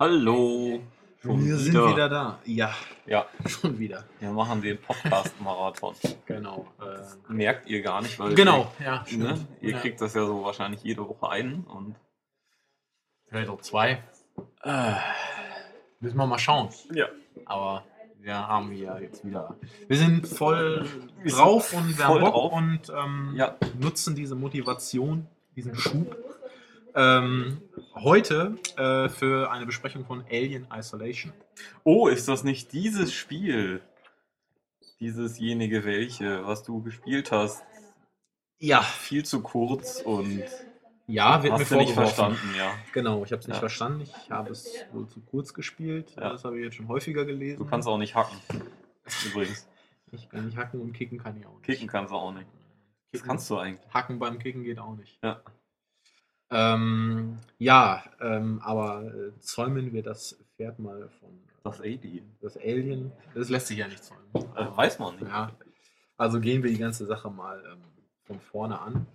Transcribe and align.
Hallo. 0.00 0.80
Schon 1.20 1.44
Wir 1.44 1.58
sind 1.58 1.74
wieder 1.74 2.08
da. 2.08 2.38
Ja, 2.46 2.74
Ja, 3.04 3.26
schon 3.46 3.78
wieder. 3.78 4.06
wir 4.18 4.30
machen 4.30 4.62
den 4.62 4.78
Podcast-Marathon. 4.78 5.94
Genau. 6.26 6.66
Äh, 6.80 7.30
Merkt 7.30 7.68
ihr 7.68 7.82
gar 7.82 8.00
nicht, 8.00 8.18
weil 8.18 8.34
genau, 8.34 8.72
ja. 8.82 9.04
ihr, 9.10 9.18
ne? 9.18 9.36
stimmt. 9.36 9.48
ihr 9.60 9.70
ja. 9.72 9.78
kriegt 9.78 10.00
das 10.00 10.14
ja 10.14 10.24
so 10.24 10.42
wahrscheinlich 10.42 10.82
jede 10.84 11.06
Woche 11.06 11.28
ein 11.28 11.64
und 11.64 11.96
vielleicht 13.26 13.50
auch 13.50 13.60
zwei. 13.60 14.02
Äh, 14.62 14.92
müssen 15.98 16.16
wir 16.16 16.26
mal 16.26 16.38
schauen. 16.38 16.70
ja, 16.94 17.08
Aber 17.44 17.84
wir 18.20 18.34
haben 18.48 18.72
ja 18.72 18.98
jetzt 18.98 19.22
wieder. 19.22 19.54
Wir 19.86 19.98
sind 19.98 20.26
voll 20.26 20.86
Wir 21.22 21.30
sind 21.30 21.38
drauf 21.38 21.74
und 21.74 21.98
wir 21.98 22.08
haben 22.08 22.20
Bock 22.20 22.32
drauf. 22.32 22.52
und 22.54 22.80
ähm, 22.88 23.34
ja, 23.36 23.54
nutzen 23.78 24.14
diese 24.14 24.34
Motivation, 24.34 25.26
diesen 25.54 25.74
Schub. 25.74 26.16
Ähm, 26.94 27.62
heute 27.94 28.56
äh, 28.76 29.08
für 29.08 29.50
eine 29.50 29.66
Besprechung 29.66 30.04
von 30.04 30.24
Alien 30.30 30.66
Isolation. 30.74 31.32
Oh, 31.84 32.08
ist 32.08 32.28
das 32.28 32.44
nicht 32.44 32.72
dieses 32.72 33.12
Spiel? 33.12 33.80
Diesesjenige 35.00 35.84
welche, 35.84 36.46
was 36.46 36.62
du 36.62 36.82
gespielt 36.82 37.32
hast? 37.32 37.62
Ja, 38.58 38.82
Viel 38.82 39.24
zu 39.24 39.40
kurz 39.40 40.02
und 40.02 40.42
ja, 41.06 41.42
wird 41.42 41.54
mir 41.54 41.60
hast 41.60 41.70
du 41.70 41.76
nicht 41.76 41.94
verstanden, 41.94 42.54
ja. 42.56 42.72
Genau, 42.92 43.24
ich 43.24 43.32
habe 43.32 43.40
es 43.40 43.46
nicht 43.48 43.56
Ja. 43.56 43.60
verstanden. 43.60 44.02
Ich 44.02 44.30
habe 44.30 44.50
es 44.50 44.68
wohl 44.92 45.08
zu 45.08 45.20
kurz 45.22 45.54
gespielt. 45.54 46.12
Ja. 46.16 46.30
Das 46.30 46.44
habe 46.44 46.58
ich 46.58 46.64
jetzt 46.64 46.76
schon 46.76 46.88
häufiger 46.88 47.24
gelesen. 47.24 47.58
Du 47.58 47.64
kannst 47.64 47.88
auch 47.88 47.98
nicht 47.98 48.14
hacken. 48.14 48.36
Übrigens. 49.26 49.66
Ich 50.12 50.28
kann 50.28 50.44
nicht 50.46 50.56
hacken 50.56 50.80
und 50.80 50.92
kicken 50.92 51.18
kann 51.18 51.38
ich 51.38 51.46
auch 51.46 51.52
nicht. 51.54 51.62
Kicken 51.64 51.88
kannst 51.88 52.12
du 52.12 52.16
auch 52.16 52.32
nicht. 52.32 52.46
Das 53.12 53.22
Kicken- 53.22 53.28
kannst 53.28 53.48
du 53.50 53.58
eigentlich. 53.58 53.94
Hacken 53.94 54.18
beim 54.18 54.38
Kicken 54.38 54.62
geht 54.64 54.78
auch 54.78 54.94
nicht. 54.96 55.18
Ja. 55.22 55.40
Ähm, 56.50 57.38
ja, 57.58 58.02
ähm, 58.20 58.60
aber 58.62 59.04
äh, 59.04 59.38
zäumen 59.38 59.92
wir 59.92 60.02
das 60.02 60.36
Pferd 60.56 60.78
mal 60.78 61.08
von 61.20 61.30
Das 61.62 61.80
Alien. 61.80 62.36
das 62.40 62.56
Alien. 62.56 63.12
Das 63.34 63.48
lässt 63.48 63.68
sich 63.68 63.78
ja 63.78 63.86
nicht 63.86 64.02
zäumen. 64.02 64.24
Äh, 64.56 64.66
weiß 64.76 64.98
man 64.98 65.14
nicht. 65.16 65.28
Ja. 65.28 65.52
Also 66.16 66.40
gehen 66.40 66.62
wir 66.62 66.70
die 66.70 66.78
ganze 66.78 67.06
Sache 67.06 67.30
mal 67.30 67.62
ähm, 67.72 67.82
von 68.24 68.40
vorne 68.40 68.80
an. 68.80 69.06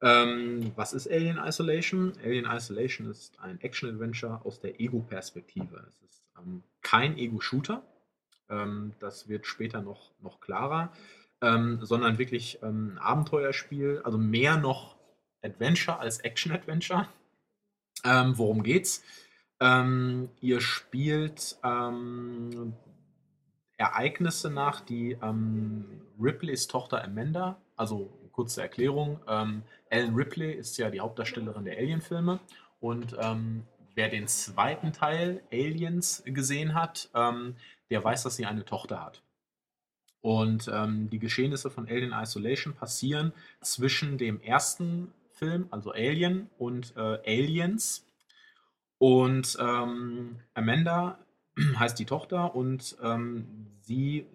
Ähm, 0.00 0.72
was 0.74 0.92
ist 0.92 1.08
Alien 1.08 1.38
Isolation? 1.38 2.14
Alien 2.24 2.46
Isolation 2.46 3.08
ist 3.08 3.38
ein 3.38 3.60
Action-Adventure 3.60 4.40
aus 4.44 4.60
der 4.60 4.80
Ego-Perspektive. 4.80 5.84
Es 5.88 6.00
ist 6.02 6.24
ähm, 6.38 6.64
kein 6.80 7.16
Ego-Shooter. 7.16 7.82
Ähm, 8.50 8.92
das 8.98 9.28
wird 9.28 9.46
später 9.46 9.82
noch, 9.82 10.10
noch 10.20 10.40
klarer. 10.40 10.92
Sondern 11.44 12.18
wirklich 12.18 12.62
ein 12.62 12.98
Abenteuerspiel, 12.98 14.00
also 14.04 14.16
mehr 14.16 14.58
noch 14.58 14.94
Adventure 15.42 15.98
als 15.98 16.20
Action-Adventure. 16.20 17.08
Ähm, 18.04 18.36
worum 18.38 18.62
geht's? 18.62 19.02
Ähm, 19.60 20.28
ihr 20.40 20.60
spielt 20.60 21.56
ähm, 21.62 22.74
Ereignisse 23.76 24.50
nach, 24.50 24.80
die 24.80 25.16
ähm, 25.22 26.02
Ripleys 26.20 26.66
Tochter 26.66 27.04
Amanda, 27.04 27.60
also 27.76 28.10
kurze 28.32 28.62
Erklärung, 28.62 29.20
ähm, 29.28 29.62
Ellen 29.90 30.14
Ripley 30.14 30.52
ist 30.52 30.78
ja 30.78 30.90
die 30.90 31.00
Hauptdarstellerin 31.00 31.64
der 31.64 31.76
Alien-Filme 31.76 32.40
und 32.80 33.14
ähm, 33.20 33.64
wer 33.94 34.08
den 34.08 34.26
zweiten 34.26 34.92
Teil 34.92 35.42
Aliens 35.52 36.22
gesehen 36.24 36.74
hat, 36.74 37.10
der 37.12 38.02
weiß, 38.02 38.22
dass 38.22 38.36
sie 38.36 38.46
eine 38.46 38.64
Tochter 38.64 39.04
hat. 39.04 39.22
Und 40.22 40.70
ähm, 40.72 41.10
die 41.10 41.18
Geschehnisse 41.18 41.68
von 41.68 41.86
Alien 41.88 42.12
Isolation 42.12 42.74
passieren 42.74 43.34
zwischen 43.60 44.16
dem 44.16 44.40
ersten 44.40 45.12
Film, 45.42 45.66
also 45.72 45.90
Alien, 45.90 46.48
und 46.56 46.94
äh, 46.96 47.18
Aliens. 47.26 48.06
Und 48.98 49.58
ähm, 49.60 50.36
Amanda 50.54 51.18
heißt 51.80 51.98
die 51.98 52.04
Tochter 52.04 52.54
und 52.54 52.96
ähm, 53.02 53.66
sie 53.80 54.28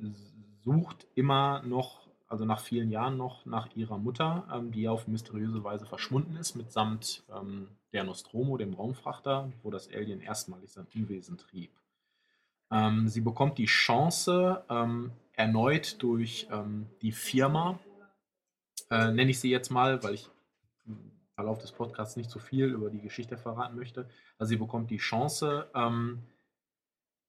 sucht 0.65 1.07
immer 1.15 1.61
noch, 1.63 2.09
also 2.27 2.43
nach 2.43 2.59
vielen 2.59 2.91
Jahren 2.91 3.15
noch, 3.15 3.45
nach 3.45 3.73
ihrer 3.73 3.97
Mutter, 3.97 4.49
ähm, 4.53 4.73
die 4.73 4.89
auf 4.89 5.07
mysteriöse 5.07 5.63
Weise 5.63 5.85
verschwunden 5.85 6.35
ist, 6.35 6.55
mitsamt 6.55 7.23
ähm, 7.33 7.69
der 7.93 8.03
Nostromo, 8.03 8.57
dem 8.57 8.73
Raumfrachter, 8.73 9.49
wo 9.63 9.71
das 9.71 9.87
Alien 9.87 10.19
erstmalig 10.19 10.73
sein 10.73 10.87
Unwesen 10.93 11.37
trieb. 11.37 11.71
Ähm, 12.69 13.07
sie 13.07 13.21
bekommt 13.21 13.57
die 13.59 13.65
Chance, 13.65 14.61
ähm, 14.69 15.11
erneut 15.31 16.01
durch 16.01 16.47
die 17.03 17.11
Firma, 17.11 17.79
äh, 18.89 19.11
nenne 19.11 19.29
ich 19.29 19.39
sie 19.39 19.51
jetzt 19.51 19.69
mal, 19.69 20.03
weil 20.03 20.15
ich 20.15 20.31
Verlauf 21.35 21.59
des 21.59 21.71
Podcasts 21.71 22.15
nicht 22.15 22.29
so 22.29 22.39
viel 22.39 22.65
über 22.65 22.89
die 22.89 23.01
Geschichte 23.01 23.37
verraten 23.37 23.75
möchte. 23.75 24.09
Also 24.39 24.49
sie 24.49 24.57
bekommt 24.57 24.89
die 24.89 24.97
Chance, 24.97 25.69
ähm, 25.75 26.23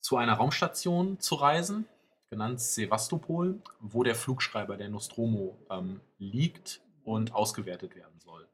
zu 0.00 0.16
einer 0.16 0.34
Raumstation 0.34 1.20
zu 1.20 1.34
reisen, 1.34 1.86
genannt 2.30 2.60
Sevastopol, 2.60 3.60
wo 3.80 4.02
der 4.02 4.14
Flugschreiber 4.14 4.76
der 4.76 4.88
Nostromo 4.88 5.58
ähm, 5.70 6.00
liegt 6.18 6.80
und 7.04 7.34
ausgewertet 7.34 7.96
werden 7.96 8.18
soll. 8.18 8.46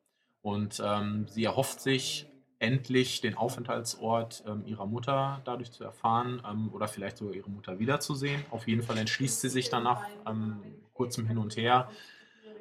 Und 0.42 0.82
ähm, 0.84 1.26
sie 1.28 1.44
erhofft 1.44 1.80
sich 1.80 2.26
endlich 2.58 3.20
den 3.20 3.36
Aufenthaltsort 3.36 4.44
ähm, 4.46 4.64
ihrer 4.66 4.86
Mutter 4.86 5.40
dadurch 5.44 5.70
zu 5.72 5.84
erfahren 5.84 6.42
ähm, 6.48 6.70
oder 6.72 6.88
vielleicht 6.88 7.18
sogar 7.18 7.34
ihre 7.34 7.50
Mutter 7.50 7.78
wiederzusehen. 7.78 8.44
Auf 8.50 8.66
jeden 8.66 8.82
Fall 8.82 8.98
entschließt 8.98 9.40
sie 9.40 9.48
sich 9.48 9.70
danach, 9.70 10.02
ähm, 10.26 10.60
kurzem 10.94 11.26
Hin 11.26 11.38
und 11.38 11.56
Her, 11.56 11.90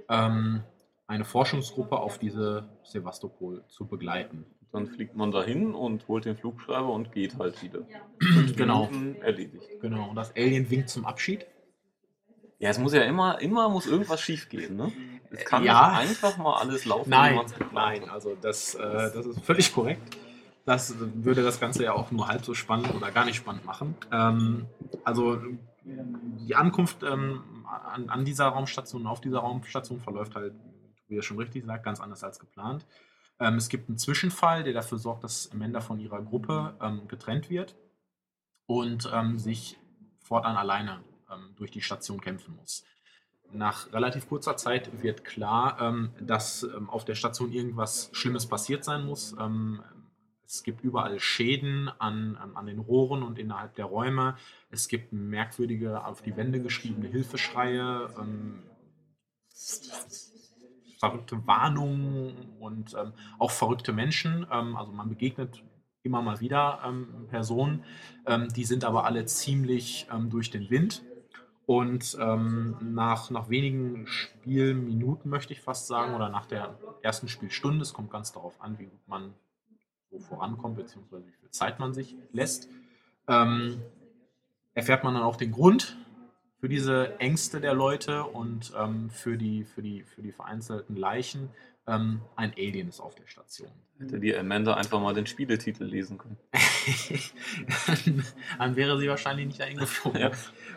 ähm, 0.09 0.63
eine 1.07 1.25
Forschungsgruppe 1.25 1.97
auf 1.97 2.17
diese 2.17 2.69
Sevastopol 2.83 3.63
zu 3.67 3.85
begleiten. 3.85 4.45
Dann 4.71 4.87
fliegt 4.87 5.15
man 5.15 5.31
dahin 5.31 5.75
und 5.75 6.07
holt 6.07 6.25
den 6.25 6.35
Flugschreiber 6.35 6.89
und 6.91 7.11
geht 7.11 7.37
halt 7.37 7.61
wieder. 7.61 7.81
genau, 8.55 8.89
Erledigt. 9.21 9.67
genau. 9.81 10.09
Und 10.09 10.15
das 10.15 10.35
Alien 10.35 10.69
winkt 10.69 10.89
zum 10.89 11.05
Abschied. 11.05 11.45
Ja, 12.59 12.69
es 12.69 12.79
muss 12.79 12.93
ja 12.93 13.03
immer, 13.03 13.39
immer 13.41 13.69
muss 13.69 13.85
irgendwas 13.85 14.21
schief 14.21 14.49
gehen, 14.49 14.77
ne? 14.77 14.91
Es 15.31 15.45
kann 15.45 15.63
Ja. 15.63 15.89
nicht 15.89 15.99
einfach 16.11 16.37
mal 16.37 16.55
alles 16.57 16.85
laufen, 16.85 17.09
Nein, 17.09 17.35
man's 17.35 17.53
geplant 17.53 17.73
nein, 18.01 18.09
also 18.09 18.35
das, 18.39 18.75
äh, 18.75 18.79
das 19.13 19.25
ist 19.25 19.41
völlig 19.41 19.73
korrekt. 19.73 20.17
Das 20.65 20.95
würde 20.97 21.43
das 21.43 21.59
Ganze 21.59 21.83
ja 21.83 21.93
auch 21.93 22.11
nur 22.11 22.27
halb 22.27 22.45
so 22.45 22.53
spannend 22.53 22.93
oder 22.95 23.11
gar 23.11 23.25
nicht 23.25 23.35
spannend 23.35 23.65
machen. 23.65 23.95
Ähm, 24.11 24.65
also 25.03 25.37
die 25.83 26.55
Ankunft 26.55 27.03
ähm, 27.03 27.65
an, 27.67 28.09
an 28.09 28.23
dieser 28.25 28.45
Raumstation, 28.47 29.05
auf 29.07 29.19
dieser 29.21 29.39
Raumstation 29.39 29.99
verläuft 29.99 30.35
halt, 30.35 30.53
wie 31.13 31.17
er 31.19 31.23
schon 31.23 31.37
richtig 31.37 31.65
sagt, 31.65 31.85
ganz 31.85 31.99
anders 31.99 32.23
als 32.23 32.39
geplant. 32.39 32.85
Ähm, 33.39 33.55
es 33.55 33.69
gibt 33.69 33.89
einen 33.89 33.97
Zwischenfall, 33.97 34.63
der 34.63 34.73
dafür 34.73 34.97
sorgt, 34.97 35.23
dass 35.23 35.51
Amanda 35.51 35.81
von 35.81 35.99
ihrer 35.99 36.21
Gruppe 36.21 36.75
ähm, 36.81 37.07
getrennt 37.07 37.49
wird 37.49 37.75
und 38.65 39.09
ähm, 39.13 39.37
sich 39.39 39.77
fortan 40.19 40.55
alleine 40.55 41.03
ähm, 41.31 41.53
durch 41.55 41.71
die 41.71 41.81
Station 41.81 42.21
kämpfen 42.21 42.55
muss. 42.55 42.83
Nach 43.51 43.91
relativ 43.93 44.27
kurzer 44.27 44.57
Zeit 44.57 45.03
wird 45.03 45.23
klar, 45.23 45.77
ähm, 45.79 46.11
dass 46.19 46.63
ähm, 46.63 46.89
auf 46.89 47.05
der 47.05 47.15
Station 47.15 47.51
irgendwas 47.51 48.09
Schlimmes 48.13 48.47
passiert 48.47 48.83
sein 48.83 49.05
muss. 49.05 49.35
Es 50.45 50.61
gibt 50.61 50.83
überall 50.83 51.19
Schäden 51.19 51.89
an, 51.99 52.35
an, 52.35 52.67
den 52.67 52.77
Rohren 52.77 53.23
und 53.23 53.39
innerhalb 53.39 53.73
der 53.75 53.85
Räume. 53.85 54.37
Es 54.69 54.87
gibt 54.87 55.11
merkwürdige, 55.11 56.05
auf 56.05 56.21
die 56.21 56.37
Wände 56.37 56.61
geschriebene 56.61 57.07
Hilfeschreie, 57.07 58.09
verrückte 61.03 61.45
Warnungen 61.45 62.33
und 62.61 62.93
ähm, 62.93 63.11
auch 63.37 63.51
verrückte 63.51 63.91
Menschen. 63.91 64.47
Ähm, 64.49 64.77
also 64.77 64.93
man 64.93 65.09
begegnet 65.09 65.61
immer 66.01 66.21
mal 66.21 66.39
wieder 66.39 66.79
ähm, 66.85 67.27
Personen, 67.27 67.83
ähm, 68.25 68.47
die 68.47 68.63
sind 68.63 68.85
aber 68.85 69.03
alle 69.03 69.25
ziemlich 69.25 70.07
ähm, 70.09 70.29
durch 70.29 70.49
den 70.49 70.69
Wind. 70.69 71.03
Und 71.65 72.17
nach, 72.17 73.29
nach 73.29 73.49
wenigen 73.49 74.05
Spielminuten, 74.05 75.31
möchte 75.31 75.53
ich 75.53 75.61
fast 75.61 75.87
sagen, 75.87 76.13
oder 76.13 76.27
nach 76.27 76.45
der 76.45 76.77
ersten 77.01 77.29
Spielstunde, 77.29 77.83
es 77.83 77.93
kommt 77.93 78.11
ganz 78.11 78.33
darauf 78.33 78.59
an, 78.59 78.77
wie 78.79 78.87
gut 78.87 79.07
man 79.07 79.33
so 80.11 80.19
vorankommt, 80.19 80.75
beziehungsweise 80.75 81.25
wie 81.25 81.31
viel 81.31 81.49
Zeit 81.51 81.79
man 81.79 81.93
sich 81.93 82.17
lässt, 82.33 82.67
erfährt 83.25 85.05
man 85.05 85.13
dann 85.13 85.23
auch 85.23 85.37
den 85.37 85.53
Grund 85.53 85.95
für 86.63 86.69
diese 86.69 87.19
Ängste 87.19 87.59
der 87.59 87.73
Leute 87.73 88.23
und 88.23 88.71
ähm, 88.79 89.09
für, 89.09 89.35
die, 89.35 89.65
für, 89.65 89.81
die, 89.81 90.03
für 90.03 90.21
die 90.21 90.31
vereinzelten 90.31 90.95
Leichen. 90.95 91.49
Ähm, 91.87 92.21
ein 92.37 92.53
Alien 92.57 92.87
ist 92.87 93.01
auf 93.01 93.15
der 93.15 93.27
Station. 93.27 93.67
Hätte 93.99 94.17
die 94.17 94.33
Amanda 94.33 94.73
einfach 94.75 95.01
mal 95.01 95.13
den 95.13 95.25
Spieletitel 95.25 95.83
lesen 95.83 96.17
können. 96.17 96.37
dann, 97.85 98.23
dann 98.59 98.75
wäre 98.77 98.97
sie 98.97 99.09
wahrscheinlich 99.09 99.47
nicht 99.47 99.59
dahin 99.59 99.75
geflogen. 99.77 100.21
Ja. 100.21 100.31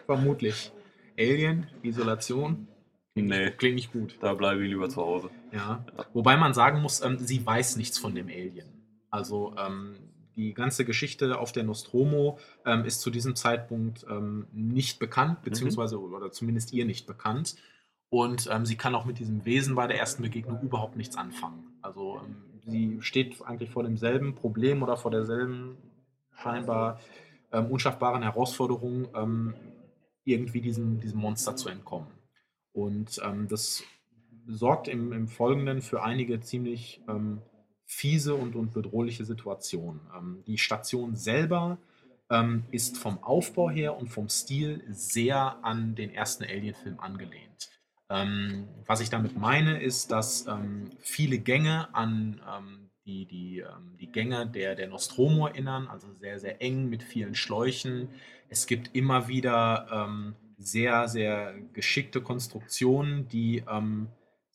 Vermutlich. 0.06 0.72
Alien, 1.16 1.68
Isolation, 1.84 2.66
klingt, 3.14 3.28
Nee. 3.28 3.44
nicht, 3.44 3.58
klingt 3.58 3.76
nicht 3.76 3.92
gut. 3.92 4.16
Da 4.20 4.34
bleibe 4.34 4.64
ich 4.64 4.68
lieber 4.68 4.88
zu 4.88 5.02
Hause. 5.02 5.30
Ja. 5.52 5.84
Ja. 5.96 6.06
Wobei 6.14 6.36
man 6.36 6.52
sagen 6.52 6.82
muss, 6.82 7.00
ähm, 7.00 7.18
sie 7.20 7.46
weiß 7.46 7.76
nichts 7.76 7.96
von 7.96 8.12
dem 8.12 8.26
Alien. 8.26 8.66
Also 9.10 9.54
ähm, 9.56 9.94
die 10.36 10.52
ganze 10.52 10.84
Geschichte 10.84 11.38
auf 11.38 11.50
der 11.50 11.64
Nostromo 11.64 12.38
ähm, 12.66 12.84
ist 12.84 13.00
zu 13.00 13.10
diesem 13.10 13.34
Zeitpunkt 13.34 14.06
ähm, 14.08 14.46
nicht 14.52 14.98
bekannt, 14.98 15.42
beziehungsweise 15.42 15.98
oder 15.98 16.30
zumindest 16.30 16.72
ihr 16.72 16.84
nicht 16.84 17.06
bekannt. 17.06 17.56
Und 18.10 18.48
ähm, 18.52 18.66
sie 18.66 18.76
kann 18.76 18.94
auch 18.94 19.06
mit 19.06 19.18
diesem 19.18 19.44
Wesen 19.46 19.74
bei 19.74 19.86
der 19.86 19.98
ersten 19.98 20.22
Begegnung 20.22 20.60
überhaupt 20.60 20.96
nichts 20.96 21.16
anfangen. 21.16 21.64
Also 21.80 22.20
ähm, 22.22 22.60
sie 22.66 22.98
steht 23.00 23.42
eigentlich 23.42 23.70
vor 23.70 23.82
demselben 23.82 24.34
Problem 24.34 24.82
oder 24.82 24.96
vor 24.96 25.10
derselben 25.10 25.76
scheinbar 26.34 27.00
ähm, 27.50 27.66
unschaffbaren 27.66 28.22
Herausforderung, 28.22 29.08
ähm, 29.14 29.54
irgendwie 30.24 30.60
diesem, 30.60 31.00
diesem 31.00 31.20
Monster 31.20 31.56
zu 31.56 31.68
entkommen. 31.68 32.08
Und 32.72 33.22
das 33.48 33.84
sorgt 34.48 34.88
im, 34.88 35.12
im 35.12 35.28
Folgenden 35.28 35.80
für 35.80 36.02
einige 36.02 36.40
ziemlich 36.40 37.00
fiese 37.86 38.34
und, 38.34 38.56
und 38.56 38.74
bedrohliche 38.74 39.24
Situationen. 39.24 40.00
Ähm, 40.14 40.42
die 40.46 40.58
Station 40.58 41.16
selber 41.16 41.78
ähm, 42.30 42.64
ist 42.72 42.98
vom 42.98 43.22
Aufbau 43.22 43.70
her 43.70 43.96
und 43.96 44.08
vom 44.08 44.28
Stil 44.28 44.84
sehr 44.90 45.64
an 45.64 45.94
den 45.94 46.12
ersten 46.12 46.44
Alien-Film 46.44 46.98
angelehnt. 46.98 47.70
Ähm, 48.10 48.68
was 48.84 49.00
ich 49.00 49.10
damit 49.10 49.36
meine, 49.38 49.80
ist, 49.80 50.10
dass 50.10 50.46
ähm, 50.46 50.90
viele 51.00 51.38
Gänge 51.38 51.94
an 51.94 52.40
ähm, 52.48 52.90
die, 53.04 53.24
die, 53.26 53.60
ähm, 53.60 53.96
die 54.00 54.10
Gänge 54.10 54.46
der, 54.46 54.74
der 54.74 54.88
Nostromo 54.88 55.46
erinnern, 55.46 55.86
also 55.86 56.12
sehr, 56.20 56.40
sehr 56.40 56.60
eng 56.60 56.88
mit 56.88 57.04
vielen 57.04 57.36
Schläuchen. 57.36 58.08
Es 58.48 58.66
gibt 58.66 58.94
immer 58.94 59.26
wieder 59.26 60.08
sehr, 60.56 61.08
sehr 61.08 61.54
geschickte 61.72 62.20
Konstruktionen, 62.20 63.26
die 63.26 63.64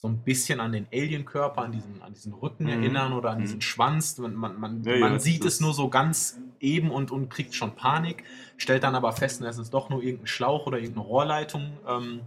so 0.01 0.07
ein 0.07 0.17
bisschen 0.23 0.59
an 0.59 0.71
den 0.71 0.87
Alien-Körper, 0.91 1.61
an 1.61 1.71
diesen, 1.71 2.01
an 2.01 2.13
diesen 2.13 2.33
Rücken 2.33 2.63
mhm. 2.63 2.69
erinnern 2.69 3.13
oder 3.13 3.29
an 3.29 3.37
mhm. 3.37 3.41
diesen 3.43 3.61
Schwanz. 3.61 4.17
Man, 4.17 4.33
man, 4.33 4.59
man, 4.59 4.83
ja, 4.83 4.97
man 4.97 5.13
ja, 5.13 5.19
sieht 5.19 5.45
es 5.45 5.61
nur 5.61 5.73
so 5.73 5.89
ganz 5.89 6.39
eben 6.59 6.89
und, 6.89 7.11
und 7.11 7.29
kriegt 7.29 7.53
schon 7.53 7.75
Panik, 7.75 8.23
stellt 8.57 8.83
dann 8.83 8.95
aber 8.95 9.11
fest, 9.11 9.41
es 9.43 9.57
ist 9.59 9.73
doch 9.73 9.89
nur 9.89 10.01
irgendein 10.01 10.27
Schlauch 10.27 10.65
oder 10.65 10.79
irgendeine 10.79 11.05
Rohrleitung. 11.05 11.77
Ähm, 11.87 12.21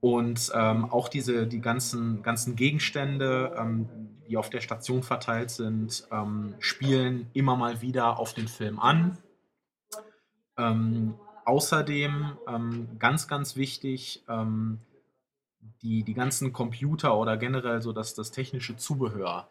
und 0.00 0.52
ähm, 0.54 0.84
auch 0.84 1.08
diese, 1.08 1.48
die 1.48 1.60
ganzen, 1.60 2.22
ganzen 2.22 2.54
Gegenstände, 2.54 3.56
ähm, 3.58 3.88
die 4.28 4.36
auf 4.36 4.48
der 4.48 4.60
Station 4.60 5.02
verteilt 5.02 5.50
sind, 5.50 6.06
ähm, 6.12 6.54
spielen 6.60 7.26
immer 7.32 7.56
mal 7.56 7.82
wieder 7.82 8.20
auf 8.20 8.32
den 8.32 8.46
Film 8.46 8.78
an. 8.78 9.18
Ähm, 10.56 11.14
außerdem, 11.44 12.38
ähm, 12.46 12.88
ganz, 13.00 13.26
ganz 13.26 13.56
wichtig, 13.56 14.22
die, 15.82 16.02
die 16.02 16.14
ganzen 16.14 16.52
Computer 16.52 17.16
oder 17.16 17.36
generell 17.36 17.82
so 17.82 17.92
das, 17.92 18.14
das 18.14 18.30
technische 18.30 18.76
Zubehör 18.76 19.48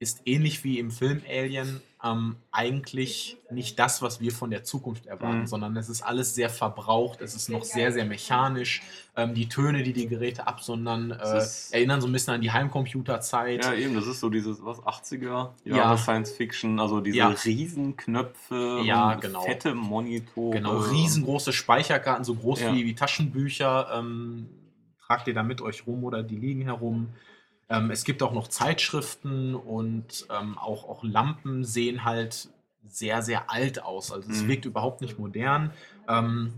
ist 0.00 0.22
ähnlich 0.26 0.64
wie 0.64 0.78
im 0.78 0.90
Film 0.90 1.22
Alien 1.28 1.80
ähm, 2.04 2.36
eigentlich 2.52 3.38
nicht 3.50 3.78
das, 3.78 4.02
was 4.02 4.20
wir 4.20 4.32
von 4.32 4.50
der 4.50 4.64
Zukunft 4.64 5.06
erwarten, 5.06 5.40
mhm. 5.40 5.46
sondern 5.46 5.76
es 5.76 5.88
ist 5.88 6.02
alles 6.02 6.34
sehr 6.34 6.50
verbraucht, 6.50 7.22
es 7.22 7.34
ist 7.34 7.48
noch 7.48 7.64
sehr, 7.64 7.92
sehr 7.92 8.04
mechanisch. 8.04 8.82
Ähm, 9.16 9.32
die 9.32 9.48
Töne, 9.48 9.82
die 9.82 9.94
die 9.94 10.06
Geräte 10.06 10.46
absondern, 10.46 11.12
äh, 11.12 11.42
erinnern 11.70 12.02
so 12.02 12.08
ein 12.08 12.12
bisschen 12.12 12.34
an 12.34 12.42
die 12.42 12.50
Heimcomputerzeit. 12.50 13.64
Ja, 13.64 13.72
eben, 13.72 13.94
das 13.94 14.06
ist 14.06 14.20
so 14.20 14.28
dieses, 14.28 14.62
was, 14.62 14.80
80er 14.80 15.50
ja. 15.64 15.96
Science 15.96 16.32
Fiction, 16.32 16.78
also 16.80 17.00
diese 17.00 17.16
ja. 17.16 17.28
Riesenknöpfe, 17.28 18.82
ja, 18.84 19.14
genau. 19.14 19.42
fette 19.42 19.74
Monitore. 19.74 20.56
Genau, 20.56 20.80
riesengroße 20.80 21.54
Speicherkarten, 21.54 22.24
so 22.24 22.34
groß 22.34 22.60
ja. 22.60 22.74
wie, 22.74 22.84
wie 22.84 22.94
Taschenbücher. 22.94 23.88
Ähm, 23.94 24.48
tragt 25.06 25.28
ihr 25.28 25.34
da 25.34 25.42
mit 25.42 25.60
euch 25.60 25.86
rum 25.86 26.04
oder 26.04 26.22
die 26.22 26.36
liegen 26.36 26.62
herum. 26.62 27.10
Ähm, 27.68 27.90
es 27.90 28.04
gibt 28.04 28.22
auch 28.22 28.32
noch 28.32 28.48
Zeitschriften 28.48 29.54
und 29.54 30.26
ähm, 30.30 30.58
auch, 30.58 30.88
auch 30.88 31.02
Lampen 31.02 31.64
sehen 31.64 32.04
halt 32.04 32.48
sehr, 32.86 33.22
sehr 33.22 33.50
alt 33.50 33.82
aus. 33.82 34.12
Also 34.12 34.30
es 34.30 34.42
mhm. 34.42 34.48
wirkt 34.48 34.64
überhaupt 34.66 35.00
nicht 35.00 35.18
modern. 35.18 35.70
Ähm, 36.08 36.52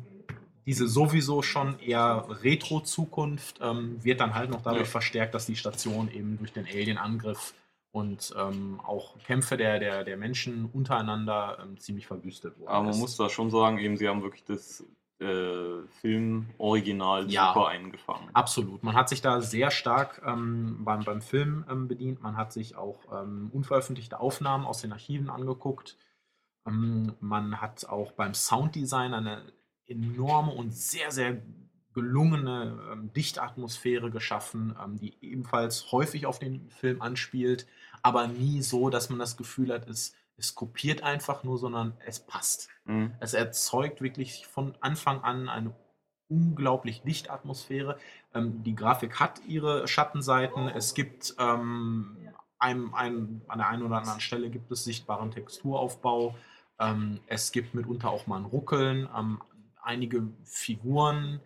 diese 0.67 0.89
sowieso 0.89 1.43
schon 1.43 1.79
eher 1.79 2.27
Retro-Zukunft 2.43 3.61
ähm, 3.63 4.03
wird 4.03 4.21
dann 4.21 4.35
halt 4.35 4.51
noch 4.51 4.63
dadurch 4.63 4.87
ja. 4.87 4.91
verstärkt, 4.91 5.35
dass 5.35 5.47
die 5.47 5.55
Station 5.55 6.11
eben 6.11 6.39
durch 6.39 6.53
den 6.53 6.67
Alien-Angriff 6.67 7.55
und 7.93 8.35
ähm, 8.37 8.81
auch 8.85 9.17
Kämpfe 9.21 9.57
der, 9.57 9.79
der, 9.79 10.05
der 10.05 10.17
Menschen 10.17 10.69
untereinander 10.73 11.59
ähm, 11.63 11.79
ziemlich 11.79 12.07
verwüstet 12.07 12.59
wurden. 12.59 12.69
Aber 12.69 12.83
man 12.83 12.91
ist. 12.91 12.99
muss 12.99 13.17
da 13.17 13.31
schon 13.31 13.51
sagen, 13.51 13.79
eben 13.79 13.97
sie 13.97 14.09
haben 14.09 14.23
wirklich 14.23 14.45
das 14.45 14.85
äh, 15.19 15.87
Film-Original 16.01 17.31
ja, 17.31 17.49
super 17.49 17.69
eingefangen. 17.69 18.29
Absolut. 18.35 18.83
Man 18.83 18.95
hat 18.95 19.09
sich 19.09 19.23
da 19.23 19.41
sehr 19.41 19.71
stark 19.71 20.23
ähm, 20.27 20.85
beim, 20.85 21.05
beim 21.05 21.23
Film 21.23 21.65
ähm, 21.71 21.89
bedient. 21.89 22.21
Man 22.23 22.37
hat 22.37 22.53
sich 22.53 22.77
auch 22.77 23.01
ähm, 23.13 23.51
unveröffentlichte 23.53 24.21
Aufnahmen 24.21 24.67
aus 24.67 24.83
den 24.83 24.93
Archiven 24.93 25.31
angeguckt. 25.31 25.97
Ähm, 26.67 27.15
man 27.21 27.61
hat 27.61 27.87
auch 27.87 28.13
beim 28.13 28.35
Sounddesign 28.35 29.15
eine 29.15 29.53
enorme 29.87 30.53
und 30.53 30.75
sehr, 30.75 31.11
sehr 31.11 31.41
gelungene 31.95 32.79
ähm, 32.93 33.13
Dichtatmosphäre 33.15 34.11
geschaffen, 34.11 34.77
ähm, 34.83 34.99
die 34.99 35.17
ebenfalls 35.23 35.93
häufig 35.93 36.27
auf 36.27 36.39
den 36.39 36.69
Film 36.71 37.01
anspielt, 37.01 37.67
aber 38.03 38.27
nie 38.29 38.61
so, 38.61 38.91
dass 38.91 39.09
man 39.09 39.19
das 39.19 39.39
Gefühl 39.39 39.73
hat, 39.73 39.89
es 39.89 40.15
es 40.39 40.55
kopiert 40.55 41.03
einfach 41.03 41.45
nur, 41.45 41.59
sondern 41.59 41.95
es 42.05 42.21
passt. 42.21 42.69
Mhm. 42.85 43.13
Es 43.21 43.35
erzeugt 43.35 44.03
wirklich 44.03 44.47
von 44.47 44.75
Anfang 44.81 45.23
an 45.23 45.49
eine 45.49 45.75
unglaublich 46.29 47.03
Lichtatmosphäre. 47.05 47.99
Ähm, 48.35 48.63
die 48.63 48.75
Grafik 48.75 49.21
hat 49.21 49.41
ihre 49.47 49.87
Schattenseiten. 49.89 50.69
Es 50.69 50.95
gibt 50.95 51.35
ähm, 51.39 52.17
ein, 52.59 52.93
ein, 52.95 53.43
an 53.49 53.59
der 53.59 53.69
einen 53.69 53.83
oder 53.83 53.99
anderen 53.99 54.21
Stelle 54.21 54.51
gibt 54.51 54.71
es 54.73 54.85
sichtbaren 54.85 55.31
Texturaufbau. 55.31 56.35
Ähm, 56.79 57.21
es 57.27 57.53
gibt 57.53 57.75
mitunter 57.75 58.11
auch 58.11 58.27
mal 58.27 58.39
ein 58.39 58.45
Ruckeln. 58.45 59.09
Ähm, 59.17 59.41
einige 59.83 60.29
Figuren 60.45 61.41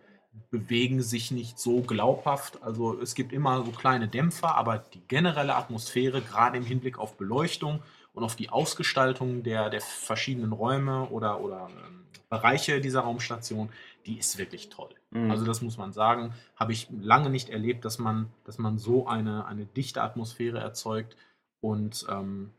bewegen 0.49 1.01
sich 1.01 1.31
nicht 1.31 1.59
so 1.59 1.81
glaubhaft. 1.81 2.61
Also 2.63 2.99
es 2.99 3.15
gibt 3.15 3.33
immer 3.33 3.63
so 3.63 3.71
kleine 3.71 4.07
Dämpfer, 4.07 4.55
aber 4.55 4.79
die 4.79 5.01
generelle 5.07 5.55
Atmosphäre, 5.55 6.21
gerade 6.21 6.57
im 6.57 6.65
Hinblick 6.65 6.97
auf 6.97 7.17
Beleuchtung, 7.17 7.81
und 8.13 8.23
auf 8.23 8.35
die 8.35 8.49
Ausgestaltung 8.49 9.43
der, 9.43 9.69
der 9.69 9.81
verschiedenen 9.81 10.51
Räume 10.51 11.09
oder, 11.09 11.41
oder 11.41 11.69
ähm, 11.69 12.05
Bereiche 12.29 12.79
dieser 12.79 13.01
Raumstation, 13.01 13.69
die 14.05 14.17
ist 14.17 14.37
wirklich 14.37 14.69
toll. 14.69 14.89
Mhm. 15.11 15.31
Also 15.31 15.45
das 15.45 15.61
muss 15.61 15.77
man 15.77 15.91
sagen, 15.91 16.33
habe 16.55 16.71
ich 16.71 16.87
lange 16.89 17.29
nicht 17.29 17.49
erlebt, 17.49 17.85
dass 17.85 17.99
man, 17.99 18.29
dass 18.45 18.57
man 18.57 18.77
so 18.77 19.07
eine, 19.07 19.45
eine 19.45 19.65
dichte 19.65 20.01
Atmosphäre 20.01 20.59
erzeugt 20.59 21.15
und 21.59 22.05
ähm, 22.09 22.51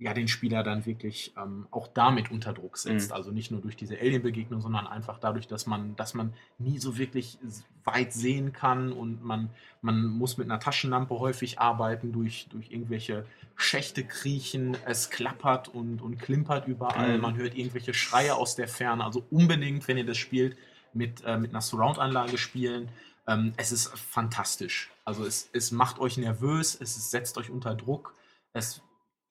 ja, 0.00 0.14
den 0.14 0.28
Spieler 0.28 0.62
dann 0.62 0.86
wirklich 0.86 1.32
ähm, 1.36 1.66
auch 1.72 1.88
damit 1.88 2.30
unter 2.30 2.52
Druck 2.52 2.78
setzt. 2.78 3.10
Mhm. 3.10 3.16
Also 3.16 3.32
nicht 3.32 3.50
nur 3.50 3.60
durch 3.60 3.74
diese 3.74 3.98
Alien-Begegnung, 3.98 4.60
sondern 4.60 4.86
einfach 4.86 5.18
dadurch, 5.18 5.48
dass 5.48 5.66
man, 5.66 5.96
dass 5.96 6.14
man 6.14 6.32
nie 6.58 6.78
so 6.78 6.98
wirklich 6.98 7.38
weit 7.82 8.12
sehen 8.12 8.52
kann 8.52 8.92
und 8.92 9.24
man, 9.24 9.50
man 9.82 10.06
muss 10.06 10.38
mit 10.38 10.48
einer 10.48 10.60
Taschenlampe 10.60 11.18
häufig 11.18 11.58
arbeiten, 11.58 12.12
durch, 12.12 12.46
durch 12.50 12.70
irgendwelche 12.70 13.26
Schächte 13.56 14.04
kriechen, 14.04 14.76
es 14.86 15.10
klappert 15.10 15.66
und, 15.66 16.00
und 16.00 16.18
klimpert 16.18 16.68
überall, 16.68 17.16
mhm. 17.16 17.22
man 17.22 17.36
hört 17.36 17.56
irgendwelche 17.56 17.92
Schreie 17.92 18.36
aus 18.36 18.54
der 18.54 18.68
Ferne. 18.68 19.04
Also 19.04 19.26
unbedingt, 19.30 19.88
wenn 19.88 19.98
ihr 19.98 20.06
das 20.06 20.18
spielt, 20.18 20.56
mit, 20.92 21.24
äh, 21.24 21.38
mit 21.38 21.50
einer 21.50 21.60
Surround-Anlage 21.60 22.38
spielen. 22.38 22.88
Ähm, 23.26 23.52
es 23.56 23.72
ist 23.72 23.88
fantastisch. 23.98 24.90
Also 25.04 25.24
es, 25.24 25.50
es 25.52 25.72
macht 25.72 25.98
euch 25.98 26.18
nervös, 26.18 26.78
es 26.80 27.10
setzt 27.10 27.36
euch 27.36 27.50
unter 27.50 27.74
Druck. 27.74 28.14
Es 28.52 28.82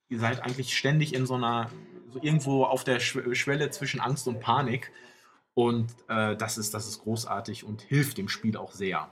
ihr 0.09 0.19
seid 0.19 0.41
eigentlich 0.41 0.77
ständig 0.77 1.13
in 1.13 1.25
so 1.25 1.35
einer, 1.35 1.69
so 2.11 2.19
irgendwo 2.21 2.63
auf 2.65 2.83
der 2.83 2.99
Schwelle 2.99 3.69
zwischen 3.71 3.99
Angst 3.99 4.27
und 4.27 4.39
Panik. 4.39 4.91
Und 5.53 5.95
äh, 6.07 6.35
das, 6.35 6.57
ist, 6.57 6.73
das 6.73 6.87
ist 6.87 7.01
großartig 7.03 7.63
und 7.63 7.81
hilft 7.81 8.17
dem 8.17 8.29
Spiel 8.29 8.57
auch 8.57 8.71
sehr. 8.71 9.09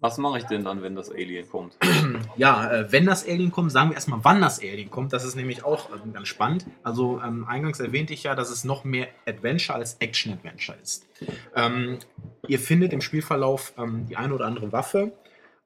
Was 0.00 0.16
mache 0.16 0.38
ich 0.38 0.44
denn 0.44 0.64
dann, 0.64 0.80
wenn 0.80 0.94
das 0.94 1.10
Alien 1.10 1.48
kommt? 1.48 1.76
Ja, 2.36 2.70
äh, 2.70 2.92
wenn 2.92 3.04
das 3.04 3.26
Alien 3.26 3.50
kommt, 3.50 3.72
sagen 3.72 3.90
wir 3.90 3.96
erstmal, 3.96 4.20
wann 4.22 4.40
das 4.40 4.60
Alien 4.60 4.90
kommt. 4.90 5.12
Das 5.12 5.24
ist 5.24 5.34
nämlich 5.34 5.64
auch 5.64 5.90
äh, 5.90 6.10
ganz 6.12 6.28
spannend. 6.28 6.66
Also 6.84 7.20
ähm, 7.20 7.44
eingangs 7.46 7.80
erwähnte 7.80 8.14
ich 8.14 8.22
ja, 8.22 8.36
dass 8.36 8.50
es 8.50 8.62
noch 8.62 8.84
mehr 8.84 9.08
Adventure 9.26 9.76
als 9.76 9.94
Action-Adventure 9.94 10.78
ist. 10.80 11.06
Ähm, 11.54 11.98
ihr 12.46 12.60
findet 12.60 12.92
im 12.92 13.00
Spielverlauf 13.00 13.74
ähm, 13.76 14.06
die 14.06 14.16
eine 14.16 14.34
oder 14.34 14.46
andere 14.46 14.70
Waffe, 14.70 15.12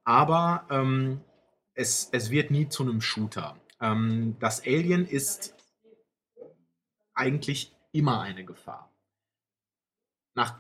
aber 0.04 0.64
ähm, 0.70 1.20
es, 1.74 2.08
es 2.12 2.30
wird 2.30 2.50
nie 2.50 2.68
zu 2.68 2.82
einem 2.84 3.02
Shooter. 3.02 3.56
Ähm, 3.82 4.36
das 4.38 4.64
Alien 4.64 5.06
ist 5.06 5.54
eigentlich 7.14 7.72
immer 7.92 8.20
eine 8.22 8.44
Gefahr. 8.44 8.90
Nach 10.34 10.58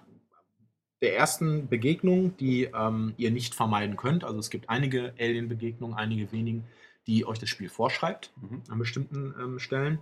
der 1.00 1.16
ersten 1.16 1.68
Begegnung, 1.68 2.36
die 2.36 2.64
ähm, 2.64 3.14
ihr 3.16 3.30
nicht 3.30 3.54
vermeiden 3.54 3.96
könnt, 3.96 4.24
also 4.24 4.38
es 4.38 4.50
gibt 4.50 4.68
einige 4.68 5.14
Alien-Begegnungen, 5.18 5.96
einige 5.96 6.30
wenigen, 6.30 6.64
die 7.06 7.24
euch 7.26 7.38
das 7.38 7.48
Spiel 7.48 7.68
vorschreibt 7.68 8.32
mhm. 8.40 8.62
an 8.68 8.78
bestimmten 8.78 9.34
ähm, 9.40 9.58
Stellen. 9.58 9.98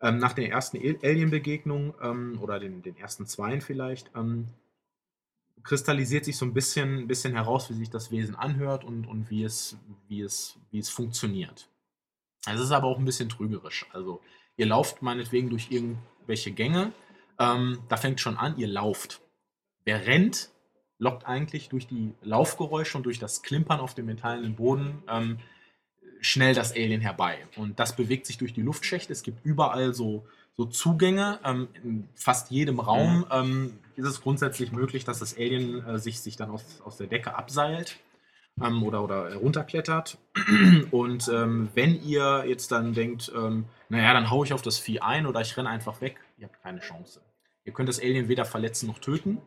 Ähm, 0.00 0.18
nach 0.18 0.32
der 0.32 0.48
ersten 0.48 0.78
Alien-Begegnung 0.78 1.94
ähm, 2.00 2.38
oder 2.40 2.60
den, 2.60 2.82
den 2.82 2.96
ersten 2.96 3.26
zweien 3.26 3.60
vielleicht, 3.60 4.10
ähm, 4.14 4.46
kristallisiert 5.64 6.24
sich 6.24 6.36
so 6.36 6.44
ein 6.46 6.54
bisschen, 6.54 7.08
bisschen 7.08 7.34
heraus, 7.34 7.68
wie 7.68 7.74
sich 7.74 7.90
das 7.90 8.10
Wesen 8.10 8.36
anhört 8.36 8.84
und, 8.84 9.06
und 9.06 9.28
wie, 9.28 9.42
es, 9.42 9.76
wie, 10.06 10.22
es, 10.22 10.56
wie 10.70 10.78
es 10.78 10.88
funktioniert. 10.88 11.68
Es 12.46 12.60
ist 12.60 12.70
aber 12.70 12.86
auch 12.86 12.98
ein 12.98 13.04
bisschen 13.04 13.28
trügerisch. 13.28 13.86
Also 13.92 14.20
ihr 14.56 14.66
lauft 14.66 15.02
meinetwegen 15.02 15.50
durch 15.50 15.70
irgendwelche 15.70 16.52
Gänge. 16.52 16.92
Ähm, 17.38 17.80
da 17.88 17.96
fängt 17.96 18.20
schon 18.20 18.36
an, 18.36 18.56
ihr 18.58 18.68
lauft. 18.68 19.20
Wer 19.84 20.06
rennt, 20.06 20.50
lockt 20.98 21.26
eigentlich 21.26 21.68
durch 21.68 21.86
die 21.86 22.12
Laufgeräusche 22.22 22.96
und 22.96 23.04
durch 23.04 23.18
das 23.18 23.42
Klimpern 23.42 23.80
auf 23.80 23.94
dem 23.94 24.06
metallenen 24.06 24.56
Boden, 24.56 25.02
ähm, 25.08 25.38
schnell 26.20 26.54
das 26.54 26.72
Alien 26.72 27.00
herbei. 27.00 27.38
Und 27.56 27.78
das 27.78 27.94
bewegt 27.94 28.26
sich 28.26 28.38
durch 28.38 28.52
die 28.52 28.62
Luftschächte. 28.62 29.12
Es 29.12 29.22
gibt 29.22 29.44
überall 29.44 29.94
so, 29.94 30.26
so 30.56 30.64
Zugänge. 30.64 31.38
Ähm, 31.44 31.68
in 31.82 32.08
fast 32.16 32.50
jedem 32.50 32.80
Raum 32.80 33.24
ähm, 33.30 33.78
ist 33.94 34.06
es 34.06 34.20
grundsätzlich 34.20 34.72
möglich, 34.72 35.04
dass 35.04 35.20
das 35.20 35.36
Alien 35.36 35.84
äh, 35.86 35.98
sich, 35.98 36.20
sich 36.20 36.36
dann 36.36 36.50
aus, 36.50 36.80
aus 36.84 36.96
der 36.96 37.06
Decke 37.06 37.36
abseilt 37.36 37.98
ähm, 38.64 38.82
oder, 38.82 39.02
oder 39.04 39.34
runterklettert. 39.36 40.18
Und 40.90 41.28
ähm, 41.28 41.68
wenn 41.74 42.02
ihr 42.02 42.44
jetzt 42.46 42.72
dann 42.72 42.94
denkt, 42.94 43.32
ähm, 43.34 43.64
naja, 43.88 44.12
dann 44.12 44.30
haue 44.30 44.46
ich 44.46 44.52
auf 44.52 44.62
das 44.62 44.78
Vieh 44.78 45.00
ein 45.00 45.26
oder 45.26 45.40
ich 45.40 45.56
renne 45.56 45.68
einfach 45.68 46.00
weg, 46.00 46.20
ihr 46.38 46.46
habt 46.46 46.62
keine 46.62 46.80
Chance. 46.80 47.20
Ihr 47.64 47.72
könnt 47.72 47.88
das 47.88 48.00
Alien 48.00 48.28
weder 48.28 48.44
verletzen 48.44 48.86
noch 48.86 48.98
töten. 48.98 49.38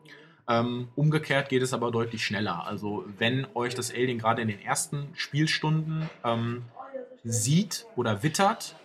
Ähm, 0.48 0.89
umgekehrt 0.96 1.50
geht 1.50 1.62
es 1.62 1.74
aber 1.74 1.91
deutlich 1.91 2.25
schneller. 2.25 2.65
Also 2.65 3.06
wenn 3.18 3.48
euch 3.53 3.74
das 3.75 3.91
Alien 3.91 4.18
gerade 4.18 4.41
in 4.41 4.48
den 4.48 4.62
ersten 4.62 5.10
Spielstunden 5.13 6.10
ähm, 6.24 6.63
sieht 7.24 7.86
oder 7.96 8.24
wittert 8.24 8.75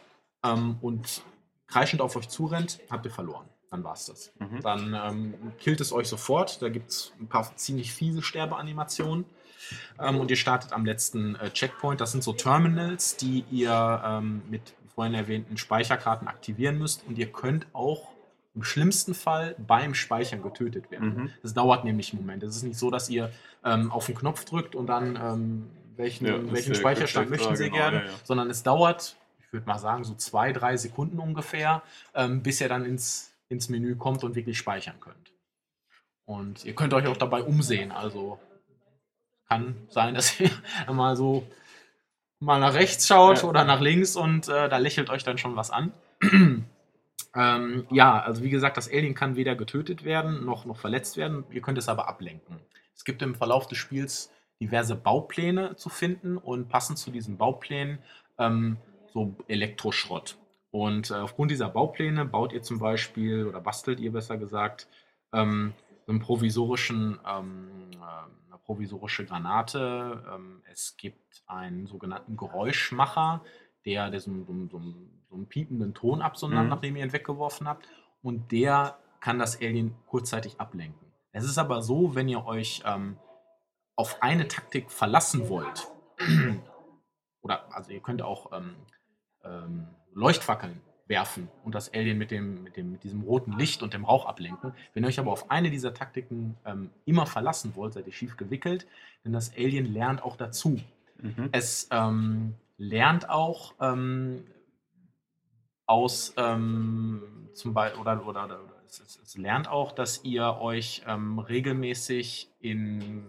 ähm, 0.44 0.76
und 0.80 1.22
kreischend 1.66 2.02
auf 2.02 2.16
euch 2.16 2.28
zurennt, 2.28 2.80
habt 2.90 3.04
ihr 3.06 3.10
verloren. 3.10 3.46
Dann 3.70 3.82
war 3.82 3.94
es 3.94 4.06
das. 4.06 4.32
Mhm. 4.38 4.60
Dann 4.62 4.94
ähm, 4.94 5.34
killt 5.58 5.80
es 5.80 5.92
euch 5.92 6.08
sofort. 6.08 6.62
Da 6.62 6.68
gibt 6.68 6.90
es 6.90 7.12
ein 7.20 7.28
paar 7.28 7.56
ziemlich 7.56 7.92
fiese 7.92 8.22
Sterbeanimationen. 8.22 9.24
Ähm, 9.98 10.18
und 10.18 10.30
ihr 10.30 10.36
startet 10.36 10.72
am 10.72 10.84
letzten 10.84 11.36
äh, 11.36 11.50
Checkpoint. 11.50 12.00
Das 12.00 12.12
sind 12.12 12.22
so 12.22 12.32
Terminals, 12.32 13.16
die 13.16 13.44
ihr 13.50 14.02
ähm, 14.04 14.42
mit 14.48 14.74
vorhin 14.94 15.14
erwähnten 15.14 15.56
Speicherkarten 15.56 16.28
aktivieren 16.28 16.78
müsst. 16.78 17.06
Und 17.06 17.18
ihr 17.18 17.30
könnt 17.30 17.66
auch 17.72 18.08
im 18.54 18.62
schlimmsten 18.62 19.14
Fall 19.14 19.54
beim 19.58 19.94
Speichern 19.94 20.42
getötet 20.42 20.90
werden. 20.90 21.08
Mhm. 21.08 21.30
Das 21.42 21.52
dauert 21.52 21.84
nämlich 21.84 22.12
einen 22.12 22.22
Moment. 22.22 22.42
Es 22.42 22.56
ist 22.56 22.62
nicht 22.62 22.78
so, 22.78 22.90
dass 22.90 23.10
ihr 23.10 23.30
ähm, 23.64 23.92
auf 23.92 24.06
den 24.06 24.14
Knopf 24.14 24.46
drückt 24.46 24.74
und 24.74 24.86
dann 24.86 25.16
ähm, 25.16 25.70
welchen, 25.96 26.26
Ja, 26.26 26.52
welchen 26.52 26.74
Speicherstand 26.74 27.30
möchten 27.30 27.54
Sie 27.56 27.64
genau, 27.64 27.76
gerne, 27.76 27.98
ja, 27.98 28.04
ja. 28.06 28.12
sondern 28.24 28.50
es 28.50 28.62
dauert, 28.62 29.16
ich 29.40 29.52
würde 29.52 29.66
mal 29.66 29.78
sagen, 29.78 30.04
so 30.04 30.14
zwei, 30.14 30.52
drei 30.52 30.76
Sekunden 30.76 31.18
ungefähr, 31.18 31.82
ähm, 32.14 32.42
bis 32.42 32.60
ihr 32.60 32.68
dann 32.68 32.84
ins, 32.84 33.34
ins 33.48 33.68
Menü 33.68 33.96
kommt 33.96 34.24
und 34.24 34.34
wirklich 34.34 34.56
speichern 34.58 34.96
könnt. 35.00 35.32
Und 36.24 36.64
ihr 36.64 36.74
könnt 36.74 36.92
euch 36.94 37.06
auch 37.06 37.16
dabei 37.16 37.42
umsehen. 37.42 37.92
Also 37.92 38.40
kann 39.48 39.76
sein, 39.88 40.14
dass 40.16 40.38
ihr 40.40 40.50
mal 40.92 41.16
so 41.16 41.46
mal 42.38 42.60
nach 42.60 42.74
rechts 42.74 43.06
schaut 43.06 43.42
Ja. 43.42 43.48
oder 43.48 43.64
nach 43.64 43.80
links 43.80 44.16
und 44.16 44.48
äh, 44.48 44.68
da 44.68 44.76
lächelt 44.78 45.10
euch 45.10 45.24
dann 45.24 45.38
schon 45.38 45.56
was 45.56 45.70
an. 45.70 45.92
ähm, 47.34 47.86
ja, 47.90 48.20
also 48.20 48.42
wie 48.42 48.50
gesagt, 48.50 48.76
das 48.76 48.88
Alien 48.88 49.14
kann 49.14 49.36
weder 49.36 49.56
getötet 49.56 50.04
werden 50.04 50.44
noch, 50.44 50.64
noch 50.66 50.78
verletzt 50.78 51.16
werden. 51.16 51.44
Ihr 51.50 51.62
könnt 51.62 51.78
es 51.78 51.88
aber 51.88 52.08
ablenken. 52.08 52.58
Es 52.94 53.04
gibt 53.04 53.22
im 53.22 53.34
Verlauf 53.34 53.66
des 53.66 53.78
Spiels 53.78 54.30
diverse 54.60 54.96
Baupläne 54.96 55.76
zu 55.76 55.88
finden 55.88 56.36
und 56.36 56.68
passend 56.68 56.98
zu 56.98 57.10
diesen 57.10 57.36
Bauplänen 57.36 57.98
ähm, 58.38 58.78
so 59.12 59.34
Elektroschrott. 59.48 60.36
Und 60.70 61.10
äh, 61.10 61.14
aufgrund 61.14 61.50
dieser 61.50 61.68
Baupläne 61.68 62.24
baut 62.24 62.52
ihr 62.52 62.62
zum 62.62 62.78
Beispiel 62.78 63.46
oder 63.46 63.60
bastelt 63.60 64.00
ihr 64.00 64.12
besser 64.12 64.36
gesagt 64.36 64.88
ähm, 65.32 65.72
einen 66.06 66.20
provisorischen, 66.20 67.18
ähm, 67.26 67.68
äh, 67.94 67.96
eine 67.96 68.45
provisorische 68.66 69.24
Granate. 69.24 70.24
Ähm, 70.32 70.62
es 70.70 70.96
gibt 70.96 71.42
einen 71.46 71.86
sogenannten 71.86 72.36
Geräuschmacher, 72.36 73.42
der, 73.84 74.10
der 74.10 74.20
so, 74.20 74.32
so, 74.44 74.52
so, 74.70 74.80
so 75.28 75.34
einen 75.34 75.46
piependen 75.46 75.94
Ton 75.94 76.20
absondert, 76.20 76.64
Mhm. 76.64 76.68
nachdem 76.70 76.96
ihr 76.96 77.04
ihn 77.04 77.12
weggeworfen 77.12 77.68
habt. 77.68 77.88
Und 78.22 78.50
der 78.52 78.98
kann 79.20 79.38
das 79.38 79.60
Alien 79.60 79.94
kurzzeitig 80.06 80.60
ablenken. 80.60 81.12
Es 81.32 81.44
ist 81.44 81.58
aber 81.58 81.82
so, 81.82 82.14
wenn 82.14 82.28
ihr 82.28 82.44
euch 82.44 82.82
ähm, 82.84 83.18
auf 83.94 84.22
eine 84.22 84.48
Taktik 84.48 84.90
verlassen 84.90 85.48
wollt, 85.48 85.86
oder 87.42 87.72
also 87.74 87.90
ihr 87.92 88.00
könnt 88.00 88.22
auch 88.22 88.52
ähm, 88.52 88.74
ähm, 89.44 89.88
Leuchtfackeln 90.12 90.80
werfen 91.06 91.48
und 91.64 91.74
das 91.74 91.92
Alien 91.92 92.18
mit, 92.18 92.30
dem, 92.30 92.64
mit, 92.64 92.76
dem, 92.76 92.92
mit 92.92 93.04
diesem 93.04 93.22
roten 93.22 93.52
Licht 93.52 93.82
und 93.82 93.94
dem 93.94 94.04
Rauch 94.04 94.26
ablenken. 94.26 94.72
Wenn 94.92 95.04
ihr 95.04 95.08
euch 95.08 95.18
aber 95.18 95.30
auf 95.30 95.50
eine 95.50 95.70
dieser 95.70 95.94
Taktiken 95.94 96.56
ähm, 96.64 96.90
immer 97.04 97.26
verlassen 97.26 97.76
wollt, 97.76 97.94
seid 97.94 98.06
ihr 98.06 98.12
schief 98.12 98.36
gewickelt, 98.36 98.86
denn 99.24 99.32
das 99.32 99.54
Alien 99.56 99.86
lernt 99.86 100.22
auch 100.22 100.36
dazu. 100.36 100.80
Mhm. 101.20 101.48
Es 101.52 101.88
ähm, 101.92 102.54
lernt 102.76 103.30
auch 103.30 103.74
ähm, 103.80 104.44
aus 105.86 106.34
ähm, 106.36 107.50
zum 107.54 107.72
Beispiel 107.72 108.00
oder, 108.00 108.26
oder, 108.26 108.44
oder 108.44 108.60
es, 108.86 109.00
es, 109.00 109.20
es 109.22 109.38
lernt 109.38 109.68
auch, 109.68 109.92
dass 109.92 110.24
ihr 110.24 110.58
euch 110.60 111.02
ähm, 111.06 111.38
regelmäßig 111.38 112.50
in 112.60 113.24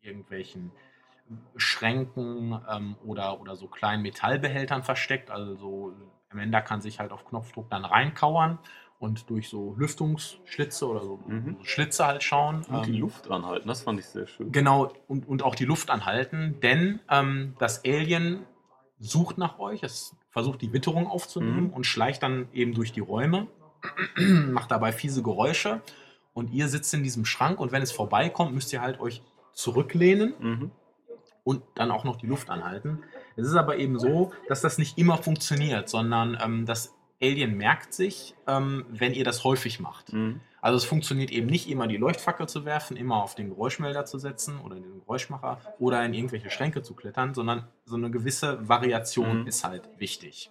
irgendwelchen 0.00 0.72
Schränken 1.56 2.60
ähm, 2.68 2.96
oder, 3.04 3.40
oder 3.40 3.56
so 3.56 3.68
kleinen 3.68 4.02
Metallbehältern 4.02 4.82
versteckt. 4.82 5.30
Also 5.30 5.94
Amanda 6.32 6.60
kann 6.60 6.80
sich 6.80 6.98
halt 6.98 7.12
auf 7.12 7.24
Knopfdruck 7.26 7.68
dann 7.70 7.84
reinkauern 7.84 8.58
und 8.98 9.28
durch 9.30 9.48
so 9.48 9.74
Lüftungsschlitze 9.76 10.86
oder 10.88 11.00
so 11.02 11.18
Mhm. 11.26 11.56
Schlitze 11.62 12.06
halt 12.06 12.22
schauen. 12.22 12.64
Und 12.68 12.86
die 12.86 12.92
Ähm, 12.92 13.00
Luft 13.00 13.30
anhalten, 13.30 13.68
das 13.68 13.82
fand 13.82 13.98
ich 13.98 14.06
sehr 14.06 14.26
schön. 14.26 14.52
Genau, 14.52 14.92
und, 15.08 15.26
und 15.28 15.42
auch 15.42 15.54
die 15.54 15.64
Luft 15.64 15.90
anhalten, 15.90 16.58
denn 16.62 17.00
ähm, 17.10 17.54
das 17.58 17.84
Alien 17.84 18.44
sucht 19.00 19.38
nach 19.38 19.58
euch, 19.58 19.82
es 19.82 20.16
versucht 20.30 20.62
die 20.62 20.72
Witterung 20.72 21.06
aufzunehmen 21.08 21.66
Mhm. 21.68 21.72
und 21.72 21.84
schleicht 21.86 22.22
dann 22.22 22.48
eben 22.52 22.74
durch 22.74 22.92
die 22.92 23.00
Räume, 23.00 23.48
macht 24.16 24.70
dabei 24.70 24.92
fiese 24.92 25.22
Geräusche 25.22 25.80
und 26.32 26.50
ihr 26.52 26.68
sitzt 26.68 26.94
in 26.94 27.02
diesem 27.02 27.24
Schrank 27.24 27.58
und 27.58 27.72
wenn 27.72 27.82
es 27.82 27.90
vorbeikommt, 27.92 28.54
müsst 28.54 28.72
ihr 28.72 28.80
halt 28.80 29.00
euch 29.00 29.22
zurücklehnen 29.52 30.34
Mhm. 30.38 30.70
und 31.44 31.62
dann 31.74 31.90
auch 31.90 32.04
noch 32.04 32.16
die 32.16 32.26
Luft 32.26 32.48
anhalten. 32.50 33.02
Es 33.36 33.46
ist 33.46 33.54
aber 33.54 33.76
eben 33.78 33.98
so, 33.98 34.32
dass 34.48 34.60
das 34.60 34.78
nicht 34.78 34.98
immer 34.98 35.18
funktioniert, 35.18 35.88
sondern 35.88 36.38
ähm, 36.42 36.66
das 36.66 36.94
Alien 37.22 37.56
merkt 37.56 37.94
sich, 37.94 38.34
ähm, 38.48 38.84
wenn 38.90 39.14
ihr 39.14 39.24
das 39.24 39.44
häufig 39.44 39.78
macht. 39.80 40.12
Mhm. 40.12 40.40
Also 40.60 40.76
es 40.76 40.84
funktioniert 40.84 41.30
eben 41.30 41.46
nicht 41.46 41.68
immer 41.68 41.86
die 41.86 41.96
Leuchtfackel 41.96 42.48
zu 42.48 42.64
werfen, 42.64 42.96
immer 42.96 43.22
auf 43.22 43.34
den 43.34 43.48
Geräuschmelder 43.48 44.04
zu 44.04 44.18
setzen 44.18 44.60
oder 44.60 44.76
den 44.76 45.00
Geräuschmacher 45.00 45.60
oder 45.78 46.04
in 46.04 46.14
irgendwelche 46.14 46.50
Schränke 46.50 46.82
zu 46.82 46.94
klettern, 46.94 47.34
sondern 47.34 47.66
so 47.84 47.96
eine 47.96 48.10
gewisse 48.10 48.68
Variation 48.68 49.40
Mhm. 49.42 49.46
ist 49.46 49.64
halt 49.64 49.88
wichtig. 49.98 50.50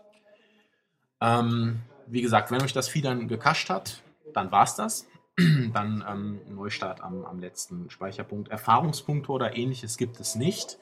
Ähm, 1.21 1.79
wie 2.07 2.21
gesagt, 2.21 2.51
wenn 2.51 2.61
euch 2.61 2.73
das 2.73 2.89
Vieh 2.89 3.01
dann 3.01 3.27
gekascht 3.27 3.69
hat, 3.69 4.01
dann 4.33 4.51
war 4.51 4.63
es 4.63 4.75
das. 4.75 5.07
Dann 5.73 6.03
ähm, 6.07 6.41
Neustart 6.53 7.01
am, 7.01 7.23
am 7.23 7.39
letzten 7.39 7.89
Speicherpunkt. 7.89 8.49
Erfahrungspunkte 8.49 9.31
oder 9.31 9.55
ähnliches 9.55 9.97
gibt 9.97 10.19
es 10.19 10.35
nicht. 10.35 10.77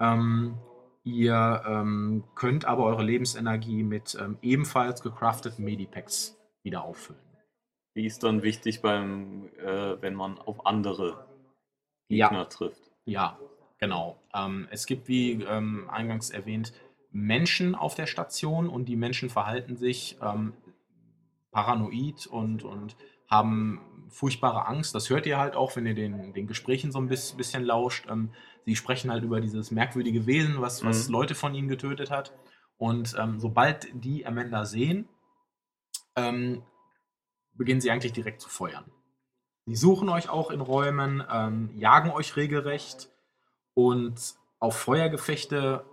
Ähm, 0.00 0.58
ihr 1.04 1.62
ähm, 1.66 2.24
könnt 2.34 2.64
aber 2.64 2.84
eure 2.84 3.04
Lebensenergie 3.04 3.82
mit 3.82 4.16
ähm, 4.20 4.38
ebenfalls 4.42 5.02
gecrafteten 5.02 5.64
Medipacks 5.64 6.36
wieder 6.62 6.82
auffüllen. 6.84 7.20
Die 7.94 8.06
ist 8.06 8.24
dann 8.24 8.42
wichtig 8.42 8.82
beim, 8.82 9.50
äh, 9.58 10.00
wenn 10.02 10.14
man 10.14 10.38
auf 10.38 10.66
andere 10.66 11.26
Ja. 12.08 12.28
Gegner 12.28 12.48
trifft. 12.48 12.90
Ja, 13.04 13.38
genau. 13.78 14.18
Ähm, 14.34 14.66
es 14.70 14.86
gibt, 14.86 15.06
wie 15.06 15.32
ähm, 15.42 15.88
eingangs 15.90 16.30
erwähnt, 16.30 16.72
Menschen 17.12 17.74
auf 17.76 17.94
der 17.94 18.06
Station 18.06 18.68
und 18.68 18.86
die 18.86 18.96
Menschen 18.96 19.30
verhalten 19.30 19.76
sich 19.76 20.18
ähm, 20.20 20.54
paranoid 21.52 22.26
und, 22.26 22.64
und 22.64 22.96
haben 23.28 23.80
furchtbare 24.08 24.66
Angst. 24.66 24.94
Das 24.94 25.10
hört 25.10 25.26
ihr 25.26 25.38
halt 25.38 25.54
auch, 25.54 25.76
wenn 25.76 25.86
ihr 25.86 25.94
den, 25.94 26.32
den 26.32 26.46
Gesprächen 26.46 26.90
so 26.90 26.98
ein 26.98 27.08
bis- 27.08 27.34
bisschen 27.34 27.64
lauscht. 27.64 28.06
Sie 28.66 28.76
sprechen 28.76 29.10
halt 29.10 29.24
über 29.24 29.40
dieses 29.40 29.70
merkwürdige 29.70 30.26
Wesen, 30.26 30.60
was, 30.60 30.84
was 30.84 31.08
Mhm. 31.08 31.12
Leute 31.12 31.34
von 31.34 31.54
ihnen 31.54 31.68
getötet 31.68 32.10
hat. 32.10 32.32
Und 32.76 33.14
ähm, 33.18 33.38
sobald 33.40 33.86
die 33.92 34.26
Amanda 34.26 34.64
sehen, 34.64 35.08
ähm, 36.16 36.62
beginnen 37.52 37.80
sie 37.80 37.90
eigentlich 37.90 38.12
direkt 38.12 38.40
zu 38.40 38.48
feuern. 38.48 38.84
Sie 39.66 39.76
suchen 39.76 40.08
euch 40.08 40.28
auch 40.28 40.50
in 40.50 40.60
Räumen, 40.60 41.22
ähm, 41.30 41.70
jagen 41.76 42.10
euch 42.10 42.36
regelrecht 42.36 43.08
und 43.74 44.34
auf 44.58 44.76
Feuergefechte 44.76 45.84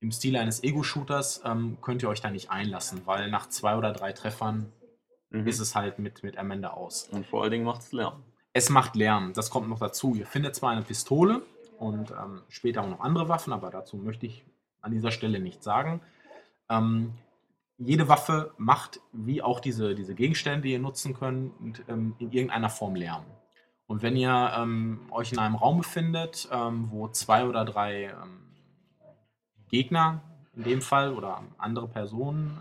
im 0.00 0.12
Stil 0.12 0.36
eines 0.36 0.62
Ego-Shooters 0.62 1.42
ähm, 1.44 1.78
könnt 1.80 2.02
ihr 2.02 2.08
euch 2.08 2.20
da 2.20 2.30
nicht 2.30 2.50
einlassen, 2.50 3.02
weil 3.06 3.30
nach 3.30 3.48
zwei 3.48 3.76
oder 3.76 3.92
drei 3.92 4.12
Treffern 4.12 4.72
Mhm. 5.30 5.48
ist 5.48 5.58
es 5.58 5.74
halt 5.74 5.98
mit, 5.98 6.22
mit 6.22 6.38
Amanda 6.38 6.70
aus. 6.70 7.08
Und 7.08 7.26
vor 7.26 7.42
allen 7.42 7.50
Dingen 7.50 7.64
macht 7.64 7.82
es 7.82 7.90
Lärm. 7.90 8.22
Es 8.52 8.68
macht 8.70 8.94
Lärm, 8.94 9.32
das 9.32 9.50
kommt 9.50 9.68
noch 9.68 9.80
dazu. 9.80 10.14
Ihr 10.14 10.24
findet 10.26 10.54
zwar 10.54 10.70
eine 10.70 10.82
Pistole 10.82 11.42
und 11.78 12.10
ähm, 12.10 12.42
später 12.48 12.82
auch 12.82 12.88
noch 12.88 13.00
andere 13.00 13.28
Waffen, 13.28 13.52
aber 13.52 13.70
dazu 13.70 13.96
möchte 13.96 14.26
ich 14.26 14.44
an 14.80 14.92
dieser 14.92 15.10
Stelle 15.10 15.40
nichts 15.40 15.64
sagen. 15.64 16.00
Ähm, 16.68 17.14
jede 17.78 18.08
Waffe 18.08 18.52
macht, 18.56 19.00
wie 19.12 19.42
auch 19.42 19.60
diese, 19.60 19.94
diese 19.94 20.14
Gegenstände, 20.14 20.62
die 20.62 20.72
ihr 20.72 20.78
nutzen 20.78 21.14
könnt, 21.14 21.52
ähm, 21.88 22.14
in 22.18 22.32
irgendeiner 22.32 22.70
Form 22.70 22.94
Lärm. 22.94 23.24
Und 23.86 24.02
wenn 24.02 24.16
ihr 24.16 24.52
ähm, 24.56 25.00
euch 25.10 25.32
in 25.32 25.38
einem 25.38 25.54
Raum 25.54 25.78
befindet, 25.78 26.48
ähm, 26.50 26.88
wo 26.90 27.08
zwei 27.08 27.44
oder 27.44 27.64
drei 27.64 28.04
ähm, 28.04 28.40
Gegner 29.68 30.22
in 30.54 30.64
dem 30.64 30.80
Fall 30.80 31.12
oder 31.12 31.42
andere 31.58 31.86
Personen 31.86 32.58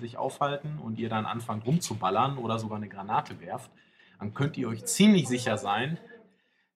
sich 0.00 0.16
aufhalten 0.16 0.78
und 0.78 1.00
ihr 1.00 1.08
dann 1.08 1.26
anfangt 1.26 1.66
rumzuballern 1.66 2.38
oder 2.38 2.60
sogar 2.60 2.76
eine 2.76 2.88
Granate 2.88 3.40
werft, 3.40 3.72
dann 4.20 4.34
könnt 4.34 4.56
ihr 4.56 4.68
euch 4.68 4.84
ziemlich 4.84 5.26
sicher 5.26 5.58
sein, 5.58 5.98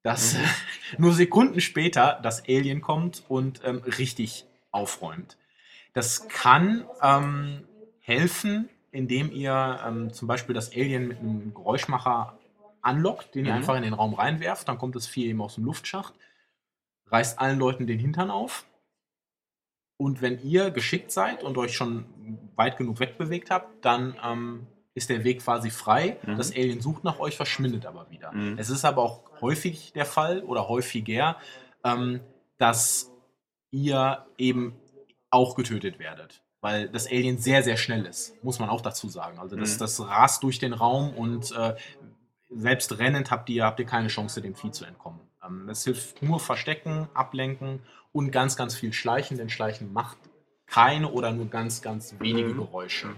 dass 0.03 0.37
nur 0.99 1.13
Sekunden 1.13 1.61
später 1.61 2.19
das 2.23 2.45
Alien 2.49 2.81
kommt 2.81 3.25
und 3.29 3.61
ähm, 3.65 3.79
richtig 3.99 4.47
aufräumt. 4.71 5.37
Das 5.93 6.29
kann 6.29 6.87
ähm, 7.03 7.65
helfen, 8.01 8.69
indem 8.91 9.31
ihr 9.33 9.81
ähm, 9.87 10.13
zum 10.13 10.29
Beispiel 10.29 10.55
das 10.55 10.73
Alien 10.73 11.09
mit 11.09 11.19
einem 11.19 11.55
Geräuschmacher 11.55 12.39
anlockt, 12.81 13.35
den 13.35 13.45
ihr 13.45 13.53
Mhm. 13.53 13.59
einfach 13.59 13.77
in 13.77 13.83
den 13.83 13.93
Raum 13.95 14.15
reinwerft, 14.15 14.69
dann 14.69 14.79
kommt 14.79 14.95
das 14.97 15.07
Vieh 15.07 15.27
eben 15.27 15.43
aus 15.43 15.57
dem 15.57 15.65
Luftschacht, 15.65 16.15
reißt 17.07 17.39
allen 17.39 17.59
Leuten 17.59 17.87
den 17.87 17.99
Hintern 17.99 18.31
auf. 18.31 18.65
Und 19.97 20.23
wenn 20.23 20.41
ihr 20.43 20.71
geschickt 20.71 21.11
seid 21.11 21.43
und 21.43 21.59
euch 21.59 21.75
schon 21.75 22.05
weit 22.55 22.77
genug 22.77 23.01
wegbewegt 23.01 23.51
habt, 23.51 23.85
dann 23.85 24.17
ähm, 24.23 24.67
ist 24.99 25.09
der 25.09 25.25
Weg 25.25 25.43
quasi 25.43 25.71
frei. 25.71 26.19
Mhm. 26.27 26.37
Das 26.37 26.51
Alien 26.53 26.81
sucht 26.83 27.05
nach 27.05 27.19
euch, 27.19 27.37
verschwindet 27.37 27.87
aber 27.87 28.11
wieder. 28.11 28.33
Mhm. 28.33 28.59
Es 28.59 28.69
ist 28.69 28.85
aber 28.85 29.03
auch 29.03 29.23
häufig 29.41 29.93
der 29.95 30.05
Fall 30.05 30.43
oder 30.43 30.69
häufiger, 30.69 31.37
ähm, 31.85 32.21
dass 32.59 33.11
ihr 33.71 34.27
eben 34.37 34.77
auch 35.31 35.55
getötet 35.55 35.99
werdet. 35.99 36.43
Weil 36.61 36.89
das 36.89 37.07
Alien 37.07 37.39
sehr, 37.39 37.63
sehr 37.63 37.77
schnell 37.77 38.05
ist, 38.05 38.43
muss 38.43 38.59
man 38.59 38.69
auch 38.69 38.81
dazu 38.81 39.09
sagen. 39.09 39.39
Also 39.39 39.57
das, 39.57 39.75
Mhm. 39.77 39.79
das 39.79 40.01
rast 40.01 40.43
durch 40.43 40.59
den 40.59 40.73
Raum 40.73 41.15
und 41.15 41.53
äh, 41.53 41.77
selbst 42.51 42.99
rennend 42.99 43.31
habt 43.31 43.49
ihr, 43.51 43.65
habt 43.65 43.79
ihr 43.79 43.87
keine 43.87 44.09
Chance, 44.09 44.41
dem 44.43 44.55
Vieh 44.55 44.73
zu 44.73 44.85
entkommen. 44.85 45.21
Ähm, 45.45 45.69
es 45.69 45.85
hilft 45.85 46.23
nur 46.23 46.41
Verstecken, 46.41 47.09
Ablenken 47.15 47.81
und 48.13 48.33
ganz, 48.33 48.57
ganz 48.57 48.75
viel 48.75 48.93
Schleichen, 48.93 49.37
denn 49.37 49.51
Schleichen 49.51 49.93
macht 49.93 50.19
keine 50.67 51.11
oder 51.13 51.31
nur 51.31 51.47
ganz, 51.47 51.81
ganz 51.83 52.15
wenige 52.19 52.49
Mhm. 52.55 52.57
Geräusche. 52.59 53.09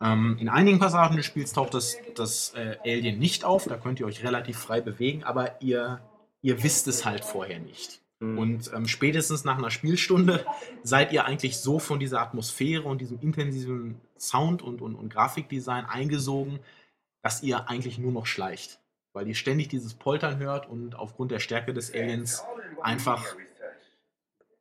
Ähm, 0.00 0.36
in 0.38 0.48
einigen 0.48 0.78
Passagen 0.78 1.16
des 1.16 1.26
Spiels 1.26 1.52
taucht 1.52 1.74
das, 1.74 1.96
das 2.14 2.54
äh, 2.54 2.76
Alien 2.84 3.18
nicht 3.18 3.44
auf, 3.44 3.64
da 3.64 3.76
könnt 3.76 3.98
ihr 3.98 4.06
euch 4.06 4.22
relativ 4.22 4.58
frei 4.58 4.80
bewegen, 4.80 5.24
aber 5.24 5.60
ihr, 5.60 6.00
ihr 6.40 6.62
wisst 6.62 6.86
es 6.86 7.04
halt 7.04 7.24
vorher 7.24 7.58
nicht. 7.58 8.00
Mhm. 8.20 8.38
Und 8.38 8.72
ähm, 8.72 8.86
spätestens 8.86 9.44
nach 9.44 9.58
einer 9.58 9.70
Spielstunde 9.70 10.46
seid 10.82 11.12
ihr 11.12 11.24
eigentlich 11.24 11.58
so 11.58 11.78
von 11.78 11.98
dieser 11.98 12.20
Atmosphäre 12.20 12.84
und 12.84 13.00
diesem 13.00 13.20
intensiven 13.20 14.00
Sound 14.18 14.62
und, 14.62 14.80
und, 14.82 14.94
und 14.94 15.12
Grafikdesign 15.12 15.84
eingesogen, 15.84 16.60
dass 17.22 17.42
ihr 17.42 17.68
eigentlich 17.68 17.98
nur 17.98 18.12
noch 18.12 18.26
schleicht. 18.26 18.80
Weil 19.12 19.26
ihr 19.26 19.34
ständig 19.34 19.68
dieses 19.68 19.94
Poltern 19.94 20.38
hört 20.38 20.68
und 20.68 20.94
aufgrund 20.94 21.32
der 21.32 21.40
Stärke 21.40 21.74
des 21.74 21.92
Aliens 21.92 22.44
einfach, 22.82 23.24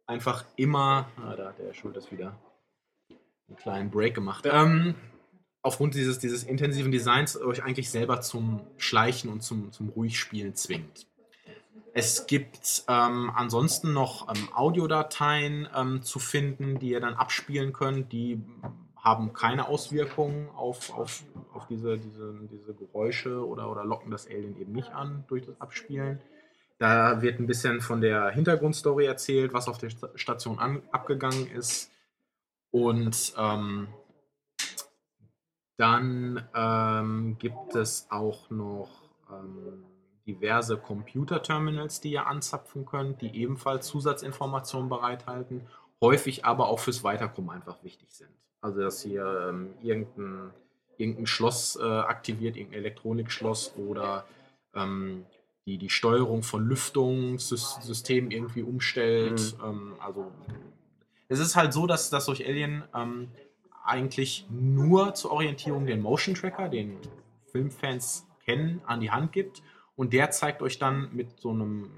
einfach 0.08 0.46
immer. 0.56 1.10
Ah, 1.18 1.36
da 1.36 1.50
hat 1.50 1.60
der 1.60 1.74
Schulters 1.74 2.12
wieder 2.12 2.36
einen 3.48 3.58
kleinen 3.58 3.92
Break 3.92 4.16
gemacht. 4.16 4.48
Ähm, 4.50 4.96
aufgrund 5.68 5.94
dieses, 5.94 6.18
dieses 6.20 6.44
intensiven 6.44 6.92
Designs 6.92 7.40
euch 7.40 7.64
eigentlich 7.64 7.90
selber 7.92 8.22
zum 8.22 8.62
Schleichen 8.78 9.30
und 9.30 9.44
zum, 9.44 9.72
zum 9.72 9.90
Ruhigspielen 9.90 10.56
zwingt. 10.56 11.06
Es 11.94 12.28
gibt 12.28 12.84
ähm, 12.88 13.32
ansonsten 13.36 13.92
noch 13.94 14.28
ähm, 14.30 14.50
Audiodateien 14.54 15.68
ähm, 15.76 16.04
zu 16.04 16.20
finden, 16.20 16.80
die 16.80 16.90
ihr 16.90 17.00
dann 17.00 17.16
abspielen 17.16 17.74
könnt. 17.74 18.12
Die 18.12 18.42
haben 18.96 19.34
keine 19.34 19.68
Auswirkungen 19.68 20.50
auf, 20.56 20.94
auf, 20.94 21.24
auf 21.54 21.68
diese, 21.68 21.98
diese, 21.98 22.36
diese 22.52 22.74
Geräusche 22.74 23.46
oder, 23.48 23.72
oder 23.72 23.84
locken 23.84 24.12
das 24.12 24.28
Alien 24.28 24.60
eben 24.60 24.74
nicht 24.74 24.92
an 24.92 25.24
durch 25.28 25.46
das 25.46 25.60
Abspielen. 25.60 26.20
Da 26.78 27.22
wird 27.22 27.40
ein 27.40 27.48
bisschen 27.48 27.82
von 27.82 28.02
der 28.02 28.30
Hintergrundstory 28.30 29.06
erzählt, 29.06 29.54
was 29.54 29.68
auf 29.68 29.80
der 29.80 29.90
Sta- 29.90 30.10
Station 30.16 30.60
an, 30.60 30.82
abgegangen 30.92 31.48
ist. 31.50 31.90
Und 32.70 33.34
ähm, 33.38 33.88
dann 35.78 36.48
ähm, 36.56 37.38
gibt 37.40 37.76
es 37.76 38.08
auch 38.10 38.50
noch 38.50 38.90
ähm, 39.32 39.86
diverse 40.26 40.78
Computerterminals, 40.78 42.02
die 42.02 42.12
ihr 42.12 42.28
anzapfen 42.28 42.86
könnt, 42.86 43.22
die 43.22 43.36
ebenfalls 43.36 43.88
Zusatzinformationen 43.88 44.90
bereithalten, 44.90 45.62
häufig 46.02 46.46
aber 46.46 46.68
auch 46.68 46.80
fürs 46.80 47.04
Weiterkommen 47.04 47.52
einfach 47.52 47.84
wichtig 47.84 48.12
sind. 48.12 48.30
Also 48.60 48.82
dass 48.82 49.06
ihr 49.06 49.50
ähm, 49.50 49.74
irgendein, 49.82 50.52
irgendein 50.98 51.28
Schloss 51.28 51.78
äh, 51.80 51.84
aktiviert, 51.84 52.58
irgendein 52.58 52.80
Elektronikschloss 52.80 53.76
oder 53.78 54.26
ähm, 54.74 55.26
die, 55.68 55.78
die 55.78 55.90
Steuerung 55.90 56.44
von 56.44 56.68
Lüftungssystemen 56.68 58.32
irgendwie 58.32 58.64
umstellt. 58.64 59.56
Ähm, 59.64 59.96
also 60.00 60.32
es 61.28 61.40
ist 61.40 61.56
halt 61.56 61.72
so, 61.72 61.88
dass, 61.88 62.10
dass 62.10 62.30
euch 62.30 62.46
Alien 62.46 62.84
ähm, 62.96 63.30
eigentlich 63.88 64.46
nur 64.50 65.14
zur 65.14 65.32
Orientierung 65.32 65.86
den 65.86 66.02
Motion 66.02 66.36
Tracker, 66.36 66.70
den 66.70 66.98
Filmfans 67.52 68.28
kennen, 68.46 68.82
an 68.86 69.00
die 69.00 69.12
Hand 69.12 69.32
gibt. 69.32 69.62
Und 69.96 70.14
der 70.14 70.32
zeigt 70.32 70.62
euch 70.62 70.80
dann 70.80 71.10
mit 71.14 71.40
so 71.40 71.52
einem 71.52 71.90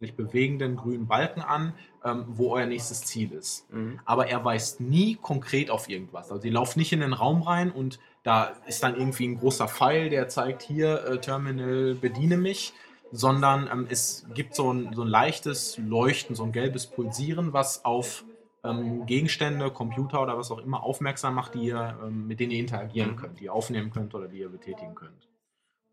sich 0.00 0.16
bewegenden 0.16 0.76
grünen 0.76 1.06
Balken 1.06 1.40
an, 1.40 1.72
ähm, 2.04 2.24
wo 2.28 2.52
euer 2.52 2.66
nächstes 2.66 3.02
Ziel 3.02 3.32
ist. 3.32 3.70
Mhm. 3.72 4.00
Aber 4.04 4.26
er 4.26 4.44
weist 4.44 4.80
nie 4.80 5.16
konkret 5.20 5.70
auf 5.70 5.88
irgendwas. 5.88 6.30
Also 6.30 6.44
ihr 6.44 6.52
lauft 6.52 6.76
nicht 6.76 6.92
in 6.92 7.00
den 7.00 7.12
Raum 7.12 7.42
rein 7.42 7.70
und 7.70 7.98
da 8.22 8.52
ist 8.66 8.82
dann 8.82 8.96
irgendwie 8.96 9.28
ein 9.28 9.38
großer 9.38 9.68
Pfeil, 9.68 10.10
der 10.10 10.28
zeigt 10.28 10.62
hier, 10.62 11.04
äh, 11.04 11.20
Terminal, 11.20 11.94
bediene 11.94 12.36
mich, 12.36 12.72
sondern 13.12 13.68
ähm, 13.70 13.86
es 13.88 14.26
gibt 14.34 14.54
so 14.54 14.72
ein, 14.72 14.92
so 14.94 15.02
ein 15.02 15.08
leichtes 15.08 15.78
Leuchten, 15.78 16.34
so 16.34 16.44
ein 16.44 16.52
gelbes 16.52 16.86
Pulsieren, 16.86 17.52
was 17.52 17.84
auf 17.84 18.24
ähm, 18.64 19.06
Gegenstände, 19.06 19.70
Computer 19.70 20.22
oder 20.22 20.36
was 20.38 20.50
auch 20.50 20.58
immer 20.58 20.82
aufmerksam 20.82 21.34
macht, 21.34 21.54
die 21.54 21.66
ihr, 21.66 21.98
ähm, 22.02 22.26
mit 22.26 22.40
denen 22.40 22.52
ihr 22.52 22.60
interagieren 22.60 23.12
Mhm. 23.12 23.16
könnt, 23.16 23.40
die 23.40 23.44
ihr 23.44 23.52
aufnehmen 23.52 23.90
könnt 23.90 24.14
oder 24.14 24.26
die 24.26 24.38
ihr 24.38 24.48
betätigen 24.48 24.94
könnt. 24.94 25.28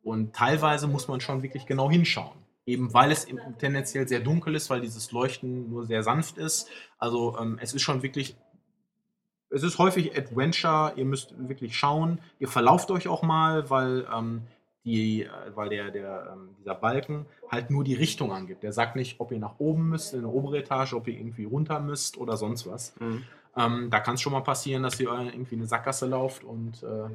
Und 0.04 0.34
teilweise 0.36 0.88
muss 0.88 1.08
man 1.08 1.22
schon 1.22 1.44
wirklich 1.44 1.66
genau 1.66 1.92
hinschauen. 1.92 2.40
Eben 2.66 2.94
weil 2.94 3.12
es 3.12 3.28
tendenziell 3.60 4.08
sehr 4.08 4.20
dunkel 4.20 4.56
ist, 4.56 4.70
weil 4.70 4.82
dieses 4.82 5.12
Leuchten 5.12 5.70
nur 5.70 5.86
sehr 5.86 6.04
sanft 6.04 6.38
ist. 6.38 6.70
Also 6.98 7.38
ähm, 7.40 7.58
es 7.62 7.74
ist 7.74 7.82
schon 7.82 8.02
wirklich, 8.04 8.36
es 9.50 9.64
ist 9.64 9.78
häufig 9.80 10.18
Adventure, 10.18 10.94
ihr 10.96 11.06
müsst 11.06 11.34
wirklich 11.50 11.76
schauen. 11.76 12.20
Ihr 12.40 12.48
verlauft 12.48 12.90
euch 12.92 13.08
auch 13.08 13.24
mal, 13.24 13.70
weil, 13.70 14.08
ähm, 14.16 14.44
die, 14.84 15.24
äh, 15.24 15.30
weil 15.56 15.70
der, 15.70 15.92
der, 15.92 16.32
ähm, 16.34 16.56
dieser 16.60 16.76
Balken 16.76 17.26
halt 17.50 17.70
nur 17.70 17.84
die 17.84 17.94
Richtung 17.94 18.32
angibt. 18.32 18.64
Der 18.64 18.74
sagt 18.74 18.96
nicht, 18.96 19.20
ob 19.20 19.32
ihr 19.32 19.40
nach 19.40 19.60
oben 19.60 19.90
müsst, 19.90 20.14
in 20.14 20.20
eine 20.20 20.30
obere 20.30 20.60
Etage, 20.60 20.94
ob 20.94 21.08
ihr 21.08 21.16
irgendwie 21.16 21.46
runter 21.46 21.80
müsst 21.80 22.18
oder 22.18 22.38
sonst 22.38 22.70
was. 22.70 22.96
Mhm. 23.00 23.24
Ähm, 23.56 23.90
da 23.92 24.00
kann 24.00 24.16
es 24.16 24.22
schon 24.22 24.34
mal 24.34 24.42
passieren, 24.42 24.84
dass 24.84 25.00
ihr 25.00 25.10
irgendwie 25.10 25.56
eine 25.56 25.66
Sackgasse 25.66 26.08
lauft 26.08 26.44
und 26.44 26.82
äh, 26.84 27.10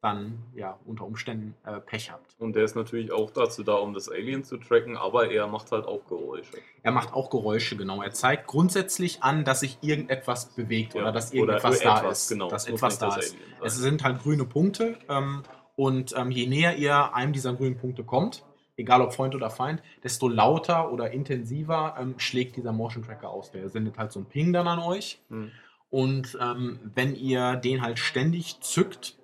dann 0.00 0.42
ja 0.54 0.78
unter 0.84 1.04
Umständen 1.04 1.54
äh, 1.64 1.78
Pech 1.78 2.10
habt. 2.10 2.34
Und 2.38 2.56
der 2.56 2.64
ist 2.64 2.74
natürlich 2.74 3.12
auch 3.12 3.30
dazu 3.30 3.62
da, 3.62 3.74
um 3.74 3.94
das 3.94 4.08
Alien 4.08 4.42
zu 4.42 4.56
tracken, 4.56 4.96
aber 4.96 5.30
er 5.30 5.46
macht 5.46 5.70
halt 5.70 5.86
auch 5.86 6.04
Geräusche. 6.06 6.54
Er 6.82 6.90
macht 6.90 7.12
auch 7.12 7.30
Geräusche, 7.30 7.76
genau. 7.76 8.02
Er 8.02 8.10
zeigt 8.10 8.48
grundsätzlich 8.48 9.22
an, 9.22 9.44
dass 9.44 9.60
sich 9.60 9.78
irgendetwas 9.80 10.46
bewegt 10.54 10.94
Ja, 10.94 11.02
oder 11.02 11.12
dass 11.12 11.30
oder 11.30 11.38
irgendetwas 11.54 11.80
da 11.80 11.98
etwas, 11.98 12.22
ist. 12.22 12.28
genau. 12.30 12.48
Dass 12.48 12.66
etwas 12.66 12.98
da 12.98 13.06
das 13.14 13.26
ist. 13.26 13.36
Es 13.62 13.76
sind 13.76 14.02
halt 14.02 14.22
grüne 14.22 14.44
Punkte 14.44 14.96
ähm, 15.08 15.44
und 15.76 16.14
ähm, 16.16 16.30
je 16.30 16.46
näher 16.46 16.76
ihr 16.76 17.14
einem 17.14 17.32
dieser 17.32 17.54
grünen 17.54 17.76
Punkte 17.78 18.04
kommt, 18.04 18.44
egal 18.76 19.00
ob 19.02 19.12
Freund 19.12 19.34
oder 19.34 19.50
Feind, 19.50 19.82
desto 20.02 20.28
lauter 20.28 20.92
oder 20.92 21.10
intensiver 21.12 21.96
ähm, 21.98 22.14
schlägt 22.18 22.56
dieser 22.56 22.72
Motion 22.72 23.02
Tracker 23.02 23.30
aus. 23.30 23.50
Der 23.50 23.68
sendet 23.68 23.98
halt 23.98 24.12
so 24.12 24.20
einen 24.20 24.28
Ping 24.28 24.52
dann 24.52 24.68
an 24.68 24.78
euch. 24.78 25.20
Mhm. 25.28 25.50
Und 25.90 26.38
ähm, 26.40 26.78
wenn 26.94 27.14
ihr 27.14 27.56
den 27.56 27.82
halt 27.82 27.98
ständig 27.98 28.60
zückt, 28.60 29.18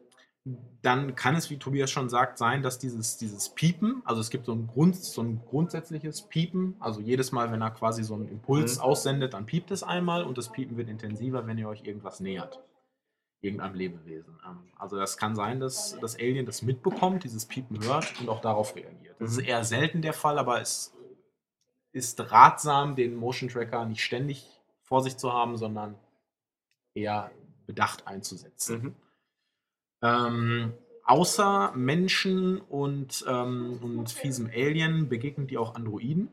dann 0.82 1.14
kann 1.14 1.34
es, 1.34 1.50
wie 1.50 1.58
Tobias 1.58 1.90
schon 1.90 2.08
sagt, 2.08 2.38
sein, 2.38 2.62
dass 2.62 2.78
dieses, 2.78 3.16
dieses 3.18 3.50
Piepen, 3.50 4.02
also 4.04 4.20
es 4.20 4.30
gibt 4.30 4.46
so 4.46 4.52
ein, 4.52 4.66
Grund, 4.66 4.96
so 4.96 5.22
ein 5.22 5.42
grundsätzliches 5.44 6.22
Piepen, 6.22 6.76
also 6.78 7.00
jedes 7.00 7.32
Mal, 7.32 7.50
wenn 7.52 7.60
er 7.60 7.70
quasi 7.70 8.04
so 8.04 8.14
einen 8.14 8.28
Impuls 8.28 8.76
Mhm. 8.76 8.82
aussendet, 8.82 9.34
dann 9.34 9.44
piept 9.46 9.70
es 9.70 9.82
einmal 9.82 10.24
und 10.24 10.38
das 10.38 10.50
Piepen 10.52 10.76
wird 10.76 10.88
intensiver, 10.88 11.46
wenn 11.46 11.58
ihr 11.58 11.68
euch 11.68 11.84
irgendwas 11.84 12.20
nähert. 12.20 12.60
Irgendeinem 13.40 13.74
Lebewesen. 13.74 14.38
Ähm, 14.46 14.58
Also 14.76 14.96
das 14.96 15.16
kann 15.16 15.36
sein, 15.36 15.60
dass 15.60 15.96
das 16.00 16.16
Alien 16.16 16.46
das 16.46 16.62
mitbekommt, 16.62 17.24
dieses 17.24 17.46
Piepen 17.46 17.82
hört 17.84 18.20
und 18.20 18.28
auch 18.28 18.40
darauf 18.40 18.74
reagiert. 18.74 19.16
Das 19.20 19.32
Mhm. 19.32 19.38
ist 19.40 19.46
eher 19.46 19.64
selten 19.64 20.02
der 20.02 20.12
Fall, 20.12 20.38
aber 20.38 20.60
es 20.60 20.94
ist 21.92 22.20
ratsam, 22.32 22.96
den 22.96 23.14
Motion 23.16 23.48
Tracker 23.48 23.84
nicht 23.84 24.02
ständig 24.02 24.46
vor 24.82 25.02
sich 25.02 25.16
zu 25.16 25.32
haben, 25.32 25.56
sondern 25.56 25.96
eher 26.94 27.30
bedacht 27.66 28.06
einzusetzen. 28.06 28.82
Mhm. 28.82 28.94
Ähm, 30.02 30.72
außer 31.04 31.72
Menschen 31.74 32.60
und, 32.60 33.24
ähm, 33.28 33.78
und 33.82 34.10
fiesem 34.10 34.46
Alien 34.46 35.08
begegnen 35.08 35.46
die 35.46 35.58
auch 35.58 35.74
Androiden 35.74 36.28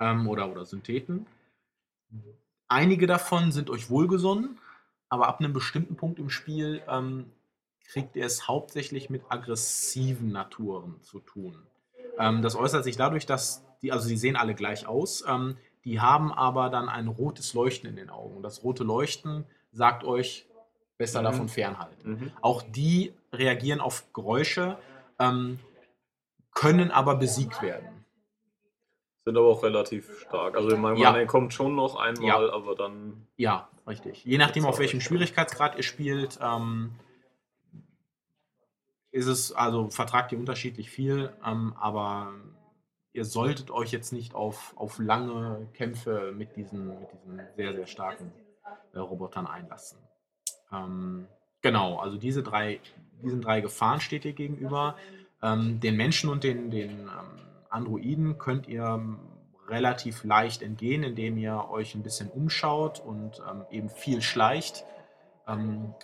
ähm, 0.00 0.26
oder, 0.28 0.50
oder 0.50 0.64
Syntheten. 0.64 1.26
Einige 2.68 3.06
davon 3.06 3.52
sind 3.52 3.70
euch 3.70 3.90
wohlgesonnen, 3.90 4.58
aber 5.08 5.28
ab 5.28 5.40
einem 5.40 5.52
bestimmten 5.52 5.96
Punkt 5.96 6.18
im 6.18 6.30
Spiel 6.30 6.82
ähm, 6.88 7.30
kriegt 7.88 8.16
ihr 8.16 8.24
es 8.26 8.48
hauptsächlich 8.48 9.10
mit 9.10 9.22
aggressiven 9.28 10.32
Naturen 10.32 11.00
zu 11.02 11.20
tun. 11.20 11.56
Ähm, 12.18 12.42
das 12.42 12.56
äußert 12.56 12.84
sich 12.84 12.96
dadurch, 12.96 13.26
dass 13.26 13.64
die, 13.82 13.92
also 13.92 14.06
sie 14.08 14.16
sehen 14.16 14.36
alle 14.36 14.54
gleich 14.54 14.86
aus, 14.86 15.24
ähm, 15.28 15.56
die 15.84 16.00
haben 16.00 16.32
aber 16.32 16.68
dann 16.70 16.88
ein 16.88 17.06
rotes 17.06 17.54
Leuchten 17.54 17.88
in 17.88 17.96
den 17.96 18.10
Augen. 18.10 18.36
Und 18.36 18.42
das 18.42 18.64
rote 18.64 18.82
Leuchten 18.82 19.44
sagt 19.72 20.02
euch, 20.02 20.46
besser 20.98 21.20
Mhm. 21.20 21.24
davon 21.24 21.48
fernhalten. 21.48 22.10
Mhm. 22.10 22.32
Auch 22.40 22.62
die 22.62 23.12
reagieren 23.32 23.80
auf 23.80 24.12
Geräusche, 24.12 24.78
ähm, 25.18 25.60
können 26.52 26.90
aber 26.90 27.16
besiegt 27.16 27.60
werden. 27.62 27.95
Sind 29.26 29.36
aber 29.36 29.48
auch 29.48 29.64
relativ 29.64 30.20
stark. 30.20 30.56
Also 30.56 30.70
ich 30.70 30.78
meine, 30.78 31.00
Ja. 31.00 31.16
er 31.16 31.26
kommt 31.26 31.52
schon 31.52 31.74
noch 31.74 31.96
einmal, 31.96 32.24
Ja. 32.46 32.52
aber 32.52 32.76
dann. 32.76 33.26
Ja, 33.36 33.68
richtig. 33.84 34.24
Je 34.24 34.38
nachdem, 34.38 34.64
auf 34.64 34.78
welchem 34.78 35.00
Schwierigkeitsgrad 35.00 35.76
ihr 35.76 35.82
spielt, 35.82 36.38
ähm, 36.40 36.92
ist 39.10 39.26
es, 39.26 39.50
also 39.50 39.90
vertragt 39.90 40.30
ihr 40.30 40.38
unterschiedlich 40.38 40.90
viel, 40.90 41.32
ähm, 41.44 41.74
aber 41.80 42.34
ihr 43.14 43.24
solltet 43.24 43.72
euch 43.72 43.90
jetzt 43.90 44.12
nicht 44.12 44.32
auf, 44.36 44.72
auf 44.76 45.00
lange 45.00 45.66
Kämpfe 45.74 46.32
mit 46.32 46.54
diesen, 46.54 46.86
mit 47.00 47.08
diesen 47.12 47.40
sehr, 47.56 47.74
sehr 47.74 47.86
starken 47.88 48.30
äh, 48.92 48.98
Robotern 49.00 49.48
einlassen. 49.48 49.98
Ähm, 50.70 51.26
genau, 51.62 51.98
also 51.98 52.16
diese 52.16 52.44
drei, 52.44 52.78
diesen 53.24 53.40
drei 53.40 53.60
Gefahren 53.60 54.00
steht 54.00 54.24
ihr 54.24 54.34
gegenüber. 54.34 54.94
Ähm, 55.42 55.80
den 55.80 55.96
Menschen 55.96 56.30
und 56.30 56.44
den, 56.44 56.70
den 56.70 56.90
ähm, 56.90 57.45
Androiden 57.76 58.38
könnt 58.38 58.66
ihr 58.66 58.84
ähm, 58.84 59.18
relativ 59.68 60.24
leicht 60.24 60.62
entgehen, 60.62 61.02
indem 61.02 61.36
ihr 61.36 61.68
euch 61.70 61.94
ein 61.94 62.02
bisschen 62.02 62.30
umschaut 62.30 63.00
und 63.00 63.42
ähm, 63.48 63.64
eben 63.70 63.90
viel 63.90 64.22
schleicht. 64.22 64.84
Ähm, 65.46 65.94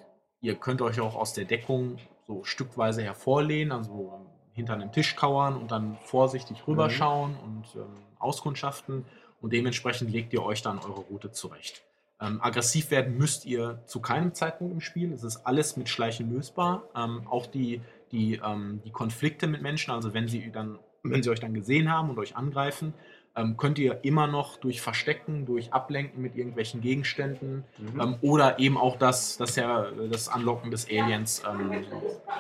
ihr 0.41 0.55
könnt 0.57 0.83
euch 0.83 1.01
auch 1.01 1.17
aus 1.17 1.33
der 1.33 1.45
Deckung 1.45 1.99
so 2.27 2.45
stückweise 2.45 3.03
hervorlehnen, 3.03 3.73
also 3.73 4.27
hinter 4.53 4.75
einem 4.75 4.93
Tisch 4.93 5.17
kauern 5.17 5.57
und 5.57 5.71
dann 5.71 5.97
vorsichtig 6.03 6.67
rüberschauen 6.67 7.37
und 7.37 7.65
ähm, 7.75 7.97
auskundschaften. 8.19 9.07
Und 9.41 9.53
dementsprechend 9.53 10.11
legt 10.11 10.33
ihr 10.33 10.43
euch 10.43 10.63
dann 10.63 10.79
eure 10.79 11.01
Route 11.01 11.33
zurecht. 11.33 11.83
Ähm, 12.21 12.41
aggressiv 12.41 12.91
werden 12.91 13.17
müsst 13.17 13.45
ihr 13.45 13.83
zu 13.87 14.01
keinem 14.01 14.35
Zeitpunkt 14.35 14.73
im 14.73 14.81
Spiel. 14.81 15.13
Es 15.13 15.25
ist 15.25 15.47
alles 15.47 15.77
mit 15.77 15.89
Schleichen 15.89 16.33
lösbar. 16.33 16.85
Ähm, 16.95 17.27
auch 17.29 17.47
die, 17.47 17.81
die, 18.13 18.39
die 18.85 18.91
Konflikte 18.91 19.47
mit 19.47 19.63
Menschen, 19.63 19.91
also 19.91 20.13
wenn 20.13 20.29
sie 20.29 20.53
dann, 20.53 20.79
wenn 21.03 21.23
sie 21.23 21.31
euch 21.31 21.41
dann 21.41 21.55
gesehen 21.55 21.91
haben 21.91 22.11
und 22.11 22.19
euch 22.19 22.37
angreifen, 22.37 22.95
ähm, 23.35 23.57
könnt 23.57 23.79
ihr 23.79 24.05
immer 24.05 24.27
noch 24.27 24.57
durch 24.59 24.83
Verstecken, 24.83 25.47
durch 25.47 25.73
Ablenken 25.73 26.21
mit 26.21 26.37
irgendwelchen 26.37 26.81
Gegenständen 26.81 27.65
Mhm. 27.79 28.01
ähm, 28.01 28.17
oder 28.21 28.59
eben 28.59 28.77
auch 28.77 28.97
das, 28.97 29.39
das, 29.39 29.57
ja, 29.57 29.87
das 30.11 30.29
Anlocken 30.29 30.71
des 30.71 30.87
Aliens 30.87 31.43
ähm, 31.49 31.85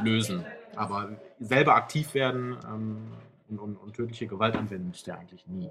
lösen. 0.04 0.44
Aber 0.76 1.10
selber 1.40 1.74
aktiv 1.76 2.14
werden 2.14 2.56
ähm, 2.66 2.98
und, 3.48 3.58
und, 3.58 3.76
und 3.76 3.94
tödliche 3.94 4.26
Gewalt 4.26 4.56
anwenden 4.56 4.88
müsst 4.88 5.06
ihr 5.06 5.18
eigentlich 5.18 5.46
nie. 5.46 5.70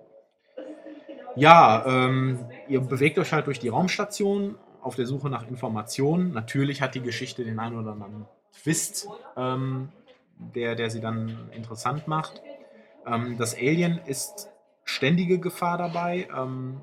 Ja, 1.35 1.85
ähm, 1.85 2.39
ihr 2.67 2.81
bewegt 2.81 3.17
euch 3.17 3.31
halt 3.31 3.47
durch 3.47 3.59
die 3.59 3.69
Raumstation 3.69 4.55
auf 4.81 4.95
der 4.95 5.05
Suche 5.05 5.29
nach 5.29 5.47
Informationen. 5.47 6.33
Natürlich 6.33 6.81
hat 6.81 6.95
die 6.95 7.01
Geschichte 7.01 7.43
den 7.43 7.59
einen 7.59 7.77
oder 7.79 7.91
anderen 7.91 8.25
Twist, 8.53 9.07
ähm, 9.37 9.89
der, 10.55 10.75
der 10.75 10.89
sie 10.89 10.99
dann 10.99 11.49
interessant 11.51 12.07
macht. 12.07 12.41
Ähm, 13.05 13.37
das 13.37 13.55
Alien 13.55 13.99
ist 14.05 14.49
ständige 14.83 15.39
Gefahr 15.39 15.77
dabei 15.77 16.27
ähm, 16.35 16.81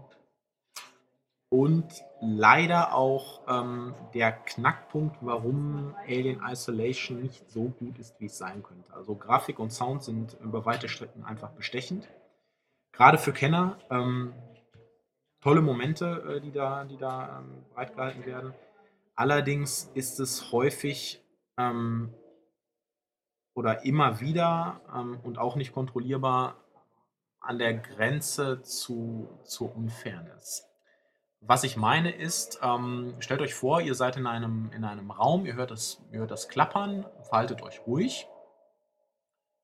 und 1.51 1.87
leider 2.21 2.95
auch 2.95 3.43
ähm, 3.49 3.95
der 4.15 4.33
Knackpunkt, 4.33 5.17
warum 5.21 5.95
Alien 6.07 6.43
Isolation 6.43 7.23
nicht 7.23 7.51
so 7.51 7.65
gut 7.71 7.99
ist, 7.99 8.19
wie 8.21 8.27
es 8.27 8.39
sein 8.39 8.63
könnte. 8.63 8.93
Also 8.93 9.15
Grafik 9.15 9.59
und 9.59 9.73
Sound 9.73 10.03
sind 10.03 10.37
über 10.41 10.67
weite 10.67 10.89
Strecken 10.89 11.25
einfach 11.25 11.51
bestechend. 11.51 12.09
Gerade 12.93 13.19
für 13.19 13.33
Kenner 13.33 13.79
ähm, 13.91 14.35
tolle 15.41 15.63
Momente, 15.63 16.37
äh, 16.37 16.41
die 16.41 16.53
da, 16.53 16.85
die 16.85 16.97
da 16.97 17.39
ähm, 17.39 17.65
bereitgehalten 17.71 18.27
werden. 18.27 18.55
Allerdings 19.15 19.91
ist 19.95 20.21
es 20.21 20.53
häufig 20.53 21.25
ähm, 21.57 22.13
oder 23.59 23.85
immer 23.85 24.21
wieder 24.21 24.81
ähm, 24.94 25.18
und 25.25 25.37
auch 25.37 25.57
nicht 25.57 25.73
kontrollierbar 25.73 26.55
an 27.40 27.59
der 27.59 27.75
Grenze 27.75 28.62
zu, 28.62 29.29
zur 29.42 29.75
Unfairness. 29.75 30.68
Was 31.40 31.64
ich 31.64 31.77
meine 31.77 32.12
ist, 32.12 32.61
ähm, 32.62 33.16
stellt 33.18 33.40
euch 33.40 33.55
vor, 33.55 33.81
ihr 33.81 33.97
seid 33.97 34.16
in 34.16 34.29
einem, 34.29 34.71
in 34.73 34.85
einem 34.85 35.11
Raum, 35.11 35.44
ihr 35.44 35.55
hört, 35.55 35.73
das, 35.73 36.01
ihr 36.12 36.21
hört 36.21 36.31
das 36.31 36.49
Klappern, 36.49 37.05
verhaltet 37.23 37.62
euch 37.62 37.81
ruhig, 37.85 38.29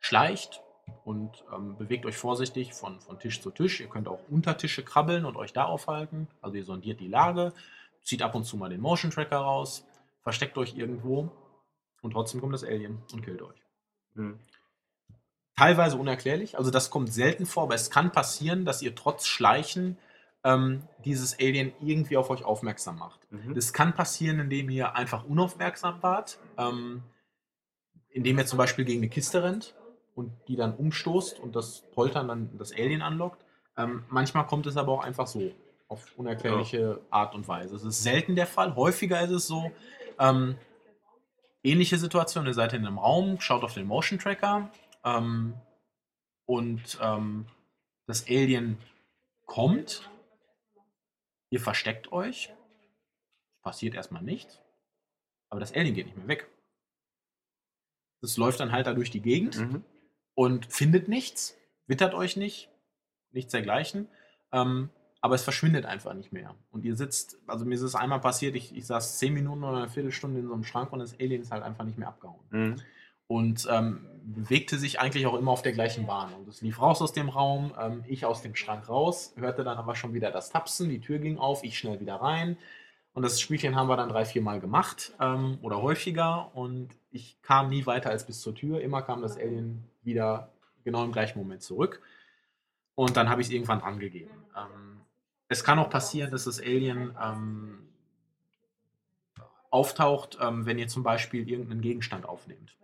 schleicht 0.01 0.61
und 1.05 1.45
ähm, 1.55 1.77
bewegt 1.77 2.05
euch 2.05 2.17
vorsichtig 2.17 2.75
von, 2.75 3.01
von 3.01 3.21
Tisch 3.21 3.41
zu 3.41 3.53
Tisch. 3.53 3.81
Ihr 3.81 3.89
könnt 3.89 4.09
auch 4.09 4.21
unter 4.29 4.57
Tische 4.57 4.83
krabbeln 4.83 5.25
und 5.25 5.37
euch 5.37 5.53
da 5.53 5.67
aufhalten. 5.67 6.27
Also 6.43 6.57
ihr 6.57 6.65
sondiert 6.65 6.99
die 6.99 7.09
Lage, 7.09 7.53
zieht 8.03 8.23
ab 8.23 8.35
und 8.35 8.43
zu 8.43 8.57
mal 8.57 8.71
den 8.71 8.81
Motion 8.81 9.13
Tracker 9.13 9.39
raus, 9.39 9.87
versteckt 10.23 10.59
euch 10.59 10.77
irgendwo 10.77 11.31
und 12.03 12.11
trotzdem 12.11 12.41
kommt 12.41 12.55
das 12.55 12.65
Alien 12.65 13.01
und 13.13 13.23
killt 13.23 13.41
euch 13.41 13.64
Mhm. 14.15 14.39
teilweise 15.57 15.97
unerklärlich. 15.97 16.57
Also 16.59 16.71
das 16.71 16.91
kommt 16.91 17.13
selten 17.13 17.47
vor, 17.47 17.65
aber 17.65 17.75
es 17.75 17.91
kann 17.91 18.13
passieren, 18.13 18.65
dass 18.65 18.83
ihr 18.83 18.95
trotz 18.95 19.27
Schleichen 19.27 19.99
ähm, 20.45 20.83
dieses 21.05 21.39
Alien 21.39 21.73
irgendwie 21.81 22.17
auf 22.17 22.31
euch 22.31 22.45
aufmerksam 22.45 22.99
macht. 22.99 23.21
Mhm. 23.31 23.55
Das 23.55 23.73
kann 23.73 23.95
passieren, 23.95 24.39
indem 24.39 24.71
ihr 24.71 24.95
einfach 24.95 25.25
unaufmerksam 25.25 26.03
wart, 26.03 26.39
ähm, 26.59 27.03
indem 28.11 28.39
ihr 28.39 28.47
zum 28.47 28.59
Beispiel 28.59 28.85
gegen 28.85 29.01
eine 29.01 29.09
Kiste 29.09 29.43
rennt 29.43 29.75
und 30.15 30.33
die 30.49 30.57
dann 30.57 30.75
umstoßt 30.75 31.41
und 31.41 31.57
das 31.57 31.83
Poltern 31.95 32.29
dann 32.29 32.59
das 32.59 32.73
Alien 32.73 33.03
anlockt. 33.03 33.45
Ähm, 33.77 34.05
manchmal 34.09 34.47
kommt 34.47 34.67
es 34.67 34.77
aber 34.77 34.93
auch 34.93 35.03
einfach 35.03 35.27
so, 35.27 35.51
auf 35.89 36.07
unerklärliche 36.17 37.01
Art 37.11 37.35
und 37.35 37.47
Weise. 37.47 37.77
Es 37.77 37.85
ist 37.85 38.03
selten 38.03 38.37
der 38.37 38.47
Fall. 38.47 38.75
Häufiger 38.75 39.21
ist 39.23 39.31
es 39.31 39.47
so, 39.47 39.71
ähm, 40.19 40.57
ähnliche 41.65 41.99
Situation, 41.99 42.47
ihr 42.47 42.55
seid 42.55 42.73
in 42.73 42.87
einem 42.87 42.99
Raum, 42.99 43.41
schaut 43.41 43.65
auf 43.65 43.75
den 43.75 43.87
Motion 43.87 44.19
Tracker 44.19 44.71
ähm, 45.05 45.55
und 46.47 46.99
ähm, 47.01 47.47
das 48.07 48.27
Alien 48.29 48.79
kommt, 49.47 50.09
ihr 51.51 51.61
versteckt 51.61 52.13
euch, 52.13 52.53
passiert 53.63 53.95
erstmal 53.95 54.23
nichts, 54.23 54.61
aber 55.49 55.61
das 55.61 55.73
Alien 55.73 55.95
geht 55.95 56.07
nicht 56.07 56.19
mehr 56.19 56.29
weg. 56.29 56.49
Das 58.21 58.37
läuft 58.37 58.61
dann 58.61 58.73
halt 58.73 58.87
da 58.87 58.95
durch 58.95 59.11
die 59.11 59.21
Gegend 59.23 59.59
Mhm. 59.59 59.85
und 60.35 60.67
findet 60.73 61.09
nichts, 61.09 61.57
wittert 61.87 62.15
euch 62.15 62.37
nicht, 62.37 62.71
nichts 63.33 63.53
dergleichen. 63.53 64.09
Ähm, 64.53 64.91
aber 65.25 65.37
es 65.37 65.43
verschwindet 65.43 65.87
einfach 65.87 66.13
nicht 66.13 66.35
mehr. 66.35 66.55
Und 66.71 66.85
ihr 66.85 66.97
sitzt, 66.97 67.39
also 67.47 67.65
mir 67.65 67.77
ist 67.77 67.81
es 67.81 67.95
einmal 67.95 68.21
passiert, 68.21 68.55
ich, 68.57 68.77
ich 68.77 68.85
saß 68.85 69.19
zehn 69.19 69.33
Minuten 69.33 69.65
oder 69.65 69.79
eine 69.79 69.89
Viertelstunde 69.89 70.39
in 70.39 70.47
so 70.47 70.53
einem 70.53 70.65
Schrank 70.65 70.93
und 70.93 70.99
das 70.99 71.19
Alien 71.19 71.41
ist 71.41 71.51
halt 71.51 71.63
einfach 71.63 71.85
nicht 71.85 71.97
mehr 71.97 72.09
abgehauen. 72.09 72.45
Mhm. 72.51 72.77
Und 73.27 73.67
ähm, 73.71 74.05
bewegte 74.23 74.77
sich 74.77 75.01
eigentlich 75.01 75.25
auch 75.25 75.39
immer 75.39 75.51
auf 75.51 75.63
der 75.63 75.73
gleichen 75.73 76.05
Bahn. 76.07 76.35
Und 76.35 76.47
es 76.47 76.61
lief 76.61 76.79
raus 76.79 77.01
aus 77.01 77.15
dem 77.15 77.31
Raum, 77.31 77.73
ähm, 77.81 78.05
ich 78.07 78.27
aus 78.27 78.43
dem 78.43 78.55
Schrank 78.55 78.87
raus, 78.87 79.33
hörte 79.39 79.65
dann 79.65 79.79
aber 79.79 79.97
schon 79.97 80.13
wieder 80.13 80.31
das 80.31 80.51
Tapsen, 80.51 80.91
die 80.91 81.01
Tür 81.01 81.19
ging 81.19 81.39
auf, 81.39 81.65
ich 81.65 81.79
schnell 81.79 82.01
wieder 82.01 82.17
rein. 82.17 82.59
Und 83.15 83.23
das 83.23 83.41
Spielchen 83.41 83.77
haben 83.77 83.89
wir 83.89 83.97
dann 83.97 84.11
drei, 84.11 84.27
vier 84.27 84.43
Mal 84.43 84.61
gemacht 84.61 85.15
ähm, 85.23 85.57
oder 85.63 85.81
häufiger. 85.81 86.55
Und 86.55 86.91
ich 87.11 87.41
kam 87.41 87.71
nie 87.71 87.87
weiter 87.87 88.11
als 88.11 88.27
bis 88.27 88.43
zur 88.43 88.55
Tür. 88.55 88.83
Immer 88.83 89.01
kam 89.01 89.23
das 89.23 89.39
Alien 89.39 89.85
wieder 90.03 90.51
genau 90.85 91.03
im 91.03 91.13
gleichen 91.13 91.39
Moment 91.39 91.63
zurück. 91.63 92.03
Und 92.95 93.17
dann 93.17 93.31
habe 93.31 93.41
ich 93.41 93.47
es 93.47 93.55
irgendwann 93.55 93.81
angegeben. 93.81 94.31
Ähm, 94.55 94.94
es 95.49 95.65
kann 95.65 95.79
auch 95.79 95.91
passieren, 95.91 96.31
dass 96.31 96.45
das 96.45 96.61
Alien 96.61 97.17
ähm, 97.23 97.89
auftaucht, 99.71 100.39
ähm, 100.41 100.67
wenn 100.67 100.79
ihr 100.79 100.89
zum 100.89 101.03
Beispiel 101.03 101.49
irgendeinen 101.49 101.81
Gegenstand 101.81 102.27
aufnehmt. 102.27 102.77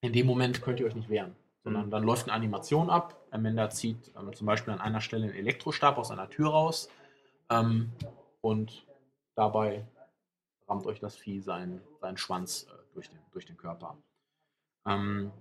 In 0.00 0.12
dem 0.12 0.26
Moment 0.26 0.60
könnt 0.60 0.80
ihr 0.80 0.86
euch 0.86 0.94
nicht 0.94 1.08
wehren, 1.08 1.34
sondern 1.64 1.86
Mhm. 1.86 1.90
dann 1.90 2.02
läuft 2.04 2.24
eine 2.24 2.34
Animation 2.34 2.90
ab. 2.90 3.18
Amanda 3.30 3.70
zieht 3.70 4.12
ähm, 4.16 4.32
zum 4.34 4.46
Beispiel 4.46 4.74
an 4.74 4.80
einer 4.80 5.00
Stelle 5.00 5.24
einen 5.24 5.34
Elektrostab 5.34 5.96
aus 5.98 6.10
einer 6.10 6.28
Tür 6.28 6.50
raus 6.50 6.90
ähm, 7.50 7.90
und 8.42 8.86
dabei 9.34 9.86
rammt 10.68 10.86
euch 10.86 11.00
das 11.00 11.16
Vieh 11.16 11.40
seinen, 11.40 11.80
seinen 12.00 12.18
Schwanz 12.18 12.66
äh, 12.68 12.94
durch, 12.94 13.08
den, 13.08 13.18
durch 13.32 13.46
den 13.46 13.56
Körper. 13.56 13.96
Ähm, 14.86 15.32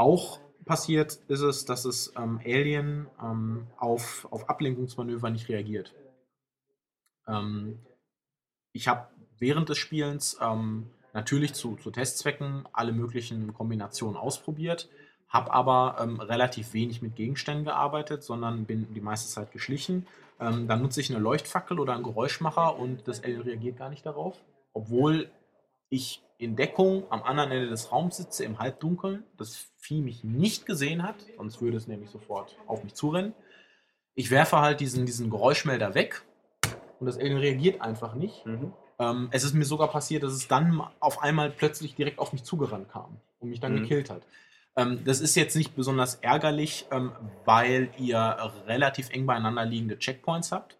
auch 0.00 0.40
passiert 0.64 1.20
ist 1.28 1.42
es, 1.42 1.66
dass 1.66 1.84
es 1.84 2.14
ähm, 2.16 2.40
Alien 2.42 3.06
ähm, 3.22 3.66
auf, 3.76 4.26
auf 4.30 4.48
Ablenkungsmanöver 4.48 5.28
nicht 5.28 5.48
reagiert. 5.50 5.94
Ähm, 7.28 7.80
ich 8.72 8.88
habe 8.88 9.08
während 9.38 9.68
des 9.68 9.76
Spielens 9.76 10.38
ähm, 10.40 10.90
natürlich 11.12 11.52
zu, 11.52 11.76
zu 11.76 11.90
Testzwecken 11.90 12.66
alle 12.72 12.92
möglichen 12.92 13.52
Kombinationen 13.52 14.16
ausprobiert, 14.16 14.88
habe 15.28 15.52
aber 15.52 15.98
ähm, 16.00 16.18
relativ 16.18 16.72
wenig 16.72 17.02
mit 17.02 17.14
Gegenständen 17.14 17.66
gearbeitet, 17.66 18.22
sondern 18.22 18.64
bin 18.64 18.94
die 18.94 19.02
meiste 19.02 19.28
Zeit 19.30 19.52
geschlichen. 19.52 20.06
Ähm, 20.40 20.66
dann 20.66 20.80
nutze 20.80 21.02
ich 21.02 21.10
eine 21.10 21.20
Leuchtfackel 21.20 21.78
oder 21.78 21.92
einen 21.92 22.04
Geräuschmacher 22.04 22.78
und 22.78 23.06
das 23.06 23.22
Alien 23.22 23.42
reagiert 23.42 23.76
gar 23.76 23.90
nicht 23.90 24.06
darauf, 24.06 24.42
obwohl 24.72 25.30
ich 25.90 26.22
in 26.38 26.56
Deckung 26.56 27.04
am 27.10 27.22
anderen 27.22 27.50
Ende 27.50 27.68
des 27.68 27.92
Raums 27.92 28.16
sitze, 28.16 28.44
im 28.44 28.58
Halbdunkeln, 28.58 29.24
das 29.36 29.68
Vieh 29.76 30.00
mich 30.00 30.24
nicht 30.24 30.66
gesehen 30.66 31.02
hat, 31.02 31.16
sonst 31.36 31.60
würde 31.60 31.76
es 31.76 31.86
nämlich 31.86 32.10
sofort 32.10 32.56
auf 32.66 32.82
mich 32.84 32.94
zurennen. 32.94 33.34
Ich 34.14 34.30
werfe 34.30 34.58
halt 34.60 34.80
diesen, 34.80 35.04
diesen 35.06 35.30
Geräuschmelder 35.30 35.94
weg 35.94 36.22
und 36.98 37.06
das 37.06 37.18
Alien 37.18 37.38
reagiert 37.38 37.80
einfach 37.80 38.14
nicht. 38.14 38.44
Mhm. 38.46 38.72
Ähm, 38.98 39.28
es 39.30 39.44
ist 39.44 39.54
mir 39.54 39.64
sogar 39.64 39.88
passiert, 39.88 40.22
dass 40.22 40.32
es 40.32 40.48
dann 40.48 40.82
auf 41.00 41.22
einmal 41.22 41.50
plötzlich 41.50 41.94
direkt 41.94 42.18
auf 42.18 42.32
mich 42.32 42.44
zugerannt 42.44 42.90
kam 42.90 43.16
und 43.38 43.50
mich 43.50 43.60
dann 43.60 43.74
Mhm. 43.74 43.82
gekillt 43.82 44.10
hat. 44.10 44.22
Ähm, 44.76 45.02
das 45.04 45.20
ist 45.20 45.34
jetzt 45.34 45.56
nicht 45.56 45.74
besonders 45.74 46.16
ärgerlich, 46.16 46.86
ähm, 46.90 47.12
weil 47.44 47.90
ihr 47.98 48.18
relativ 48.66 49.10
eng 49.10 49.26
beieinander 49.26 49.64
liegende 49.64 49.98
Checkpoints 49.98 50.52
habt, 50.52 50.76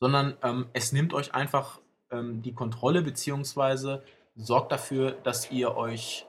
sondern 0.00 0.36
ähm, 0.42 0.66
es 0.72 0.92
nimmt 0.92 1.12
euch 1.14 1.34
einfach 1.34 1.80
ähm, 2.10 2.42
die 2.42 2.52
Kontrolle 2.52 3.02
beziehungsweise 3.02 4.04
sorgt 4.34 4.72
dafür, 4.72 5.12
dass 5.12 5.50
ihr 5.50 5.76
euch 5.76 6.26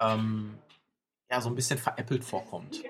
ähm, 0.00 0.58
ja, 1.30 1.40
so 1.40 1.48
ein 1.48 1.54
bisschen 1.54 1.78
veräppelt 1.78 2.24
vorkommt. 2.24 2.82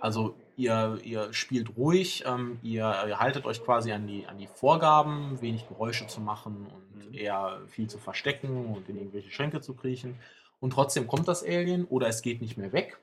Also 0.00 0.36
ihr, 0.56 0.98
ihr 1.02 1.32
spielt 1.32 1.76
ruhig, 1.76 2.24
ähm, 2.26 2.58
ihr, 2.62 2.94
ihr, 3.06 3.18
haltet 3.18 3.46
euch 3.46 3.64
quasi 3.64 3.92
an 3.92 4.06
die, 4.06 4.26
an 4.26 4.38
die 4.38 4.46
Vorgaben, 4.46 5.40
wenig 5.40 5.68
Geräusche 5.68 6.06
zu 6.06 6.20
machen 6.20 6.66
und 6.66 7.08
mhm. 7.08 7.14
eher 7.14 7.60
viel 7.68 7.88
zu 7.88 7.98
verstecken 7.98 8.74
und 8.74 8.88
in 8.88 8.96
irgendwelche 8.96 9.30
Schränke 9.30 9.60
zu 9.60 9.74
kriechen. 9.74 10.18
Und 10.60 10.72
trotzdem 10.72 11.06
kommt 11.06 11.28
das 11.28 11.42
Alien 11.42 11.84
oder 11.84 12.08
es 12.08 12.22
geht 12.22 12.40
nicht 12.40 12.56
mehr 12.56 12.72
weg. 12.72 12.98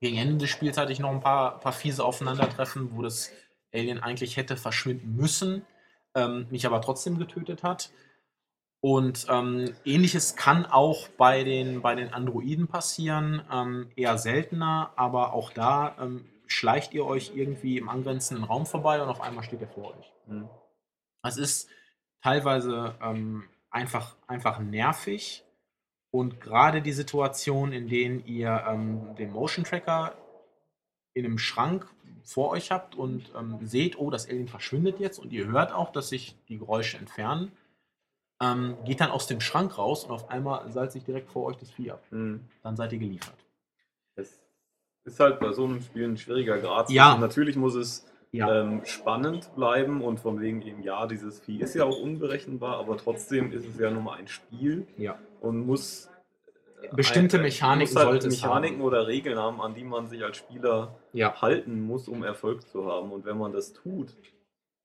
Gegen 0.00 0.16
Ende 0.16 0.38
des 0.38 0.50
Spiels 0.50 0.78
hatte 0.78 0.92
ich 0.92 0.98
noch 0.98 1.10
ein 1.10 1.20
paar, 1.20 1.60
paar 1.60 1.72
fiese 1.72 2.04
Aufeinandertreffen, 2.04 2.96
wo 2.96 3.02
das 3.02 3.30
Alien 3.72 4.00
eigentlich 4.00 4.36
hätte 4.36 4.56
verschwinden 4.56 5.14
müssen, 5.14 5.64
ähm, 6.14 6.46
mich 6.50 6.66
aber 6.66 6.80
trotzdem 6.80 7.18
getötet 7.18 7.62
hat. 7.62 7.90
Und 8.82 9.26
ähm, 9.28 9.74
ähnliches 9.84 10.36
kann 10.36 10.64
auch 10.64 11.08
bei 11.08 11.44
den, 11.44 11.82
bei 11.82 11.94
den 11.94 12.14
Androiden 12.14 12.66
passieren, 12.66 13.42
ähm, 13.52 13.90
eher 13.94 14.16
seltener, 14.16 14.92
aber 14.96 15.34
auch 15.34 15.50
da 15.52 15.96
ähm, 16.00 16.24
schleicht 16.46 16.94
ihr 16.94 17.04
euch 17.04 17.32
irgendwie 17.34 17.76
im 17.76 17.90
angrenzenden 17.90 18.44
Raum 18.44 18.64
vorbei 18.64 19.02
und 19.02 19.08
auf 19.08 19.20
einmal 19.20 19.44
steht 19.44 19.60
er 19.60 19.68
vor 19.68 19.96
euch. 19.96 20.12
Mhm. 20.26 20.48
Es 21.22 21.36
ist 21.36 21.68
teilweise 22.22 22.94
ähm, 23.02 23.44
einfach, 23.70 24.16
einfach 24.26 24.58
nervig 24.58 25.44
und 26.10 26.40
gerade 26.40 26.80
die 26.80 26.92
Situation, 26.92 27.72
in 27.72 27.86
denen 27.86 28.24
ihr 28.26 28.64
ähm, 28.66 29.14
den 29.16 29.30
Motion 29.32 29.64
Tracker 29.64 30.14
in 31.14 31.24
einem 31.24 31.38
Schrank 31.38 31.86
vor 32.24 32.50
euch 32.50 32.70
habt 32.70 32.94
und 32.94 33.32
ähm, 33.38 33.58
seht, 33.62 33.98
oh, 33.98 34.10
das 34.10 34.28
Alien 34.28 34.48
verschwindet 34.48 35.00
jetzt 35.00 35.18
und 35.18 35.32
ihr 35.32 35.46
hört 35.46 35.72
auch, 35.72 35.92
dass 35.92 36.08
sich 36.08 36.36
die 36.48 36.58
Geräusche 36.58 36.98
entfernen 36.98 37.52
ähm, 38.40 38.76
geht 38.84 39.00
dann 39.00 39.10
aus 39.10 39.26
dem 39.26 39.40
Schrank 39.40 39.76
raus 39.76 40.04
und 40.04 40.10
auf 40.12 40.30
einmal 40.30 40.70
salzt 40.72 40.94
sich 40.94 41.04
direkt 41.04 41.30
vor 41.30 41.44
euch 41.44 41.56
das 41.56 41.70
Vieh 41.70 41.90
ab. 41.90 42.02
Mhm. 42.10 42.40
Dann 42.62 42.76
seid 42.76 42.92
ihr 42.92 42.98
geliefert. 42.98 43.36
Es 44.16 44.40
ist 45.04 45.20
halt 45.20 45.40
bei 45.40 45.52
so 45.52 45.64
einem 45.64 45.82
Spiel 45.82 46.04
ein 46.04 46.16
schwieriger 46.16 46.58
Grad. 46.58 46.90
Ja. 46.90 47.16
natürlich 47.18 47.56
muss 47.56 47.74
es 47.74 48.06
ja. 48.32 48.62
ähm, 48.62 48.82
spannend 48.84 49.54
bleiben 49.54 50.02
und 50.02 50.20
von 50.20 50.40
wegen 50.40 50.62
eben, 50.62 50.82
ja, 50.82 51.06
dieses 51.06 51.40
Vieh 51.40 51.60
ist 51.60 51.74
ja 51.74 51.84
auch 51.84 51.98
unberechenbar, 51.98 52.78
aber 52.78 52.96
trotzdem 52.96 53.52
ist 53.52 53.66
es 53.66 53.78
ja 53.78 53.90
nur 53.90 54.02
mal 54.02 54.18
ein 54.18 54.28
Spiel 54.28 54.86
ja. 54.96 55.18
und 55.40 55.66
muss 55.66 56.09
bestimmte 56.92 57.38
Mechaniken 57.38 57.94
muss 57.94 58.04
halt 58.04 58.24
Mechaniken 58.24 58.78
haben. 58.78 58.84
oder 58.84 59.06
Regeln 59.06 59.38
haben, 59.38 59.60
an 59.60 59.74
die 59.74 59.84
man 59.84 60.08
sich 60.08 60.22
als 60.24 60.36
Spieler 60.36 60.96
ja. 61.12 61.40
halten 61.40 61.80
muss, 61.80 62.08
um 62.08 62.22
Erfolg 62.22 62.68
zu 62.68 62.86
haben. 62.86 63.12
Und 63.12 63.24
wenn 63.24 63.38
man 63.38 63.52
das 63.52 63.72
tut, 63.72 64.16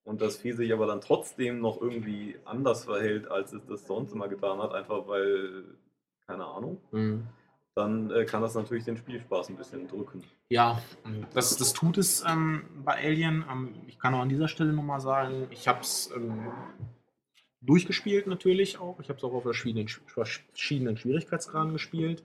und 0.05 0.21
das 0.21 0.38
Vieh 0.38 0.53
sich 0.53 0.71
aber 0.71 0.86
dann 0.86 1.01
trotzdem 1.01 1.60
noch 1.60 1.81
irgendwie 1.81 2.36
anders 2.45 2.86
verhält, 2.86 3.29
als 3.29 3.51
es 3.53 3.65
das 3.65 3.86
sonst 3.86 4.13
immer 4.13 4.27
getan 4.27 4.60
hat, 4.60 4.73
einfach 4.73 5.08
weil, 5.08 5.63
keine 6.27 6.45
Ahnung, 6.45 6.79
mhm. 6.91 7.27
dann 7.73 8.12
äh, 8.12 8.23
kann 8.25 8.41
das 8.41 8.53
natürlich 8.53 8.86
den 8.86 8.97
Spielspaß 8.97 9.49
ein 9.49 9.58
bisschen 9.58 9.88
drücken. 9.88 10.23
Ja, 10.49 10.79
das, 11.34 11.58
das 11.58 11.73
tut 11.73 11.97
es 11.97 12.23
ähm, 12.27 12.65
bei 12.86 13.03
Alien. 13.03 13.45
Ähm, 13.51 13.73
ich 13.88 13.99
kann 13.99 14.13
auch 14.13 14.19
an 14.19 14.29
dieser 14.29 14.47
Stelle 14.47 14.73
nochmal 14.73 15.01
sagen, 15.01 15.47
ich 15.49 15.67
habe 15.67 15.81
es 15.81 16.12
ähm, 16.15 16.51
durchgespielt 17.65 18.28
natürlich 18.28 18.78
auch. 18.78 18.99
Ich 18.99 19.10
habe 19.10 19.17
es 19.17 19.23
auch 19.23 19.34
auf 19.34 19.43
verschiedenen, 19.43 19.88
verschiedenen 19.88 20.97
Schwierigkeitsgraden 20.97 21.73
gespielt. 21.73 22.23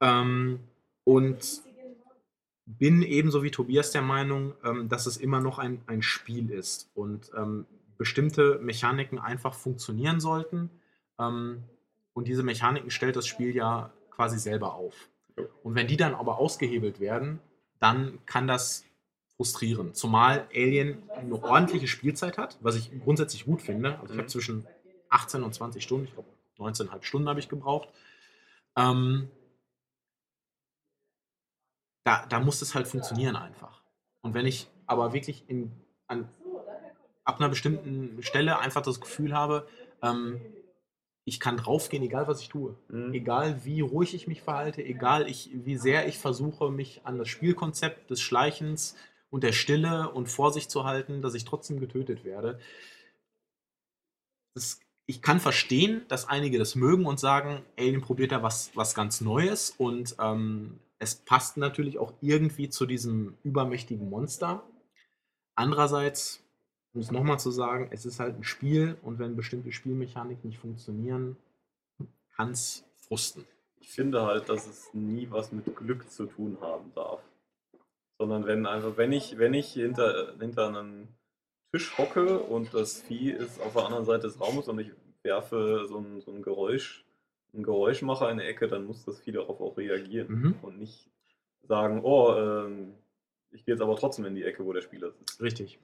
Ähm, 0.00 0.60
und 1.04 1.62
bin 2.66 3.02
ebenso 3.02 3.42
wie 3.42 3.50
Tobias 3.50 3.92
der 3.92 4.02
Meinung, 4.02 4.52
ähm, 4.62 4.88
dass 4.88 5.06
es 5.06 5.16
immer 5.16 5.40
noch 5.40 5.58
ein, 5.58 5.80
ein 5.86 6.02
Spiel 6.02 6.50
ist 6.50 6.90
und 6.94 7.30
ähm, 7.34 7.64
bestimmte 7.96 8.58
Mechaniken 8.60 9.18
einfach 9.18 9.54
funktionieren 9.54 10.20
sollten. 10.20 10.70
Ähm, 11.18 11.64
und 12.12 12.28
diese 12.28 12.42
Mechaniken 12.42 12.90
stellt 12.90 13.16
das 13.16 13.26
Spiel 13.26 13.54
ja 13.54 13.92
quasi 14.10 14.38
selber 14.38 14.74
auf. 14.74 15.08
Und 15.62 15.74
wenn 15.74 15.86
die 15.86 15.96
dann 15.96 16.14
aber 16.14 16.38
ausgehebelt 16.38 17.00
werden, 17.00 17.40
dann 17.80 18.18
kann 18.26 18.46
das 18.46 18.84
frustrieren. 19.38 19.94
Zumal 19.94 20.48
Alien 20.52 21.08
eine 21.10 21.42
ordentliche 21.42 21.86
Spielzeit 21.86 22.38
hat, 22.38 22.58
was 22.60 22.74
ich 22.74 22.90
grundsätzlich 23.04 23.44
gut 23.44 23.62
finde. 23.62 23.92
Also 24.00 24.12
ich 24.12 24.18
habe 24.18 24.24
mhm. 24.24 24.28
zwischen 24.28 24.66
18 25.10 25.44
und 25.44 25.54
20 25.54 25.82
Stunden, 25.82 26.06
ich 26.06 26.12
glaube 26.12 26.28
19,5 26.58 27.04
Stunden 27.04 27.28
habe 27.28 27.38
ich 27.38 27.48
gebraucht. 27.48 27.88
Ähm, 28.76 29.30
da, 32.02 32.26
da 32.26 32.40
muss 32.40 32.60
es 32.62 32.74
halt 32.74 32.88
funktionieren 32.88 33.36
einfach. 33.36 33.80
Und 34.22 34.34
wenn 34.34 34.44
ich 34.44 34.66
aber 34.86 35.12
wirklich 35.12 35.44
in, 35.46 35.70
an, 36.08 36.28
ab 37.22 37.38
einer 37.38 37.48
bestimmten 37.48 38.20
Stelle 38.24 38.58
einfach 38.58 38.82
das 38.82 39.00
Gefühl 39.00 39.34
habe, 39.34 39.68
ähm, 40.02 40.40
ich 41.24 41.38
kann 41.38 41.58
draufgehen, 41.58 42.02
egal 42.02 42.26
was 42.26 42.40
ich 42.40 42.48
tue. 42.48 42.74
Mhm. 42.88 43.14
Egal 43.14 43.64
wie 43.64 43.82
ruhig 43.82 44.14
ich 44.14 44.26
mich 44.26 44.42
verhalte, 44.42 44.82
egal 44.82 45.28
ich, 45.28 45.50
wie 45.52 45.76
sehr 45.76 46.08
ich 46.08 46.18
versuche, 46.18 46.70
mich 46.70 47.02
an 47.04 47.18
das 47.18 47.28
Spielkonzept 47.28 48.10
des 48.10 48.20
Schleichens 48.20 48.96
und 49.30 49.44
der 49.44 49.52
Stille 49.52 50.10
und 50.10 50.28
Vorsicht 50.28 50.70
zu 50.70 50.84
halten, 50.84 51.22
dass 51.22 51.34
ich 51.34 51.44
trotzdem 51.44 51.80
getötet 51.80 52.24
werde. 52.24 52.58
Das, 54.54 54.80
ich 55.06 55.22
kann 55.22 55.40
verstehen, 55.40 56.02
dass 56.08 56.28
einige 56.28 56.58
das 56.58 56.74
mögen 56.74 57.06
und 57.06 57.20
sagen, 57.20 57.64
Alien 57.78 58.00
probiert 58.00 58.32
da 58.32 58.42
was, 58.42 58.70
was 58.74 58.94
ganz 58.94 59.20
Neues 59.20 59.70
und 59.70 60.16
ähm, 60.20 60.78
es 60.98 61.14
passt 61.14 61.56
natürlich 61.56 61.98
auch 61.98 62.12
irgendwie 62.20 62.68
zu 62.68 62.86
diesem 62.86 63.36
übermächtigen 63.44 64.10
Monster. 64.10 64.64
Andererseits, 65.54 66.42
um 66.92 67.00
es 67.00 67.10
nochmal 67.10 67.38
zu 67.38 67.50
sagen, 67.50 67.88
es 67.92 68.04
ist 68.04 68.20
halt 68.20 68.36
ein 68.36 68.44
Spiel 68.44 68.96
und 69.02 69.18
wenn 69.18 69.36
bestimmte 69.36 69.72
Spielmechaniken 69.72 70.50
nicht 70.50 70.60
funktionieren, 70.60 71.36
kann 72.34 72.50
es 72.50 72.84
frusten. 72.96 73.44
Ich 73.80 73.90
finde 73.90 74.22
halt, 74.22 74.48
dass 74.48 74.66
es 74.66 74.92
nie 74.92 75.28
was 75.30 75.52
mit 75.52 75.74
Glück 75.76 76.10
zu 76.10 76.26
tun 76.26 76.58
haben 76.60 76.92
darf. 76.94 77.17
Sondern 78.18 78.46
wenn 78.46 78.66
einfach, 78.66 78.96
wenn 78.96 79.12
ich, 79.12 79.38
wenn 79.38 79.54
ich 79.54 79.72
hinter, 79.72 80.34
hinter 80.40 80.68
einem 80.68 81.08
Tisch 81.72 81.96
hocke 81.98 82.38
und 82.40 82.74
das 82.74 83.00
Vieh 83.02 83.30
ist 83.30 83.60
auf 83.60 83.74
der 83.74 83.86
anderen 83.86 84.04
Seite 84.04 84.26
des 84.26 84.40
Raumes 84.40 84.68
und 84.68 84.78
ich 84.80 84.90
werfe 85.22 85.86
so 85.86 85.98
ein, 85.98 86.20
so 86.20 86.32
ein 86.32 86.42
Geräusch 86.42 87.04
ein 87.54 87.62
Geräuschmacher 87.62 88.30
in 88.30 88.38
der 88.38 88.48
Ecke, 88.48 88.68
dann 88.68 88.86
muss 88.86 89.04
das 89.04 89.20
Vieh 89.20 89.32
darauf 89.32 89.60
auch 89.60 89.76
reagieren 89.76 90.28
mhm. 90.28 90.54
und 90.62 90.78
nicht 90.78 91.08
sagen, 91.62 92.00
oh, 92.02 92.34
ähm, 92.34 92.94
ich 93.50 93.64
gehe 93.64 93.74
jetzt 93.74 93.82
aber 93.82 93.96
trotzdem 93.96 94.26
in 94.26 94.34
die 94.34 94.44
Ecke, 94.44 94.64
wo 94.64 94.72
der 94.72 94.82
Spieler 94.82 95.10
sitzt. 95.10 95.40
Richtig. 95.40 95.78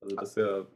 Also 0.00 0.16
das 0.16 0.28
ist 0.30 0.36
ja. 0.36 0.66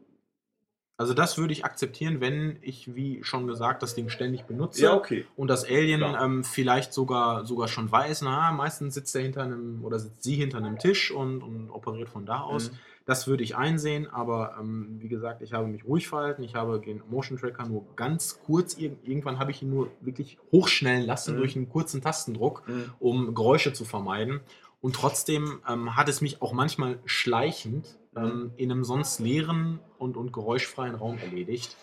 Also 1.01 1.15
das 1.15 1.39
würde 1.39 1.55
ich 1.55 1.65
akzeptieren, 1.65 2.21
wenn 2.21 2.59
ich, 2.61 2.95
wie 2.95 3.25
schon 3.25 3.47
gesagt, 3.47 3.83
das 3.83 3.95
Ding 3.95 4.11
ständig 4.11 4.43
benutze. 4.43 4.83
Ja, 4.83 4.95
okay. 4.95 5.25
Und 5.35 5.49
das 5.49 5.65
Alien 5.65 6.03
ähm, 6.03 6.45
vielleicht 6.45 6.93
sogar, 6.93 7.47
sogar 7.47 7.69
schon 7.69 7.91
weiß, 7.91 8.21
na, 8.21 8.53
meistens 8.53 8.93
sitzt 8.93 9.17
er 9.17 9.23
hinter 9.23 9.45
einem 9.45 9.83
oder 9.83 9.99
sitzt 9.99 10.23
sie 10.23 10.35
hinter 10.35 10.59
einem 10.59 10.77
Tisch 10.77 11.11
und, 11.11 11.43
und 11.43 11.71
operiert 11.71 12.11
von 12.11 12.27
da 12.27 12.41
aus. 12.41 12.71
Mhm. 12.71 12.75
Das 13.07 13.27
würde 13.27 13.43
ich 13.43 13.57
einsehen, 13.57 14.11
aber 14.11 14.57
ähm, 14.61 14.99
wie 14.99 15.09
gesagt, 15.09 15.41
ich 15.41 15.55
habe 15.55 15.69
mich 15.69 15.87
ruhig 15.87 16.07
verhalten. 16.07 16.43
Ich 16.43 16.55
habe 16.55 16.79
den 16.79 17.03
Motion 17.09 17.39
Tracker 17.39 17.67
nur 17.67 17.87
ganz 17.97 18.39
kurz, 18.45 18.77
irgendwann 18.77 19.39
habe 19.39 19.53
ich 19.53 19.63
ihn 19.63 19.71
nur 19.71 19.89
wirklich 20.03 20.37
hochschnellen 20.53 21.07
lassen 21.07 21.33
mhm. 21.33 21.39
durch 21.39 21.57
einen 21.57 21.71
kurzen 21.71 22.03
Tastendruck, 22.03 22.69
mhm. 22.69 22.93
um 22.99 23.35
Geräusche 23.35 23.73
zu 23.73 23.87
vermeiden. 23.87 24.41
Und 24.83 24.97
trotzdem 24.97 25.61
ähm, 25.67 25.97
hat 25.97 26.11
es 26.11 26.21
mich 26.21 26.43
auch 26.43 26.53
manchmal 26.53 26.99
schleichend. 27.07 27.99
Ähm, 28.17 28.53
in 28.57 28.71
einem 28.71 28.85
sonst 28.85 29.21
leeren 29.21 29.81
und, 29.99 30.17
und 30.17 30.33
geräuschfreien 30.33 30.95
Raum 30.95 31.19
erledigt 31.19 31.77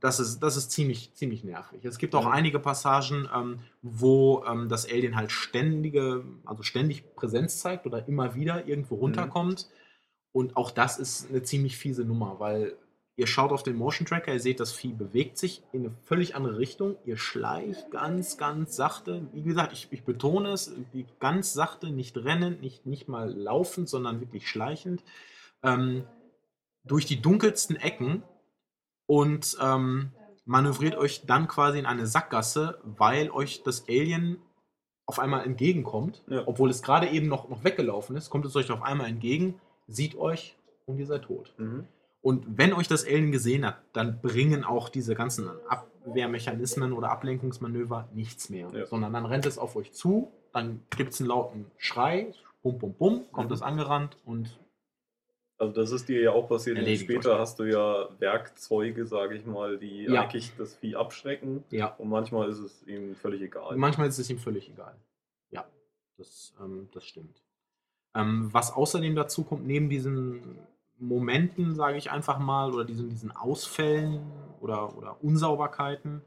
das 0.00 0.20
ist, 0.20 0.40
das 0.40 0.56
ist 0.56 0.70
ziemlich, 0.70 1.12
ziemlich 1.14 1.44
nervig. 1.44 1.84
Es 1.84 1.98
gibt 1.98 2.14
auch 2.14 2.26
einige 2.26 2.58
Passagen, 2.60 3.28
ähm, 3.34 3.60
wo 3.82 4.44
ähm, 4.46 4.68
das 4.68 4.86
Alien 4.86 5.16
halt 5.16 5.32
ständige, 5.32 6.24
also 6.44 6.62
ständig 6.62 7.16
Präsenz 7.16 7.58
zeigt 7.58 7.86
oder 7.86 8.06
immer 8.06 8.34
wieder 8.34 8.66
irgendwo 8.66 8.96
mhm. 8.96 9.00
runterkommt. 9.02 9.68
Mhm. 9.68 9.76
Und 10.32 10.56
auch 10.56 10.70
das 10.70 10.98
ist 10.98 11.28
eine 11.28 11.42
ziemlich 11.42 11.76
fiese 11.76 12.04
Nummer, 12.04 12.38
weil 12.38 12.76
ihr 13.16 13.26
schaut 13.26 13.52
auf 13.52 13.62
den 13.62 13.76
Motion 13.76 14.06
Tracker, 14.06 14.32
ihr 14.32 14.40
seht, 14.40 14.60
das 14.60 14.72
Vieh 14.72 14.92
bewegt 14.92 15.38
sich 15.38 15.62
in 15.72 15.86
eine 15.86 15.94
völlig 16.04 16.34
andere 16.34 16.58
Richtung. 16.58 16.96
Ihr 17.04 17.16
schleicht 17.16 17.90
ganz, 17.90 18.38
ganz 18.38 18.74
sachte. 18.76 19.26
Wie 19.32 19.42
gesagt, 19.42 19.72
ich, 19.72 19.88
ich 19.90 20.04
betone 20.04 20.50
es, 20.50 20.72
ganz 21.20 21.52
sachte, 21.52 21.90
nicht 21.90 22.16
rennend, 22.16 22.62
nicht, 22.62 22.86
nicht 22.86 23.08
mal 23.08 23.30
laufend, 23.30 23.88
sondern 23.88 24.20
wirklich 24.20 24.48
schleichend. 24.48 25.04
Ähm, 25.62 26.04
durch 26.84 27.06
die 27.06 27.20
dunkelsten 27.20 27.76
Ecken 27.76 28.22
und 29.06 29.56
ähm, 29.60 30.10
manövriert 30.44 30.96
euch 30.96 31.26
dann 31.26 31.46
quasi 31.46 31.78
in 31.78 31.86
eine 31.86 32.06
Sackgasse, 32.06 32.80
weil 32.82 33.30
euch 33.30 33.62
das 33.62 33.88
Alien 33.88 34.38
auf 35.06 35.18
einmal 35.18 35.44
entgegenkommt, 35.44 36.22
ja. 36.28 36.42
obwohl 36.46 36.70
es 36.70 36.82
gerade 36.82 37.08
eben 37.08 37.28
noch, 37.28 37.48
noch 37.48 37.64
weggelaufen 37.64 38.16
ist, 38.16 38.30
kommt 38.30 38.46
es 38.46 38.56
euch 38.56 38.70
auf 38.70 38.82
einmal 38.82 39.08
entgegen, 39.08 39.60
sieht 39.86 40.16
euch 40.16 40.56
und 40.86 40.98
ihr 40.98 41.06
seid 41.06 41.24
tot. 41.24 41.52
Mhm. 41.58 41.86
Und 42.22 42.56
wenn 42.56 42.72
euch 42.72 42.86
das 42.88 43.04
Alien 43.04 43.32
gesehen 43.32 43.66
hat, 43.66 43.82
dann 43.92 44.20
bringen 44.22 44.64
auch 44.64 44.88
diese 44.88 45.14
ganzen 45.14 45.48
Ab 45.68 45.88
Abwehrmechanismen 46.04 46.92
oder 46.92 47.10
Ablenkungsmanöver 47.10 48.08
nichts 48.12 48.50
mehr. 48.50 48.68
Ja. 48.74 48.86
Sondern 48.86 49.12
dann 49.12 49.24
rennt 49.24 49.46
es 49.46 49.56
auf 49.56 49.76
euch 49.76 49.92
zu, 49.92 50.32
dann 50.52 50.82
gibt 50.96 51.12
es 51.12 51.20
einen 51.20 51.28
lauten 51.28 51.70
Schrei, 51.78 52.34
bum, 52.62 52.76
bum, 52.80 52.92
bum, 52.94 53.24
kommt 53.30 53.50
Mhm. 53.50 53.54
es 53.54 53.62
angerannt 53.62 54.16
und 54.24 54.58
Also 55.58 55.72
das 55.74 55.92
ist 55.92 56.08
dir 56.08 56.20
ja 56.20 56.32
auch 56.32 56.48
passiert. 56.48 56.76
Erledigt 56.76 57.04
Später 57.04 57.38
hast 57.38 57.60
du 57.60 57.64
ja 57.70 58.08
Werkzeuge, 58.18 59.06
sage 59.06 59.36
ich 59.36 59.46
mal, 59.46 59.78
die 59.78 60.06
Ja. 60.06 60.22
eigentlich 60.22 60.50
das 60.58 60.74
Vieh 60.74 60.96
abschrecken. 60.96 61.62
ja, 61.70 61.86
Und 61.98 62.08
manchmal 62.08 62.48
ist 62.48 62.58
es 62.58 62.82
ihm 62.88 63.14
völlig 63.14 63.42
egal. 63.42 63.76
manchmal 63.76 64.08
ist 64.08 64.18
es 64.18 64.28
ihm 64.28 64.38
völlig 64.38 64.68
egal. 64.68 64.96
Ja, 65.50 65.64
das, 66.18 66.52
ähm, 66.60 66.88
das 66.92 67.04
stimmt. 67.04 67.40
Ähm, 68.16 68.48
was 68.52 68.72
außerdem 68.72 69.14
dazu 69.14 69.44
kommt, 69.44 69.64
neben 69.68 69.88
diesen 69.88 70.58
Momenten, 71.02 71.74
sage 71.74 71.98
ich 71.98 72.10
einfach 72.10 72.38
mal, 72.38 72.72
oder 72.72 72.84
diesen, 72.84 73.08
diesen 73.10 73.30
Ausfällen 73.34 74.20
oder, 74.60 74.96
oder 74.96 75.16
Unsauberkeiten, 75.22 76.22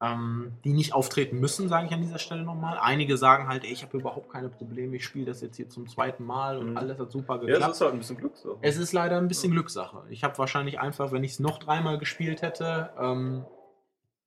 ähm, 0.00 0.52
die 0.64 0.72
nicht 0.72 0.92
auftreten 0.94 1.38
müssen, 1.40 1.68
sage 1.68 1.86
ich 1.86 1.92
an 1.92 2.02
dieser 2.02 2.18
Stelle 2.18 2.42
nochmal. 2.42 2.76
Einige 2.78 3.16
sagen 3.16 3.48
halt, 3.48 3.64
ey, 3.64 3.72
ich 3.72 3.82
habe 3.82 3.96
überhaupt 3.96 4.30
keine 4.30 4.48
Probleme, 4.48 4.96
ich 4.96 5.04
spiele 5.04 5.26
das 5.26 5.40
jetzt 5.40 5.56
hier 5.56 5.68
zum 5.68 5.88
zweiten 5.88 6.24
Mal 6.24 6.58
und 6.58 6.70
Mhm. 6.72 6.76
alles 6.76 6.98
hat 6.98 7.10
super 7.12 7.34
ja, 7.36 7.40
geklappt. 7.42 7.70
es 7.70 7.76
ist 7.76 7.80
halt 7.80 7.92
ein 7.94 7.98
bisschen 7.98 8.16
Glückssache. 8.18 8.56
Es 8.60 8.76
ist 8.76 8.92
leider 8.92 9.16
ein 9.18 9.28
bisschen 9.28 9.52
Glückssache. 9.52 10.02
Ich 10.10 10.24
habe 10.24 10.36
wahrscheinlich 10.38 10.80
einfach, 10.80 11.12
wenn 11.12 11.24
ich 11.24 11.32
es 11.32 11.40
noch 11.40 11.58
dreimal 11.58 11.98
gespielt 11.98 12.42
hätte, 12.42 12.90
ähm, 12.98 13.44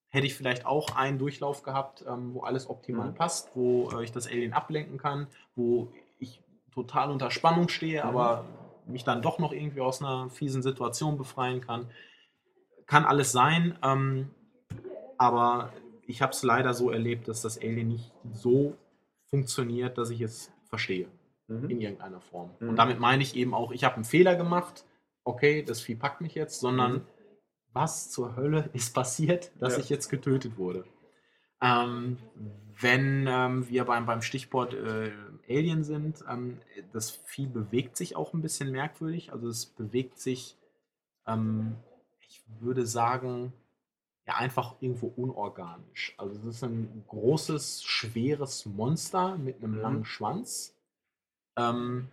hätte 0.09 0.25
ich 0.27 0.33
vielleicht 0.35 0.65
auch 0.65 0.95
einen 0.95 1.19
Durchlauf 1.19 1.61
gehabt, 1.61 2.05
ähm, 2.07 2.33
wo 2.33 2.41
alles 2.43 2.69
optimal 2.69 3.09
Mhm. 3.09 3.15
passt, 3.15 3.51
wo 3.53 3.89
äh, 3.91 4.03
ich 4.03 4.13
das 4.13 4.27
Alien 4.27 4.53
ablenken 4.53 4.97
kann, 4.97 5.27
wo 5.57 5.89
ich 6.19 6.41
total 6.73 7.11
unter 7.11 7.31
Spannung 7.31 7.67
stehe, 7.67 8.01
Mhm. 8.01 8.09
aber 8.09 8.45
mich 8.87 9.03
dann 9.03 9.21
doch 9.21 9.39
noch 9.39 9.51
irgendwie 9.51 9.81
aus 9.81 10.01
einer 10.01 10.29
fiesen 10.29 10.61
Situation 10.61 11.17
befreien 11.17 11.61
kann. 11.61 11.87
Kann 12.85 13.05
alles 13.05 13.31
sein, 13.31 13.77
ähm, 13.83 14.29
aber 15.17 15.71
ich 16.05 16.21
habe 16.21 16.31
es 16.33 16.43
leider 16.43 16.73
so 16.73 16.91
erlebt, 16.91 17.27
dass 17.27 17.41
das 17.41 17.57
Alien 17.57 17.87
nicht 17.89 18.11
so 18.33 18.75
funktioniert, 19.29 19.97
dass 19.97 20.09
ich 20.09 20.21
es 20.21 20.51
verstehe 20.69 21.07
Mhm. 21.47 21.69
in 21.69 21.81
irgendeiner 21.81 22.21
Form. 22.21 22.51
Mhm. 22.59 22.69
Und 22.69 22.75
damit 22.77 22.99
meine 22.99 23.21
ich 23.23 23.35
eben 23.35 23.53
auch, 23.53 23.71
ich 23.71 23.83
habe 23.83 23.95
einen 23.95 24.03
Fehler 24.03 24.35
gemacht, 24.35 24.83
okay, 25.23 25.63
das 25.63 25.81
Vieh 25.81 25.95
packt 25.95 26.21
mich 26.21 26.35
jetzt, 26.35 26.59
sondern 26.59 26.93
Mhm. 26.93 27.01
was 27.73 28.09
zur 28.11 28.35
Hölle 28.35 28.69
ist 28.73 28.93
passiert, 28.93 29.51
dass 29.59 29.73
Ja. 29.73 29.79
ich 29.79 29.89
jetzt 29.89 30.09
getötet 30.09 30.57
wurde. 30.57 30.85
Ähm, 31.61 32.17
wenn 32.81 33.25
ähm, 33.27 33.67
wir 33.69 33.85
beim, 33.85 34.05
beim 34.05 34.21
Stichwort 34.21 34.73
äh, 34.73 35.11
Alien 35.49 35.83
sind, 35.83 36.23
ähm, 36.29 36.59
das 36.93 37.11
Vieh 37.11 37.47
bewegt 37.47 37.97
sich 37.97 38.15
auch 38.15 38.33
ein 38.33 38.41
bisschen 38.41 38.71
merkwürdig. 38.71 39.31
Also 39.31 39.47
es 39.47 39.65
bewegt 39.65 40.19
sich, 40.19 40.57
ähm, 41.27 41.75
ich 42.27 42.41
würde 42.59 42.85
sagen, 42.85 43.53
ja 44.27 44.35
einfach 44.35 44.75
irgendwo 44.81 45.07
unorganisch. 45.15 46.15
Also 46.17 46.35
es 46.39 46.55
ist 46.55 46.63
ein 46.63 47.03
großes, 47.07 47.83
schweres 47.83 48.65
Monster 48.65 49.37
mit 49.37 49.57
einem 49.57 49.75
Mhm. 49.75 49.81
langen 49.81 50.05
Schwanz. 50.05 50.73
Ähm, 51.57 52.09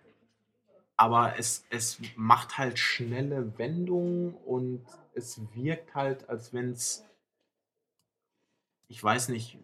aber 0.97 1.39
es, 1.39 1.65
es 1.71 1.99
macht 2.17 2.59
halt 2.59 2.79
schnelle 2.79 3.57
Wendungen 3.59 4.35
und 4.35 4.85
es 5.15 5.41
wirkt 5.55 5.95
halt, 5.95 6.29
als 6.29 6.53
wenn 6.53 6.73
es, 6.73 7.05
ich 8.89 9.03
weiß 9.03 9.29
nicht, 9.31 9.59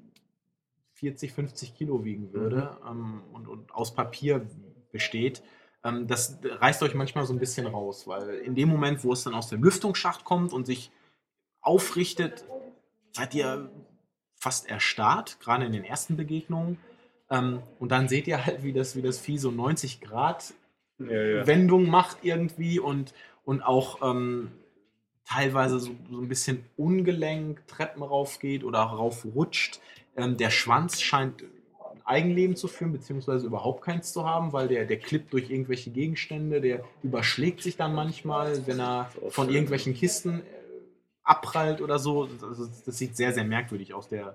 40, 0.98 1.32
50 1.32 1.74
Kilo 1.74 2.04
wiegen 2.04 2.32
würde 2.32 2.76
ähm, 2.88 3.22
und, 3.32 3.46
und 3.48 3.72
aus 3.72 3.94
Papier 3.94 4.46
besteht. 4.90 5.42
Ähm, 5.84 6.06
das 6.06 6.38
reißt 6.42 6.82
euch 6.82 6.94
manchmal 6.94 7.24
so 7.24 7.32
ein 7.32 7.38
bisschen 7.38 7.66
raus, 7.66 8.06
weil 8.06 8.30
in 8.30 8.54
dem 8.54 8.68
Moment, 8.68 9.04
wo 9.04 9.12
es 9.12 9.22
dann 9.22 9.34
aus 9.34 9.48
dem 9.48 9.62
Lüftungsschacht 9.62 10.24
kommt 10.24 10.52
und 10.52 10.66
sich 10.66 10.90
aufrichtet, 11.60 12.44
seid 13.12 13.34
ihr 13.34 13.70
fast 14.34 14.68
erstarrt, 14.68 15.38
gerade 15.40 15.64
in 15.64 15.72
den 15.72 15.84
ersten 15.84 16.16
Begegnungen. 16.16 16.78
Ähm, 17.30 17.62
und 17.78 17.92
dann 17.92 18.08
seht 18.08 18.26
ihr 18.26 18.44
halt, 18.44 18.62
wie 18.62 18.72
das, 18.72 18.96
wie 18.96 19.02
das 19.02 19.18
Vieh 19.18 19.38
so 19.38 19.50
90 19.50 20.00
Grad 20.00 20.54
Ja, 20.98 21.10
ja. 21.10 21.46
Wendung 21.46 21.88
macht 21.88 22.18
irgendwie 22.22 22.80
und, 22.80 23.14
und 23.44 23.62
auch 23.62 24.02
ähm, 24.02 24.50
teilweise 25.24 25.78
so, 25.78 25.92
so 26.10 26.20
ein 26.20 26.28
bisschen 26.28 26.64
ungelenk 26.76 27.66
Treppen 27.68 28.02
raufgeht 28.02 28.64
oder 28.64 28.80
raufrutscht. 28.80 29.80
Ähm, 30.18 30.36
der 30.36 30.50
Schwanz 30.50 31.00
scheint 31.00 31.42
ein 31.42 32.02
Eigenleben 32.04 32.56
zu 32.56 32.66
führen, 32.66 32.92
beziehungsweise 32.92 33.46
überhaupt 33.46 33.82
keins 33.82 34.12
zu 34.12 34.26
haben, 34.26 34.52
weil 34.52 34.66
der, 34.66 34.84
der 34.84 34.98
klippt 34.98 35.32
durch 35.32 35.48
irgendwelche 35.48 35.90
Gegenstände, 35.90 36.60
der 36.60 36.84
überschlägt 37.02 37.62
sich 37.62 37.76
dann 37.76 37.94
manchmal, 37.94 38.66
wenn 38.66 38.80
er 38.80 39.10
von 39.28 39.48
irgendwelchen 39.48 39.94
Kisten 39.94 40.40
äh, 40.40 40.42
abprallt 41.22 41.80
oder 41.80 41.98
so. 41.98 42.26
Das, 42.26 42.84
das 42.84 42.98
sieht 42.98 43.16
sehr, 43.16 43.32
sehr 43.32 43.44
merkwürdig 43.44 43.94
aus. 43.94 44.08
Der, 44.08 44.34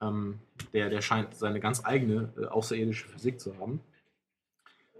ähm, 0.00 0.38
der, 0.72 0.88
der 0.88 1.02
scheint 1.02 1.34
seine 1.34 1.60
ganz 1.60 1.84
eigene 1.84 2.32
äh, 2.40 2.46
außerirdische 2.46 3.06
Physik 3.08 3.40
zu 3.40 3.58
haben. 3.58 3.80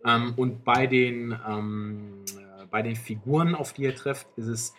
Ähm, 0.04 0.34
und 0.36 0.64
bei 0.64 0.86
den, 0.86 1.38
ähm, 1.48 2.24
äh, 2.36 2.66
bei 2.66 2.82
den 2.82 2.96
Figuren, 2.96 3.54
auf 3.54 3.72
die 3.72 3.82
ihr 3.82 3.94
trefft, 3.94 4.26
ist 4.36 4.46
es 4.46 4.74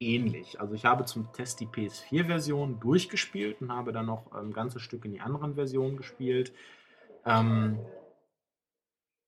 ähnlich. 0.00 0.60
Also 0.60 0.74
ich 0.74 0.84
habe 0.84 1.04
zum 1.04 1.32
Test 1.32 1.60
die 1.60 1.66
PS4-Version 1.66 2.80
durchgespielt 2.80 3.60
und 3.60 3.72
habe 3.72 3.92
dann 3.92 4.06
noch 4.06 4.32
ein 4.32 4.52
ganzes 4.52 4.82
Stück 4.82 5.04
in 5.04 5.12
die 5.12 5.20
anderen 5.20 5.54
Versionen 5.54 5.96
gespielt. 5.96 6.52
Ähm, 7.24 7.78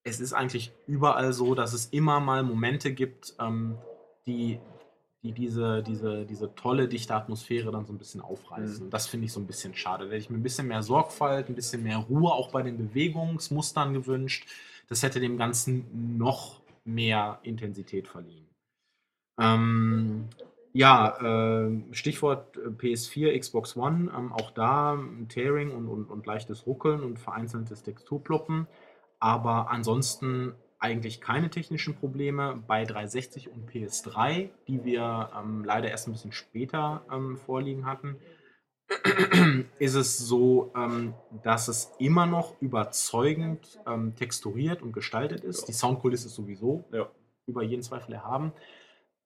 es 0.05 0.21
ist 0.21 0.33
eigentlich 0.33 0.73
überall 0.87 1.33
so, 1.33 1.55
dass 1.55 1.73
es 1.73 1.87
immer 1.87 2.21
mal 2.21 2.43
Momente 2.43 2.93
gibt, 2.93 3.35
ähm, 3.39 3.79
die, 4.27 4.59
die 5.23 5.33
diese, 5.33 5.83
diese, 5.83 6.25
diese 6.25 6.55
tolle, 6.55 6.89
dichte 6.89 7.15
Atmosphäre 7.15 7.71
dann 7.71 7.87
so 7.87 7.93
ein 7.93 7.99
bisschen 7.99 8.21
aufreißen. 8.21 8.79
Mhm. 8.79 8.85
Und 8.85 8.95
das 8.95 9.07
finde 9.07 9.27
ich 9.27 9.33
so 9.33 9.41
ein 9.41 9.47
bisschen 9.47 9.75
schade. 9.75 10.05
Da 10.05 10.11
hätte 10.11 10.23
ich 10.23 10.31
mir 10.31 10.37
ein 10.37 10.43
bisschen 10.43 10.69
mehr 10.69 10.83
Sorgfalt, 10.83 11.49
ein 11.49 11.55
bisschen 11.55 11.83
mehr 11.83 11.99
Ruhe 11.99 12.33
auch 12.33 12.51
bei 12.51 12.63
den 12.63 12.79
Bewegungsmustern 12.79 13.95
gewünscht. 13.95 14.49
Das 14.89 15.03
hätte 15.03 15.21
dem 15.21 15.37
Ganzen 15.37 16.17
noch 16.19 16.61
mehr 16.85 17.41
Intensität 17.43 18.09
verliehen. 18.09 18.49
Ähm, 19.39 20.29
ja, 20.79 21.19
äh, 21.21 21.73
Stichwort 21.91 22.57
äh, 22.57 22.69
PS4, 22.69 23.37
Xbox 23.37 23.77
One, 23.77 24.13
ähm, 24.17 24.33
auch 24.33 24.53
da 24.53 24.93
ein 24.93 25.29
Tearing 25.29 25.73
und, 25.73 25.89
und, 25.89 26.05
und 26.09 26.25
leichtes 26.25 26.69
Ruckeln 26.69 27.03
und 27.03 27.19
vereinzeltes 27.19 27.83
Texturploppen. 27.83 28.69
Aber 29.19 29.73
ansonsten 29.73 30.55
eigentlich 30.79 31.21
keine 31.21 31.51
technischen 31.51 31.97
Probleme. 31.97 32.63
Bei 32.69 32.85
360 32.85 33.51
und 33.51 33.69
PS3, 33.69 34.51
die 34.69 34.85
wir 34.85 35.31
ähm, 35.37 35.65
leider 35.65 35.91
erst 35.91 36.07
ein 36.07 36.13
bisschen 36.13 36.31
später 36.31 37.05
ähm, 37.11 37.39
vorliegen 37.39 37.85
hatten, 37.85 38.15
ist 39.81 39.97
es 39.97 40.17
so, 40.17 40.71
ähm, 40.77 41.13
dass 41.43 41.67
es 41.67 41.91
immer 41.99 42.27
noch 42.27 42.55
überzeugend 42.63 43.81
ähm, 43.85 44.15
texturiert 44.15 44.83
und 44.83 44.93
gestaltet 44.93 45.43
ist. 45.43 45.63
Ja. 45.63 45.67
Die 45.67 45.73
Soundkulisse 45.73 46.29
ist 46.29 46.37
sowieso 46.37 46.85
Ja. 46.93 47.11
über 47.47 47.65
jeden 47.65 47.83
Zweifel 47.83 48.13
erhaben. 48.13 48.53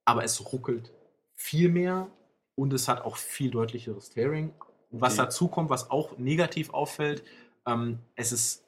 Aber 0.06 0.24
es 0.24 0.50
ruckelt 0.50 0.90
viel 1.36 1.68
mehr 1.68 2.08
und 2.54 2.72
es 2.72 2.88
hat 2.88 3.02
auch 3.04 3.16
viel 3.16 3.50
deutlicheres 3.50 4.10
Tearing. 4.10 4.52
Was 4.90 5.14
Okay. 5.14 5.22
dazu 5.24 5.48
kommt, 5.48 5.70
was 5.70 5.90
auch 5.90 6.18
negativ 6.18 6.70
auffällt, 6.70 7.22
ähm, 7.66 7.98
es 8.14 8.32
ist, 8.32 8.64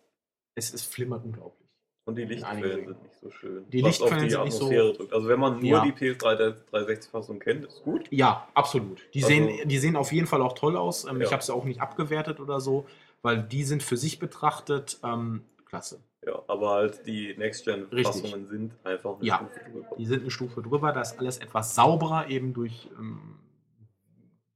es 0.55 0.73
ist 0.73 0.85
flimmert 0.93 1.25
unglaublich. 1.25 1.61
Und 2.07 2.17
die 2.17 2.25
Lichtquellen 2.25 2.87
sind 2.87 3.03
nicht 3.03 3.15
so 3.21 3.31
schön. 3.31 3.69
Die 3.71 3.83
was 3.83 4.01
auf 4.01 4.11
Lichtquellen 4.11 4.25
die 4.25 4.31
sind 4.31 4.45
nicht 4.45 4.53
so- 4.53 4.59
Atmosphäre 4.67 4.93
drückt. 4.93 5.13
Also 5.13 5.29
wenn 5.29 5.41
man 5.41 5.55
nur 5.55 5.65
Ja. 5.71 5.85
die 5.85 5.93
PS3 5.93 6.55
360-Fassung 6.71 7.39
kennt, 7.39 7.65
ist 7.65 7.83
gut. 7.83 8.07
Ja, 8.11 8.47
absolut. 8.55 9.01
Die, 9.15 9.19
Also- 9.25 9.29
sehen, 9.29 9.69
die 9.69 9.79
sehen 9.79 9.97
auf 9.97 10.13
jeden 10.13 10.27
Fall 10.27 10.43
auch 10.43 10.53
toll 10.55 10.77
aus. 10.77 11.05
Ähm, 11.05 11.21
Ich 11.21 11.29
Ja. 11.29 11.33
habe 11.33 11.43
sie 11.43 11.53
auch 11.55 11.65
nicht 11.65 11.81
abgewertet 11.81 12.41
oder 12.41 12.61
so, 12.61 12.87
weil 13.23 13.43
die 13.43 13.65
sind 13.65 13.83
für 13.83 13.97
sich 13.97 14.19
betrachtet 14.19 14.99
ähm, 15.03 15.45
klasse. 15.75 16.01
Ja, 16.27 16.43
aber 16.49 16.71
halt 16.71 17.07
die 17.07 17.35
Next-Gen-Fassungen 17.37 18.47
sind 18.47 18.73
einfach 18.85 19.17
eine 19.19 19.25
Ja. 19.27 19.37
Stufe 19.37 19.71
drüber. 19.71 19.97
Die 19.99 20.07
sind 20.07 20.21
eine 20.23 20.31
Stufe 20.31 20.63
drüber, 20.63 20.93
da 20.93 21.01
ist 21.03 21.19
alles 21.19 21.39
etwas 21.39 21.75
sauberer, 21.75 22.29
eben 22.29 22.55
durch 22.55 22.89
ähm, 22.99 23.39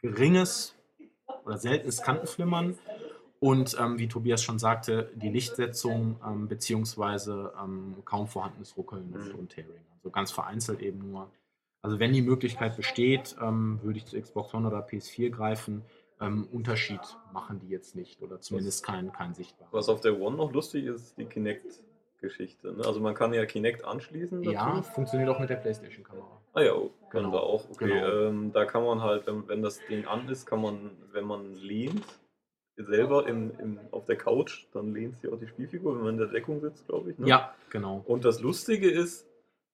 geringes 0.00 0.74
oder 1.44 1.58
seltenes 1.58 2.02
Kantenflimmern. 2.02 2.78
Und 3.40 3.76
ähm, 3.78 3.98
wie 3.98 4.08
Tobias 4.08 4.42
schon 4.42 4.58
sagte, 4.58 5.12
die 5.14 5.28
Lichtsetzung 5.28 6.16
ähm, 6.26 6.48
beziehungsweise 6.48 7.52
ähm, 7.62 7.94
kaum 8.04 8.26
vorhandenes 8.26 8.76
Ruckeln 8.76 9.12
und, 9.12 9.32
Mhm. 9.32 9.38
und 9.38 9.48
Tearing. 9.50 9.80
Also 9.94 10.10
ganz 10.10 10.32
vereinzelt 10.32 10.80
eben 10.80 11.10
nur. 11.10 11.30
Also 11.80 12.00
wenn 12.00 12.12
die 12.12 12.22
Möglichkeit 12.22 12.76
besteht, 12.76 13.36
ähm, 13.40 13.78
würde 13.84 13.98
ich 13.98 14.06
zu 14.06 14.20
Xbox 14.20 14.52
One 14.54 14.66
oder 14.66 14.80
PS4 14.84 15.30
greifen. 15.30 15.82
Ähm, 16.20 16.48
Unterschied 16.52 17.00
machen 17.32 17.60
die 17.60 17.68
jetzt 17.68 17.94
nicht 17.94 18.20
oder 18.22 18.40
zumindest 18.40 18.84
kein, 18.84 19.12
kein 19.12 19.34
sichtbarer. 19.34 19.72
Was 19.72 19.88
auf 19.88 20.00
der 20.00 20.18
One 20.20 20.36
noch 20.36 20.52
lustig 20.52 20.84
ist, 20.86 21.02
ist 21.02 21.18
die 21.18 21.26
Kinect-Geschichte. 21.26 22.72
Ne? 22.72 22.84
Also 22.84 22.98
man 23.00 23.14
kann 23.14 23.32
ja 23.32 23.46
Kinect 23.46 23.84
anschließen 23.84 24.42
dazu. 24.42 24.52
Ja, 24.52 24.82
funktioniert 24.82 25.28
auch 25.30 25.38
mit 25.38 25.48
der 25.48 25.56
PlayStation-Kamera. 25.56 26.40
Ah 26.54 26.62
ja, 26.62 26.74
oh, 26.74 26.90
können 27.10 27.26
Genau, 27.26 27.32
wir 27.36 27.42
auch. 27.44 27.70
Okay, 27.70 27.86
genau. 27.86 28.28
ähm, 28.28 28.52
da 28.52 28.64
kann 28.64 28.82
man 28.84 29.00
halt, 29.00 29.26
wenn, 29.28 29.46
wenn 29.46 29.62
das 29.62 29.78
Ding 29.88 30.06
an 30.06 30.28
ist, 30.28 30.44
kann 30.46 30.60
man, 30.60 30.90
wenn 31.12 31.24
man 31.24 31.54
lehnt, 31.54 32.04
selber 32.76 33.26
im, 33.26 33.52
im, 33.58 33.80
auf 33.90 34.04
der 34.06 34.16
Couch, 34.16 34.66
dann 34.72 34.94
lehnt 34.94 35.20
sich 35.20 35.32
auch 35.32 35.38
die 35.38 35.48
Spielfigur, 35.48 35.94
wenn 35.96 36.02
man 36.02 36.14
in 36.14 36.18
der 36.18 36.28
Deckung 36.28 36.60
sitzt, 36.60 36.86
glaube 36.86 37.10
ich. 37.10 37.18
Ne? 37.18 37.28
Ja, 37.28 37.54
genau. 37.70 38.02
Und 38.06 38.24
das 38.24 38.40
Lustige 38.40 38.90
ist, 38.90 39.26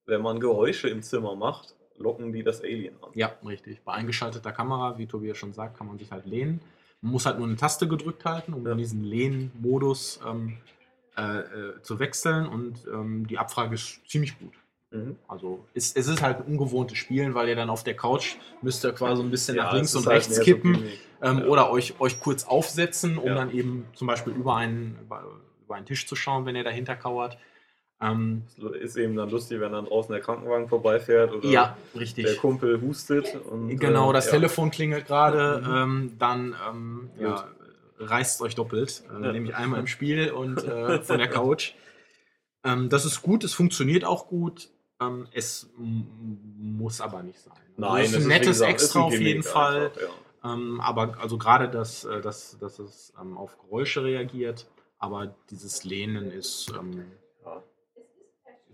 wenn 0.06 0.22
man 0.22 0.40
Geräusche 0.40 0.88
im 0.88 1.02
Zimmer 1.02 1.34
macht, 1.34 1.74
locken 1.98 2.32
die 2.32 2.42
das 2.42 2.60
Alien 2.62 2.94
an. 3.02 3.10
Ja, 3.14 3.32
richtig. 3.46 3.80
Bei 3.84 3.92
eingeschalteter 3.92 4.52
Kamera, 4.52 4.98
wie 4.98 5.06
Tobias 5.06 5.38
schon 5.38 5.52
sagt, 5.52 5.76
kann 5.78 5.86
man 5.86 5.98
sich 5.98 6.10
halt 6.10 6.26
lehnen. 6.26 6.60
Man 7.00 7.12
muss 7.12 7.26
halt 7.26 7.38
nur 7.38 7.46
eine 7.46 7.56
Taste 7.56 7.86
gedrückt 7.86 8.24
halten, 8.24 8.52
um 8.54 8.64
Ja. 8.66 8.72
in 8.72 8.78
diesen 8.78 9.04
Lehnmodus 9.04 10.20
ähm, 10.26 10.56
äh, 11.16 11.38
äh, 11.38 11.82
zu 11.82 11.98
wechseln. 11.98 12.46
Und 12.46 12.78
ähm, 12.92 13.26
die 13.26 13.38
Abfrage 13.38 13.74
ist 13.74 14.00
ziemlich 14.08 14.38
gut. 14.38 14.52
Mhm. 14.90 15.16
Also 15.28 15.64
es, 15.74 15.92
es 15.94 16.06
ist 16.08 16.22
halt 16.22 16.38
ein 16.38 16.44
ungewohntes 16.44 16.98
Spielen, 16.98 17.34
weil 17.34 17.48
ihr 17.48 17.56
dann 17.56 17.70
auf 17.70 17.84
der 17.84 17.94
Couch 17.96 18.36
müsst 18.62 18.84
ihr 18.84 18.92
quasi 18.92 19.22
ein 19.22 19.30
bisschen 19.30 19.56
nach 19.56 19.70
Ja, 19.70 19.74
links 19.74 19.90
es 19.90 19.96
und 19.96 20.00
ist 20.02 20.06
halt 20.06 20.16
rechts 20.16 20.36
so 20.36 20.42
kippen 20.42 20.72
Gimmick. 20.74 20.98
ähm, 21.22 21.38
Ja. 21.40 21.44
oder 21.46 21.70
euch, 21.70 22.00
euch 22.00 22.20
kurz 22.20 22.44
aufsetzen, 22.44 23.18
um 23.18 23.34
dann 23.34 23.50
eben 23.52 23.86
zum 23.94 24.06
Beispiel 24.06 24.32
über 24.32 24.56
einen, 24.56 24.98
über, 25.02 25.24
über 25.64 25.74
einen 25.76 25.86
Tisch 25.86 26.06
zu 26.06 26.16
schauen, 26.16 26.46
wenn 26.46 26.56
ihr 26.56 26.64
dahinter 26.64 26.96
kauert. 26.96 27.38
Ähm, 28.04 28.42
Ist 28.80 28.96
eben 28.96 29.16
dann 29.16 29.30
lustig, 29.30 29.60
wenn 29.60 29.72
dann 29.72 29.86
draußen 29.86 30.12
der 30.12 30.20
Krankenwagen 30.20 30.68
vorbeifährt 30.68 31.32
oder 31.32 31.46
ja, 31.48 31.76
der 31.94 32.36
Kumpel 32.36 32.80
hustet. 32.80 33.34
Und, 33.50 33.78
Genau, 33.78 34.10
äh, 34.10 34.14
das 34.14 34.26
ja. 34.26 34.32
Telefon 34.32 34.70
klingelt 34.70 35.06
gerade, 35.06 35.62
Mhm. 35.64 35.74
ähm, 35.74 36.12
dann 36.18 36.56
ähm, 36.68 37.10
ja, 37.18 37.48
reißt 37.98 38.42
euch 38.42 38.54
doppelt, 38.54 39.02
äh, 39.10 39.24
Ja. 39.24 39.32
nämlich 39.32 39.54
einmal 39.54 39.80
im 39.80 39.86
Spiel 39.94 40.30
und 40.32 40.62
äh, 40.64 41.00
von 41.02 41.18
der 41.18 41.28
Couch. 41.28 41.72
Ähm, 42.64 42.88
das 42.88 43.04
ist 43.04 43.22
gut, 43.22 43.44
es 43.44 43.54
funktioniert 43.54 44.04
auch 44.04 44.26
gut, 44.28 44.68
ähm, 45.00 45.26
es 45.32 45.70
muss 45.76 47.00
aber 47.00 47.22
nicht 47.22 47.38
sein. 47.40 47.52
Also 47.76 47.92
Nein, 47.94 48.04
es 48.04 48.12
ist 48.12 48.22
ein 48.22 48.28
nettes 48.28 48.46
gesagt, 48.48 48.70
Extra 48.72 48.98
ein 49.00 49.04
auf 49.06 49.18
jeden 49.20 49.42
Fall, 49.42 49.86
einfach, 49.86 50.00
ja. 50.44 50.52
ähm, 50.54 50.80
aber 50.80 51.16
also 51.20 51.38
gerade, 51.38 51.68
dass, 51.68 52.04
äh, 52.04 52.20
dass, 52.20 52.58
dass 52.58 52.78
es 52.78 53.12
auf 53.36 53.58
Geräusche 53.58 54.04
reagiert, 54.04 54.66
aber 54.98 55.34
dieses 55.50 55.84
Lehnen 55.84 56.30
ist, 56.30 56.70
Ja. 56.70 56.82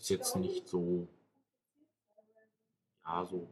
Ist 0.00 0.10
jetzt 0.10 0.36
nicht 0.36 0.68
so, 0.68 1.08
ja, 3.04 3.24
so 3.24 3.48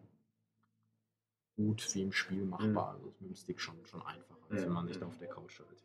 gut 1.57 1.94
wie 1.94 2.03
im 2.03 2.12
Spiel 2.12 2.44
machbar. 2.44 2.94
Also 2.94 3.09
ist 3.09 3.20
mit 3.20 3.30
dem 3.30 3.36
Stick 3.36 3.61
schon, 3.61 3.84
schon 3.86 4.03
einfacher, 4.03 4.38
als 4.51 4.62
wenn 4.62 4.68
Mhm. 4.68 4.74
man 4.74 4.86
sich 4.88 4.99
da 4.99 5.07
auf 5.07 5.18
der 5.18 5.28
Couch 5.28 5.61
halt 5.61 5.84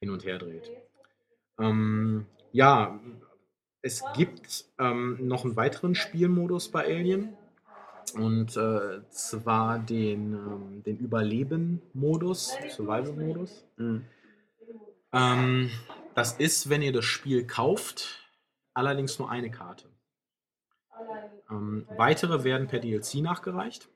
hin 0.00 0.10
und 0.10 0.24
her 0.24 0.38
dreht. 0.38 0.70
Ähm, 1.58 2.26
ja, 2.52 3.00
es 3.82 4.02
gibt 4.16 4.64
ähm, 4.78 5.26
noch 5.26 5.44
einen 5.44 5.56
weiteren 5.56 5.94
Spielmodus 5.94 6.70
bei 6.70 6.84
Alien. 6.84 7.36
Und 8.14 8.56
äh, 8.56 9.00
zwar 9.10 9.78
den, 9.78 10.34
ähm, 10.34 10.82
den 10.84 10.98
Überleben-Modus, 10.98 12.56
Survival-Modus. 12.70 13.64
Mhm. 13.76 14.04
Ähm, 15.12 15.70
das 16.14 16.34
ist, 16.38 16.68
wenn 16.68 16.82
ihr 16.82 16.92
das 16.92 17.04
Spiel 17.04 17.46
kauft, 17.46 18.23
allerdings 18.74 19.18
nur 19.18 19.30
eine 19.30 19.50
Karte. 19.50 19.88
Ähm, 21.50 21.86
weitere 21.96 22.44
werden 22.44 22.68
per 22.68 22.80
DLC 22.80 23.16
nachgereicht. 23.16 23.88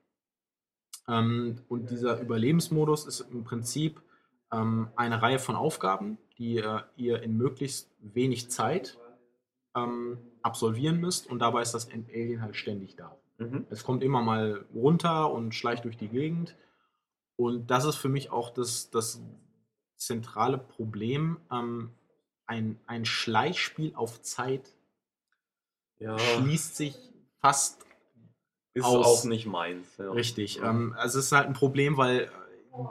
Ähm, 1.06 1.60
und 1.68 1.90
dieser 1.90 2.20
Überlebensmodus 2.20 3.06
ist 3.06 3.20
im 3.20 3.44
Prinzip 3.44 4.00
ähm, 4.52 4.88
eine 4.96 5.20
Reihe 5.22 5.38
von 5.38 5.56
Aufgaben, 5.56 6.18
die 6.38 6.58
äh, 6.58 6.80
ihr 6.96 7.22
in 7.22 7.36
möglichst 7.36 7.90
wenig 8.00 8.50
Zeit 8.50 8.98
ähm, 9.74 10.18
absolvieren 10.42 11.00
müsst. 11.00 11.28
Und 11.28 11.40
dabei 11.40 11.62
ist 11.62 11.72
das 11.72 11.88
Alien 11.90 12.42
halt 12.42 12.56
ständig 12.56 12.96
da. 12.96 13.16
Mhm. 13.38 13.66
Es 13.70 13.84
kommt 13.84 14.02
immer 14.02 14.22
mal 14.22 14.64
runter 14.74 15.32
und 15.32 15.54
schleicht 15.54 15.84
durch 15.84 15.96
die 15.96 16.08
Gegend. 16.08 16.56
Und 17.36 17.70
das 17.70 17.84
ist 17.84 17.96
für 17.96 18.08
mich 18.08 18.30
auch 18.30 18.50
das, 18.50 18.90
das 18.90 19.22
zentrale 19.96 20.58
Problem. 20.58 21.38
Ähm, 21.50 21.92
ein, 22.48 22.80
ein 22.86 23.04
Schleichspiel 23.04 23.92
auf 23.94 24.20
Zeit 24.22 24.72
Ja, 25.98 26.18
schließt 26.18 26.76
sich 26.76 26.96
fast 27.40 27.86
ist 28.74 28.84
aus. 28.84 29.06
auch 29.06 29.24
nicht 29.24 29.46
meins. 29.46 29.96
Ja. 29.98 30.10
richtig. 30.10 30.56
Ja. 30.56 30.70
Ähm, 30.70 30.94
also 30.96 31.18
es 31.18 31.26
ist 31.26 31.32
halt 31.32 31.46
ein 31.46 31.52
Problem, 31.52 31.96
weil 31.96 32.22
äh, 32.22 32.28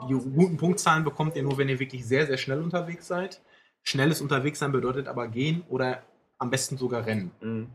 die 0.08 0.14
guten 0.14 0.56
Punktzahlen 0.56 1.04
bekommt 1.04 1.36
ihr 1.36 1.42
nur, 1.42 1.58
wenn 1.58 1.68
ihr 1.68 1.78
wirklich 1.80 2.06
sehr, 2.06 2.26
sehr 2.26 2.38
schnell 2.38 2.62
unterwegs 2.62 3.06
seid. 3.06 3.40
Schnelles 3.82 4.20
Unterwegssein 4.20 4.72
bedeutet 4.72 5.08
aber 5.08 5.28
gehen 5.28 5.62
oder 5.68 6.02
am 6.38 6.50
besten 6.50 6.76
sogar 6.76 7.06
rennen. 7.06 7.30
Mhm. 7.40 7.68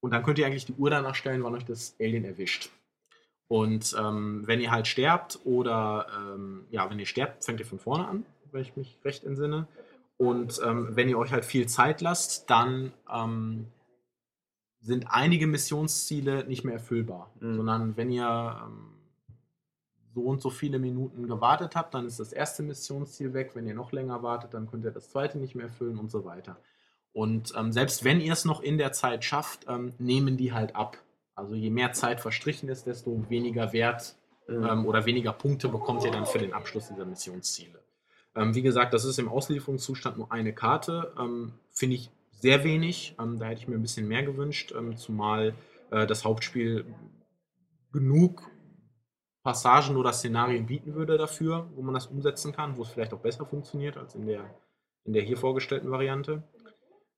Und 0.00 0.12
dann 0.12 0.22
könnt 0.22 0.38
ihr 0.38 0.46
eigentlich 0.46 0.66
die 0.66 0.74
Uhr 0.74 0.90
danach 0.90 1.14
stellen, 1.14 1.42
wann 1.42 1.54
euch 1.54 1.64
das 1.64 1.94
Alien 2.00 2.24
erwischt. 2.24 2.70
Und 3.48 3.96
ähm, 3.98 4.42
wenn 4.46 4.60
ihr 4.60 4.70
halt 4.70 4.86
sterbt 4.86 5.40
oder 5.44 6.06
ähm, 6.16 6.66
ja, 6.70 6.88
wenn 6.90 6.98
ihr 6.98 7.06
sterbt, 7.06 7.44
fängt 7.44 7.60
ihr 7.60 7.66
von 7.66 7.78
vorne 7.78 8.06
an, 8.06 8.26
wenn 8.52 8.62
ich 8.62 8.76
mich 8.76 8.98
recht 9.04 9.24
entsinne. 9.24 9.66
Und 10.18 10.60
ähm, 10.64 10.88
wenn 10.96 11.08
ihr 11.08 11.18
euch 11.18 11.32
halt 11.32 11.44
viel 11.44 11.66
Zeit 11.66 12.00
lasst, 12.00 12.50
dann 12.50 12.92
ähm, 13.12 13.68
sind 14.80 15.06
einige 15.08 15.46
Missionsziele 15.46 16.44
nicht 16.44 16.64
mehr 16.64 16.74
erfüllbar. 16.74 17.30
Mhm. 17.40 17.56
Sondern 17.56 17.96
wenn 17.96 18.10
ihr 18.10 18.60
ähm, 18.64 18.94
so 20.14 20.22
und 20.22 20.42
so 20.42 20.50
viele 20.50 20.78
Minuten 20.78 21.26
gewartet 21.26 21.76
habt, 21.76 21.94
dann 21.94 22.04
ist 22.06 22.18
das 22.18 22.32
erste 22.32 22.62
Missionsziel 22.62 23.32
weg. 23.32 23.52
Wenn 23.54 23.66
ihr 23.66 23.74
noch 23.74 23.92
länger 23.92 24.22
wartet, 24.22 24.54
dann 24.54 24.68
könnt 24.68 24.84
ihr 24.84 24.90
das 24.90 25.10
zweite 25.10 25.38
nicht 25.38 25.54
mehr 25.54 25.66
erfüllen 25.66 25.98
und 25.98 26.10
so 26.10 26.24
weiter. 26.24 26.56
Und 27.12 27.52
ähm, 27.56 27.72
selbst 27.72 28.04
wenn 28.04 28.20
ihr 28.20 28.32
es 28.32 28.44
noch 28.44 28.60
in 28.60 28.76
der 28.76 28.92
Zeit 28.92 29.24
schafft, 29.24 29.66
ähm, 29.68 29.94
nehmen 29.98 30.36
die 30.36 30.52
halt 30.52 30.76
ab. 30.76 30.98
Also 31.34 31.54
je 31.54 31.70
mehr 31.70 31.92
Zeit 31.92 32.20
verstrichen 32.20 32.68
ist, 32.68 32.86
desto 32.86 33.24
weniger 33.30 33.72
Wert 33.72 34.16
Mhm. 34.48 34.66
ähm, 34.66 34.86
oder 34.86 35.04
weniger 35.04 35.32
Punkte 35.32 35.68
bekommt 35.68 36.04
ihr 36.04 36.10
dann 36.10 36.26
für 36.26 36.38
den 36.38 36.52
Abschluss 36.52 36.88
dieser 36.88 37.04
Missionsziele. 37.04 37.78
Ähm, 38.38 38.54
wie 38.54 38.62
gesagt, 38.62 38.94
das 38.94 39.04
ist 39.04 39.18
im 39.18 39.28
Auslieferungszustand 39.28 40.16
nur 40.16 40.30
eine 40.30 40.52
Karte. 40.52 41.12
Ähm, 41.18 41.52
Finde 41.72 41.96
ich 41.96 42.10
sehr 42.30 42.62
wenig. 42.62 43.16
Ähm, 43.20 43.38
da 43.38 43.46
hätte 43.46 43.62
ich 43.62 43.68
mir 43.68 43.74
ein 43.74 43.82
bisschen 43.82 44.06
mehr 44.06 44.22
gewünscht, 44.22 44.72
ähm, 44.76 44.96
zumal 44.96 45.54
äh, 45.90 46.06
das 46.06 46.24
Hauptspiel 46.24 46.84
genug 47.92 48.48
Passagen 49.42 49.96
oder 49.96 50.12
Szenarien 50.12 50.66
bieten 50.66 50.94
würde 50.94 51.18
dafür, 51.18 51.68
wo 51.74 51.82
man 51.82 51.94
das 51.94 52.06
umsetzen 52.06 52.52
kann, 52.52 52.76
wo 52.76 52.82
es 52.82 52.88
vielleicht 52.88 53.12
auch 53.12 53.20
besser 53.20 53.44
funktioniert 53.44 53.96
als 53.96 54.14
in 54.14 54.26
der, 54.26 54.44
in 55.04 55.14
der 55.14 55.22
hier 55.22 55.36
vorgestellten 55.36 55.90
Variante. 55.90 56.42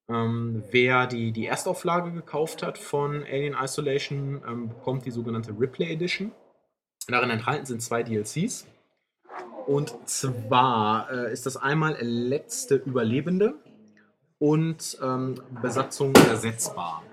Ähm, 0.09 0.63
wer 0.71 1.07
die, 1.07 1.31
die 1.31 1.45
Erstauflage 1.45 2.11
gekauft 2.11 2.63
hat 2.63 2.77
von 2.77 3.23
Alien 3.23 3.55
Isolation, 3.61 4.41
ähm, 4.47 4.69
bekommt 4.69 5.05
die 5.05 5.11
sogenannte 5.11 5.51
Ripley 5.51 5.91
Edition. 5.91 6.31
Darin 7.07 7.29
enthalten 7.29 7.65
sind 7.65 7.81
zwei 7.81 8.01
DLCs. 8.03 8.65
Und 9.67 9.93
zwar 10.05 11.11
äh, 11.11 11.33
ist 11.33 11.45
das 11.45 11.57
einmal 11.57 11.97
letzte 12.01 12.75
Überlebende 12.75 13.55
und 14.39 14.97
ähm, 15.01 15.35
Besatzung 15.61 16.13
ersetzbar. 16.15 17.03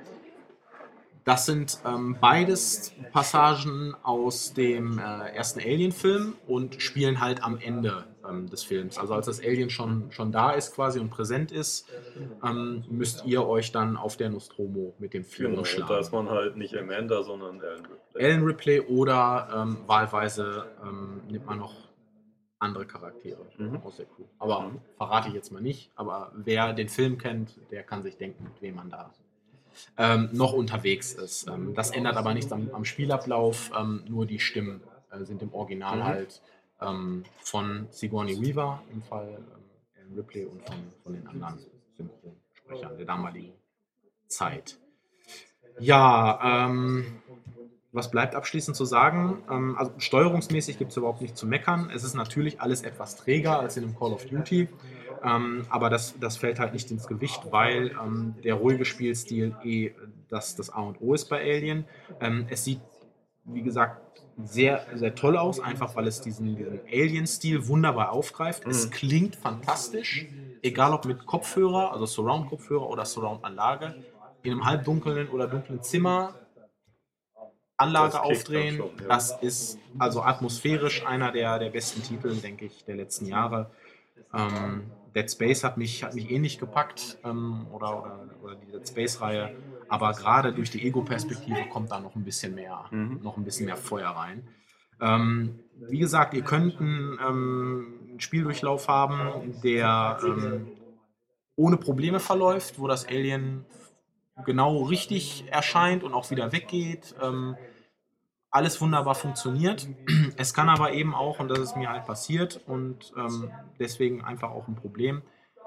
Das 1.25 1.45
sind 1.45 1.79
ähm, 1.85 2.17
beides 2.19 2.95
Passagen 3.13 3.95
aus 4.03 4.55
dem 4.55 4.99
äh, 4.99 5.29
ersten 5.35 5.61
Alien-Film 5.61 6.37
und 6.47 6.81
spielen 6.81 7.21
halt 7.21 7.43
am 7.45 7.59
Ende 7.59 8.05
ähm, 8.27 8.49
des 8.49 8.63
Films. 8.63 8.97
Also 8.97 9.13
als 9.13 9.27
das 9.27 9.39
Alien 9.39 9.69
schon, 9.69 10.11
schon 10.11 10.33
da 10.33 10.53
ist 10.53 10.75
quasi 10.75 10.99
und 10.99 11.11
präsent 11.11 11.53
ist, 11.53 11.87
ähm, 12.43 12.83
müsst 12.89 13.27
ihr 13.27 13.47
euch 13.47 13.73
dann 13.73 13.99
auf 13.99 14.17
der 14.17 14.31
Nostromo 14.31 14.95
mit 14.99 15.13
dem 15.13 15.23
Vieh 15.23 15.43
Genau, 15.43 15.59
und 15.59 15.67
da 15.87 15.99
ist 15.99 16.09
schlagen. 16.09 16.25
man 16.25 16.35
halt 16.35 16.57
nicht 16.57 16.75
Amanda, 16.75 17.23
sondern 17.23 17.61
Alan 17.61 17.85
Ripley. 17.85 18.23
Ellen 18.25 18.45
Ripley 18.45 18.81
oder 18.81 19.49
ähm, 19.55 19.77
wahlweise 19.87 20.65
ähm, 20.83 21.21
nimmt 21.29 21.45
man 21.45 21.59
noch 21.59 21.75
andere 22.59 22.87
Charaktere 22.87 23.45
Mhm. 23.57 23.77
aus 23.85 23.97
der 23.97 24.07
Crew. 24.07 24.25
Aber 24.39 24.63
Mhm. 24.63 24.81
verrate 24.97 25.29
ich 25.29 25.35
jetzt 25.35 25.53
mal 25.53 25.63
nicht. 25.63 25.91
Aber 25.97 26.33
wer 26.35 26.73
den 26.73 26.89
Film 26.89 27.19
kennt, 27.19 27.55
der 27.71 27.83
kann 27.83 28.03
sich 28.03 28.17
denken, 28.17 28.45
mit 28.45 28.61
wem 28.63 28.77
man 28.77 28.91
da 28.91 29.13
ähm, 29.97 30.29
noch 30.33 30.53
unterwegs 30.53 31.13
ist. 31.13 31.47
Ähm, 31.49 31.75
das 31.75 31.91
ändert 31.91 32.17
aber 32.17 32.35
nichts 32.35 32.51
am, 32.53 32.69
am 32.73 32.85
Spielablauf. 32.85 33.71
Ähm, 33.79 34.03
nur 34.09 34.27
die 34.27 34.41
Stimmen 34.41 34.83
äh, 35.11 35.25
sind 35.25 35.41
im 35.43 35.55
Original 35.55 35.99
Mhm. 35.99 36.05
halt 36.05 36.43
ähm, 36.81 37.25
von 37.39 37.87
Sigourney 37.91 38.41
Weaver 38.41 38.83
im 38.93 39.03
Fall 39.03 39.29
ähm, 39.39 39.63
Ellen 40.01 40.15
Ripley 40.17 40.45
und 40.47 40.65
von, 40.67 40.77
von 41.05 41.13
den 41.13 41.27
anderen 41.29 41.59
Synchronsprechern 41.97 42.97
der 42.97 43.07
damaligen 43.07 43.53
Zeit. 44.27 44.79
Ja, 45.79 46.67
ähm, 46.67 47.23
was 47.93 48.11
bleibt 48.11 48.34
abschließend 48.34 48.76
zu 48.76 48.84
sagen? 48.84 49.39
Ähm, 49.51 49.76
also 49.78 49.93
steuerungsmäßig 49.99 50.78
gibt 50.78 50.91
es 50.91 50.97
überhaupt 50.97 51.20
nichts 51.20 51.39
zu 51.41 51.47
meckern. 51.47 51.91
Es 51.95 52.05
ist 52.05 52.14
natürlich 52.14 52.61
alles 52.61 52.82
etwas 52.82 53.16
träger 53.16 53.59
als 53.61 53.76
in 53.76 53.84
einem 53.84 53.99
Call 53.99 54.12
of 54.12 54.26
Duty. 54.26 54.68
Ähm, 55.24 55.66
aber 55.68 55.91
das, 55.91 56.14
das 56.20 56.36
fällt 56.36 56.59
halt 56.61 56.72
nicht 56.72 56.91
ins 56.91 57.07
Gewicht, 57.07 57.41
weil 57.51 57.91
ähm, 58.03 58.34
der 58.45 58.55
ruhige 58.55 58.84
Spielstil 58.84 59.55
eh 59.64 59.93
das, 60.28 60.55
das 60.55 60.70
A 60.70 60.80
und 60.82 61.01
O 61.01 61.14
ist 61.14 61.28
bei 61.28 61.41
Alien. 61.41 61.86
Es 62.51 62.64
sieht, 62.64 62.80
wie 63.45 63.62
gesagt, 63.62 64.03
sehr, 64.45 64.84
sehr 64.95 65.14
toll 65.14 65.36
aus, 65.36 65.59
einfach 65.59 65.97
weil 65.97 66.07
es 66.07 66.20
diesen, 66.20 66.55
diesen 66.57 66.80
Alien-Stil 66.93 67.66
wunderbar 67.66 68.12
aufgreift. 68.12 68.66
Es 68.66 68.86
Mhm. 68.86 68.91
klingt 68.91 69.36
fantastisch, 69.36 70.26
egal 70.62 70.93
ob 70.93 71.07
mit 71.07 71.24
Kopfhörer, 71.26 71.93
also 71.93 72.07
Surround-Kopfhörer 72.07 72.89
oder 72.89 73.05
Surround-Anlage, 73.05 73.95
in 74.43 74.53
einem 74.53 74.64
halbdunklen 74.64 75.28
oder 75.30 75.49
dunklen 75.49 75.82
Zimmer 75.82 76.34
Anlage 77.79 78.12
Das 78.12 78.20
aufdrehen. 78.20 78.79
dann 78.79 78.89
schon, 78.89 78.99
ja. 79.01 79.09
Das 79.09 79.39
ist 79.43 79.79
also 79.99 80.22
atmosphärisch 80.22 81.07
einer 81.07 81.33
der, 81.33 81.59
der 81.59 81.70
besten 81.70 82.03
Titel, 82.03 82.35
denke 82.37 82.66
ich, 82.66 82.85
der 82.85 82.97
letzten 82.97 83.26
Jahre. 83.26 83.70
Ähm, 84.35 84.91
Dead 85.14 85.31
Space 85.31 85.64
hat 85.64 85.79
mich, 85.79 86.05
hat 86.05 86.14
mich 86.14 86.31
ähnlich 86.31 86.59
gepackt 86.59 87.18
ähm, 87.24 87.66
oder, 87.72 88.03
oder, 88.03 88.29
oder 88.43 88.55
die 88.57 88.70
Dead 88.70 88.87
Space-Reihe. 88.87 89.57
aber 89.89 90.12
gerade 90.12 90.53
durch 90.53 90.70
die 90.70 90.85
Ego-Perspektive 90.87 91.66
kommt 91.70 91.91
da 91.91 91.99
noch 91.99 92.14
ein 92.14 92.24
bisschen 92.24 92.55
mehr, 92.55 92.85
Mhm. 92.91 93.20
noch 93.22 93.37
ein 93.39 93.45
bisschen 93.45 93.64
mehr 93.66 93.76
Feuer 93.79 94.11
rein. 94.11 94.47
Ähm, 95.01 95.61
wie 95.89 95.99
gesagt, 95.99 96.35
ihr 96.35 96.43
könnt 96.43 96.79
einen, 96.81 97.18
ähm, 97.26 97.95
einen 98.11 98.20
Spieldurchlauf 98.20 98.89
haben, 98.89 99.55
der 99.62 100.18
ähm, 100.24 100.66
ohne 101.57 101.76
Probleme 101.79 102.20
verläuft, 102.20 102.79
wo 102.79 102.87
das 102.87 103.07
Alien 103.09 103.64
genau 104.45 104.83
richtig 104.83 105.45
erscheint 105.51 106.05
und 106.05 106.12
auch 106.14 106.31
wieder 106.31 106.53
weggeht. 106.53 107.14
Ähm, 107.22 107.57
alles 108.51 108.81
wunderbar 108.81 109.15
funktioniert. 109.15 109.87
Es 110.37 110.55
kann 110.55 110.69
aber 110.69 110.93
eben 110.93 111.15
auch, 111.15 111.41
und 111.41 111.49
das 111.49 111.59
ist 111.59 111.77
mir 111.77 111.91
halt 111.91 112.07
passiert 112.07 112.61
und 112.67 113.13
ähm, 113.17 113.51
deswegen 113.79 114.25
einfach 114.25 114.51
auch 114.51 114.69
ein 114.69 114.77
Problem, 114.77 115.23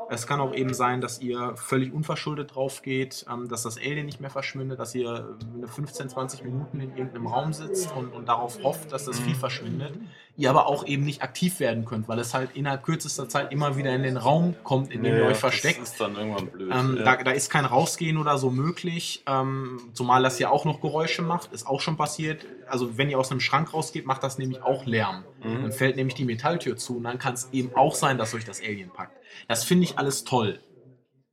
es 0.09 0.27
kann 0.27 0.41
auch 0.41 0.53
eben 0.53 0.73
sein, 0.73 0.99
dass 0.99 1.21
ihr 1.21 1.55
völlig 1.55 1.93
unverschuldet 1.93 2.55
drauf 2.55 2.81
geht, 2.81 3.25
ähm, 3.31 3.47
dass 3.47 3.63
das 3.63 3.77
Alien 3.77 4.05
nicht 4.05 4.19
mehr 4.19 4.29
verschwindet, 4.29 4.79
dass 4.79 4.93
ihr 4.93 5.37
eine 5.55 5.67
15, 5.67 6.09
20 6.09 6.43
Minuten 6.43 6.81
in 6.81 6.89
irgendeinem 6.97 7.27
Raum 7.27 7.53
sitzt 7.53 7.95
und, 7.95 8.11
und 8.11 8.27
darauf 8.27 8.61
hofft, 8.63 8.91
dass 8.91 9.05
das 9.05 9.19
Vieh 9.19 9.35
verschwindet. 9.35 9.97
Ihr 10.41 10.49
aber 10.49 10.65
auch 10.65 10.87
eben 10.87 11.03
nicht 11.03 11.21
aktiv 11.21 11.59
werden 11.59 11.85
könnt, 11.85 12.07
weil 12.07 12.17
es 12.17 12.33
halt 12.33 12.55
innerhalb 12.55 12.81
kürzester 12.81 13.29
Zeit 13.29 13.51
immer 13.51 13.77
wieder 13.77 13.93
in 13.93 14.01
den 14.01 14.17
Raum 14.17 14.55
kommt, 14.63 14.91
in 14.91 15.03
dem 15.03 15.13
ihr 15.13 15.21
Ja, 15.21 15.27
euch 15.27 15.37
versteckt. 15.37 15.79
Das 15.79 15.91
ist 15.91 16.01
dann 16.01 16.15
irgendwann 16.15 16.47
blöd. 16.47 16.71
Ähm, 16.73 16.97
ja. 16.97 17.03
da, 17.03 17.23
da 17.23 17.29
ist 17.29 17.51
kein 17.51 17.63
Rausgehen 17.63 18.17
oder 18.17 18.39
so 18.39 18.49
möglich, 18.49 19.21
ähm, 19.27 19.79
zumal 19.93 20.23
das 20.23 20.39
ja 20.39 20.49
auch 20.49 20.65
noch 20.65 20.81
Geräusche 20.81 21.21
macht, 21.21 21.53
ist 21.53 21.67
auch 21.67 21.79
schon 21.79 21.95
passiert. 21.95 22.43
Also 22.67 22.97
wenn 22.97 23.07
ihr 23.11 23.19
aus 23.19 23.29
einem 23.29 23.39
Schrank 23.39 23.71
rausgeht, 23.71 24.07
macht 24.07 24.23
das 24.23 24.39
nämlich 24.39 24.63
auch 24.63 24.87
Lärm. 24.87 25.25
Mhm. 25.43 25.61
Dann 25.61 25.71
fällt 25.71 25.95
nämlich 25.95 26.15
die 26.15 26.25
Metalltür 26.25 26.75
zu 26.75 26.97
und 26.97 27.03
dann 27.03 27.19
kann 27.19 27.35
es 27.35 27.49
eben 27.51 27.75
auch 27.75 27.93
sein, 27.93 28.17
dass 28.17 28.33
euch 28.33 28.43
das 28.43 28.61
Alien 28.61 28.89
packt. 28.89 29.15
Das 29.47 29.63
finde 29.63 29.83
ich 29.83 29.99
alles 29.99 30.23
toll. 30.23 30.59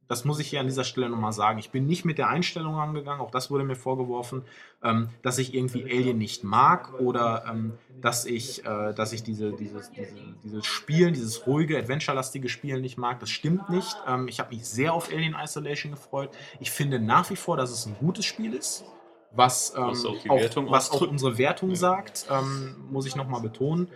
Das 0.09 0.25
muss 0.25 0.41
ich 0.41 0.49
hier 0.49 0.61
an 0.61 0.67
dieser 0.67 0.85
Stelle 0.85 1.11
nochmal 1.11 1.33
sagen. 1.33 1.59
Ich 1.59 1.71
bin 1.71 1.87
nicht 1.87 2.05
mit 2.05 2.17
der 2.17 2.29
Einstellung 2.29 2.77
angegangen, 2.77 3.21
auch 3.21 3.31
das 3.31 3.51
wurde 3.51 3.65
mir 3.65 3.77
vorgeworfen, 3.77 4.43
ähm, 4.83 5.11
dass 5.23 5.39
ich 5.39 5.55
irgendwie 5.55 5.85
Alien 5.85 6.17
nicht 6.17 6.45
mag 6.45 6.99
oder 6.99 7.45
ähm, 7.49 7.75
dass 8.01 8.25
ich, 8.25 8.65
äh, 8.65 8.95
dass 8.95 9.13
ich 9.13 9.23
diese, 9.23 9.53
dieses, 9.53 9.91
diese, 9.91 10.15
dieses 10.43 10.67
Spielen, 10.67 11.13
dieses 11.13 11.47
ruhige, 11.47 11.79
adventure-lastige 11.79 12.49
Spielen 12.49 12.81
nicht 12.81 12.97
mag. 12.97 13.21
Das 13.21 13.29
stimmt 13.29 13.69
nicht. 13.69 13.97
Ähm, 14.07 14.29
ich 14.29 14.41
habe 14.41 14.55
mich 14.55 14.67
sehr 14.67 14.95
auf 14.95 15.11
Alien 15.13 15.37
Isolation 15.41 15.93
gefreut. 15.93 16.31
Ich 16.59 16.71
finde 16.71 16.99
nach 16.99 17.29
wie 17.29 17.37
vor, 17.37 17.57
dass 17.57 17.71
es 17.71 17.87
ein 17.87 17.97
gutes 17.99 18.25
Spiel 18.25 18.55
ist. 18.55 18.85
Was, 19.31 19.75
ähm, 19.77 19.89
Was 19.89 20.07
auch 20.07 20.17
auch, 20.31 20.71
was 20.71 20.91
auch 20.91 21.03
unsere 21.03 21.37
Wertung 21.37 21.75
sagt, 21.75 22.27
ähm, 22.31 22.77
muss 22.91 23.05
ich 23.05 23.15
nochmal 23.15 23.43
betonen. 23.43 23.89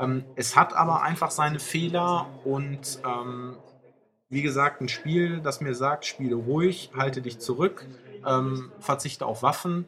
Ähm, 0.00 0.24
es 0.34 0.56
hat 0.56 0.74
aber 0.74 1.02
einfach 1.02 1.30
seine 1.30 1.60
Fehler 1.60 2.26
und 2.44 3.00
wie 4.30 4.42
gesagt, 4.42 4.80
ein 4.80 4.88
Spiel, 4.88 5.40
das 5.40 5.60
mir 5.60 5.74
sagt, 5.74 6.06
spiele 6.06 6.36
ruhig, 6.36 6.90
halte 6.96 7.20
dich 7.20 7.40
zurück, 7.40 7.84
ähm, 8.26 8.70
verzichte 8.78 9.26
auf 9.26 9.42
Waffen, 9.42 9.86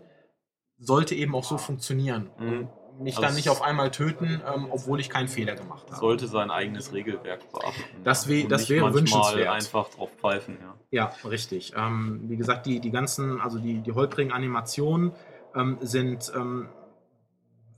sollte 0.79 1.15
eben 1.15 1.35
auch 1.35 1.45
so 1.45 1.59
funktionieren. 1.59 2.29
Mhm. 2.39 2.69
Mich 2.99 3.17
Also 3.17 3.27
dann 3.27 3.35
nicht 3.37 3.49
auf 3.49 3.63
einmal 3.63 3.91
töten, 3.91 4.43
ähm, 4.55 4.67
obwohl 4.69 5.01
ich 5.01 5.09
keinen 5.09 5.29
Fehler 5.29 5.55
gemacht 5.55 5.87
habe. 5.87 5.97
Sollte 5.99 6.27
sein 6.27 6.51
eigenes 6.51 6.93
Regelwerk 6.93 7.51
beachten. 7.51 7.83
Das 8.05 8.27
Und 8.29 8.49
das 8.51 8.69
wäre 8.69 8.93
wünschenswert. 8.93 9.49
einfach 9.49 9.89
drauf 9.89 10.11
pfeifen, 10.21 10.59
ja. 10.61 10.75
Ja, 10.91 11.13
richtig. 11.25 11.73
Ähm, 11.75 12.21
wie 12.29 12.37
gesagt, 12.37 12.67
die, 12.67 12.81
die 12.81 12.91
ganzen, 12.91 13.41
also 13.41 13.59
die, 13.59 13.81
die 13.81 13.93
holprigen 13.93 14.31
Animationen 14.33 15.13
ähm, 15.55 15.79
sind 15.81 16.31
ähm, 16.37 16.69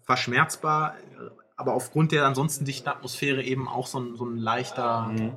verschmerzbar, 0.02 0.94
aber 1.56 1.74
aufgrund 1.74 2.10
der 2.10 2.26
ansonsten 2.26 2.64
dichten 2.64 2.88
Atmosphäre 2.88 3.42
eben 3.42 3.68
auch 3.68 3.86
so 3.86 4.00
ein, 4.00 4.16
so 4.16 4.24
ein 4.24 4.36
leichter, 4.36 5.08
Mhm. 5.08 5.36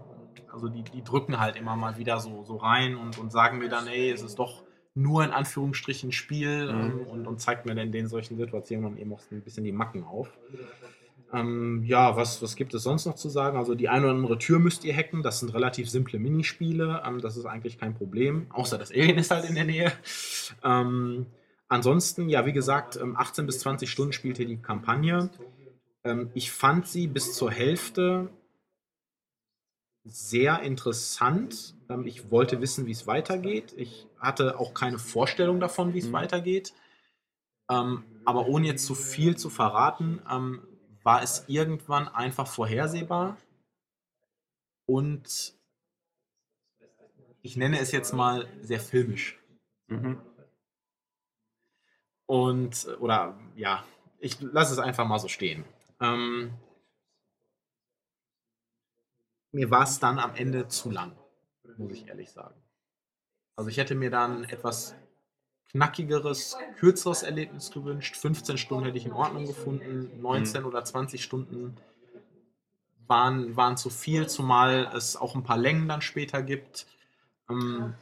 Also 0.52 0.70
die, 0.70 0.84
die 0.84 1.04
drücken 1.04 1.40
halt 1.40 1.56
immer 1.56 1.76
mal 1.76 1.98
wieder 1.98 2.20
so, 2.20 2.44
so 2.44 2.58
rein 2.58 2.96
und, 2.96 3.18
und 3.18 3.32
sagen 3.32 3.58
mir 3.58 3.70
dann, 3.70 3.88
ey, 3.88 4.12
es 4.12 4.22
ist 4.22 4.40
doch 4.40 4.64
nur 4.96 5.24
in 5.24 5.32
Anführungsstrichen 5.32 6.12
Spiel 6.12 6.72
Mhm. 6.74 6.80
ähm, 6.80 7.08
und, 7.08 7.28
und 7.28 7.40
zeigt 7.40 7.66
mir 7.66 7.76
dann 7.76 7.86
in 7.86 7.92
den 7.92 8.08
solchen 8.08 8.38
Situationen 8.38 8.98
eben 8.98 9.14
auch 9.14 9.22
ein 9.32 9.42
bisschen 9.42 9.64
die 9.64 9.72
Macken 9.72 10.04
auf. 10.04 10.30
Ähm, 11.34 11.84
ja, 11.86 12.16
was, 12.16 12.42
was 12.42 12.56
gibt 12.56 12.74
es 12.74 12.84
sonst 12.84 13.06
noch 13.06 13.16
zu 13.16 13.30
sagen? 13.30 13.58
Also 13.58 13.76
die 13.76 13.90
eine 13.90 14.06
oder 14.06 14.16
andere 14.16 14.38
Tür 14.38 14.60
müsst 14.60 14.86
ihr 14.86 14.96
hacken. 14.96 15.24
Das 15.24 15.40
sind 15.40 15.54
relativ 15.54 15.90
simple 15.90 16.20
Minispiele. 16.20 17.04
Ähm, 17.06 17.20
das 17.20 17.36
ist 17.38 17.46
eigentlich 17.46 17.78
kein 17.78 17.94
Problem. 17.94 18.48
Außer 18.50 18.78
das 18.78 18.92
Alien 18.92 19.18
ist 19.18 19.30
halt 19.30 19.48
in 19.48 19.56
der 19.56 19.66
Nähe. 19.66 19.92
Ähm, 20.64 21.26
ansonsten, 21.68 22.30
ja, 22.30 22.46
wie 22.46 22.54
gesagt, 22.54 22.96
ähm, 22.96 23.16
18 23.18 23.46
bis 23.46 23.60
20 23.60 23.92
Stunden 23.92 24.14
spielt 24.14 24.40
ihr 24.40 24.48
die 24.48 24.58
Kampagne. 24.58 25.30
Ähm, 26.06 26.32
ich 26.34 26.52
fand 26.52 26.88
sie 26.88 27.08
bis 27.08 27.34
zur 27.34 27.52
Hälfte 27.52 28.30
sehr 30.08 30.62
interessant. 30.62 31.76
Ähm, 31.90 32.06
ich 32.08 32.32
wollte 32.32 32.62
wissen, 32.62 32.86
wie 32.86 32.92
es 32.92 33.08
weitergeht. 33.08 33.74
Ich 33.78 34.08
hatte 34.20 34.60
auch 34.60 34.74
keine 34.74 35.00
Vorstellung 35.00 35.60
davon, 35.60 35.94
wie 35.94 36.00
es 36.00 36.08
Mhm. 36.08 36.14
weitergeht. 36.14 36.74
Ähm, 37.70 38.04
aber 38.26 38.48
ohne 38.48 38.68
jetzt 38.68 38.86
zu 38.86 38.96
viel 38.96 39.38
zu 39.38 39.50
verraten, 39.50 40.22
ähm, 40.30 40.62
war 41.04 41.22
es 41.22 41.46
irgendwann 41.48 42.08
einfach 42.08 42.48
vorhersehbar. 42.48 43.38
Und 44.86 45.54
ich 47.42 47.58
nenne 47.58 47.80
es 47.80 47.92
jetzt 47.92 48.14
mal 48.14 48.48
sehr 48.62 48.80
filmisch. 48.80 49.38
Mhm. 49.88 50.22
Und, 52.26 52.88
oder 53.00 53.40
ja, 53.56 53.86
ich 54.20 54.40
lasse 54.42 54.74
es 54.74 54.80
einfach 54.80 55.08
mal 55.08 55.20
so 55.20 55.28
stehen. 55.28 55.64
Ähm, 56.02 56.54
mir 59.52 59.72
war 59.72 59.84
es 59.84 60.00
dann 60.00 60.20
am 60.20 60.36
Ende 60.36 60.68
zu 60.68 60.92
lang, 60.92 61.14
muss 61.78 61.92
ich 61.94 62.08
ehrlich 62.08 62.32
sagen. 62.32 62.56
Also 63.56 63.70
ich 63.70 63.78
hätte 63.78 63.96
mir 63.96 64.12
dann 64.12 64.44
etwas 64.46 64.94
knackigeres, 65.72 66.58
kürzeres 66.78 67.24
Erlebnis 67.24 67.72
gewünscht. 67.72 68.16
15 68.16 68.58
Stunden 68.58 68.86
hätte 68.86 68.98
ich 68.98 69.06
in 69.06 69.14
Ordnung 69.14 69.46
gefunden. 69.48 70.22
19 70.22 70.64
oder 70.64 70.84
20 70.84 71.24
Stunden 71.24 71.76
waren, 73.08 73.56
waren 73.56 73.78
zu 73.78 73.90
viel, 73.90 74.28
zumal 74.28 74.92
es 74.96 75.16
auch 75.16 75.36
ein 75.36 75.44
paar 75.44 75.58
Längen 75.58 75.88
dann 75.88 76.02
später 76.02 76.42
gibt. 76.44 76.86
Ähm, 77.50 77.94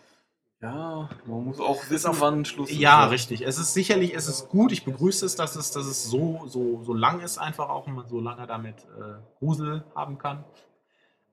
Ja, 0.61 1.09
man 1.25 1.45
muss 1.45 1.59
auch 1.59 1.89
wissen, 1.89 2.07
auf- 2.09 2.21
wann 2.21 2.43
Schluss 2.43 2.71
ist. 2.71 2.77
ja, 2.79 3.05
ne? 3.05 3.11
richtig. 3.11 3.41
Es 3.41 3.57
ist 3.57 3.73
sicherlich, 3.73 4.13
es 4.15 4.27
ist 4.27 4.49
gut. 4.49 4.71
Ich 4.71 4.83
begrüße 4.83 5.25
es, 5.25 5.35
dass 5.35 5.55
es, 5.55 5.71
dass 5.71 5.85
es 5.85 6.05
so, 6.05 6.43
so, 6.47 6.83
so 6.83 6.93
lang 6.93 7.19
ist, 7.21 7.37
einfach 7.37 7.69
auch, 7.69 7.85
und 7.87 7.93
man 7.95 8.07
so 8.09 8.19
lange 8.19 8.47
damit 8.47 8.75
äh, 8.99 9.15
Grusel 9.39 9.83
haben 9.95 10.17
kann. 10.17 10.43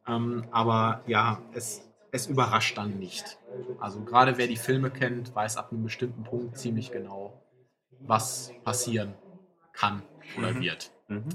Ähm, 0.06 0.44
aber 0.50 1.02
ja, 1.06 1.40
es, 1.52 1.82
es 2.10 2.26
überrascht 2.26 2.76
dann 2.78 2.98
nicht. 2.98 3.38
Also 3.78 4.00
gerade 4.00 4.38
wer 4.38 4.46
die 4.46 4.56
Filme 4.56 4.90
kennt, 4.90 5.34
weiß 5.34 5.56
ab 5.56 5.72
einem 5.72 5.84
bestimmten 5.84 6.24
Punkt 6.24 6.58
ziemlich 6.58 6.90
genau, 6.90 7.32
was 8.00 8.50
passieren 8.64 9.14
kann 9.72 10.02
oder 10.36 10.52
Mhm. 10.52 10.60
wird. 10.60 10.90
Mhm. 11.08 11.28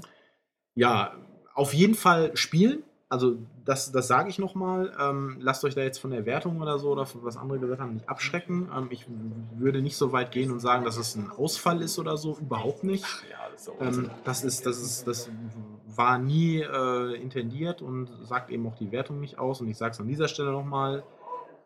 Ja, 0.74 1.14
auf 1.54 1.74
jeden 1.74 1.94
Fall 1.94 2.36
spielen. 2.36 2.82
Also 3.10 3.38
das, 3.64 3.90
das 3.90 4.06
sage 4.06 4.28
ich 4.28 4.38
nochmal. 4.38 4.94
Ähm, 5.00 5.38
lasst 5.40 5.64
euch 5.64 5.74
da 5.74 5.80
jetzt 5.80 5.98
von 5.98 6.10
der 6.10 6.26
Wertung 6.26 6.60
oder 6.60 6.78
so 6.78 6.90
oder 6.90 7.06
von 7.06 7.24
was 7.24 7.38
andere 7.38 7.58
gesagt 7.58 7.80
haben 7.80 7.94
nicht 7.94 8.08
abschrecken. 8.08 8.70
Ähm, 8.76 8.88
ich 8.90 9.06
würde 9.56 9.80
nicht 9.80 9.96
so 9.96 10.12
weit 10.12 10.30
gehen 10.30 10.50
und 10.52 10.60
sagen, 10.60 10.84
dass 10.84 10.98
es 10.98 11.14
ein 11.16 11.30
Ausfall 11.30 11.80
ist 11.80 11.98
oder 11.98 12.18
so. 12.18 12.36
Überhaupt 12.38 12.84
nicht. 12.84 13.04
Ja, 13.30 13.48
das 13.50 13.66
ist 13.66 13.72
Ähm, 13.80 14.10
das, 14.24 14.44
ist, 14.44 14.66
das, 14.66 14.78
ist, 14.82 15.06
das 15.06 15.30
war 15.96 16.18
nie 16.18 16.60
äh, 16.60 17.14
intendiert 17.14 17.82
und 17.82 18.08
sagt 18.22 18.50
eben 18.50 18.66
auch 18.66 18.74
die 18.74 18.92
Wertung 18.92 19.20
nicht 19.20 19.38
aus. 19.38 19.60
Und 19.60 19.68
ich 19.68 19.76
sage 19.76 19.92
es 19.92 20.00
an 20.00 20.08
dieser 20.08 20.28
Stelle 20.28 20.52
nochmal. 20.52 21.02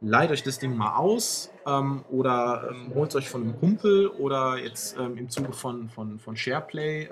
Leiht 0.04 0.32
euch 0.32 0.42
das 0.42 0.58
Ding 0.58 0.76
mal 0.76 0.96
aus 0.96 1.48
ähm, 1.64 2.04
oder 2.10 2.68
ähm, 2.70 2.92
holt 2.92 3.10
es 3.10 3.16
euch 3.16 3.28
von 3.28 3.42
einem 3.42 3.56
Kumpel 3.60 4.08
oder 4.08 4.58
jetzt 4.58 4.98
ähm, 4.98 5.16
im 5.16 5.28
Zuge 5.28 5.52
von, 5.52 5.90
von, 5.90 6.18
von 6.18 6.36
SharePlay 6.36 7.04
äh, 7.04 7.10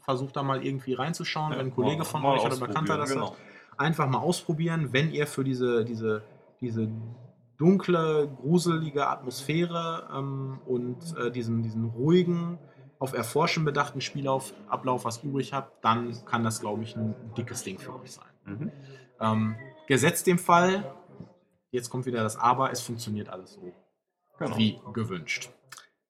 versucht 0.00 0.34
da 0.34 0.42
mal 0.42 0.64
irgendwie 0.66 0.94
reinzuschauen, 0.94 1.52
wenn 1.52 1.60
ein 1.60 1.74
Kollege 1.74 1.98
mal- 1.98 2.04
von 2.04 2.22
mal 2.22 2.32
euch 2.36 2.44
oder 2.44 2.56
Bekannter 2.56 2.96
das 2.96 3.12
ausprobieren, 3.12 3.30
hat 3.30 3.36
genau. 3.36 3.78
einfach 3.84 4.08
mal 4.08 4.18
ausprobieren, 4.18 4.88
wenn 4.90 5.12
ihr 5.12 5.28
für 5.28 5.44
diese, 5.44 5.84
diese, 5.84 6.22
diese 6.60 6.88
dunkle, 7.56 8.28
gruselige 8.40 9.06
Atmosphäre 9.06 10.08
ähm, 10.12 10.58
und 10.66 11.16
äh, 11.16 11.30
diesen, 11.30 11.62
diesen 11.62 11.84
ruhigen, 11.84 12.58
auf 13.04 13.12
Erforschen 13.12 13.66
bedachten 13.66 14.00
Spielablauf 14.00 15.04
was 15.04 15.22
übrig 15.22 15.52
habt, 15.52 15.84
dann 15.84 16.24
kann 16.24 16.42
das, 16.42 16.60
glaube 16.60 16.82
ich, 16.84 16.96
ein 16.96 17.14
dickes 17.36 17.62
Ding 17.62 17.78
für 17.78 17.94
euch 18.00 18.12
sein. 18.12 18.24
Mhm. 18.46 18.72
Ähm, 19.20 19.56
gesetzt 19.86 20.26
dem 20.26 20.38
Fall, 20.38 20.90
jetzt 21.70 21.90
kommt 21.90 22.06
wieder 22.06 22.22
das 22.22 22.38
Aber, 22.38 22.72
es 22.72 22.80
funktioniert 22.80 23.28
alles 23.28 23.52
so 23.54 23.72
Genau. 24.38 24.56
wie 24.56 24.80
gewünscht. 24.94 25.50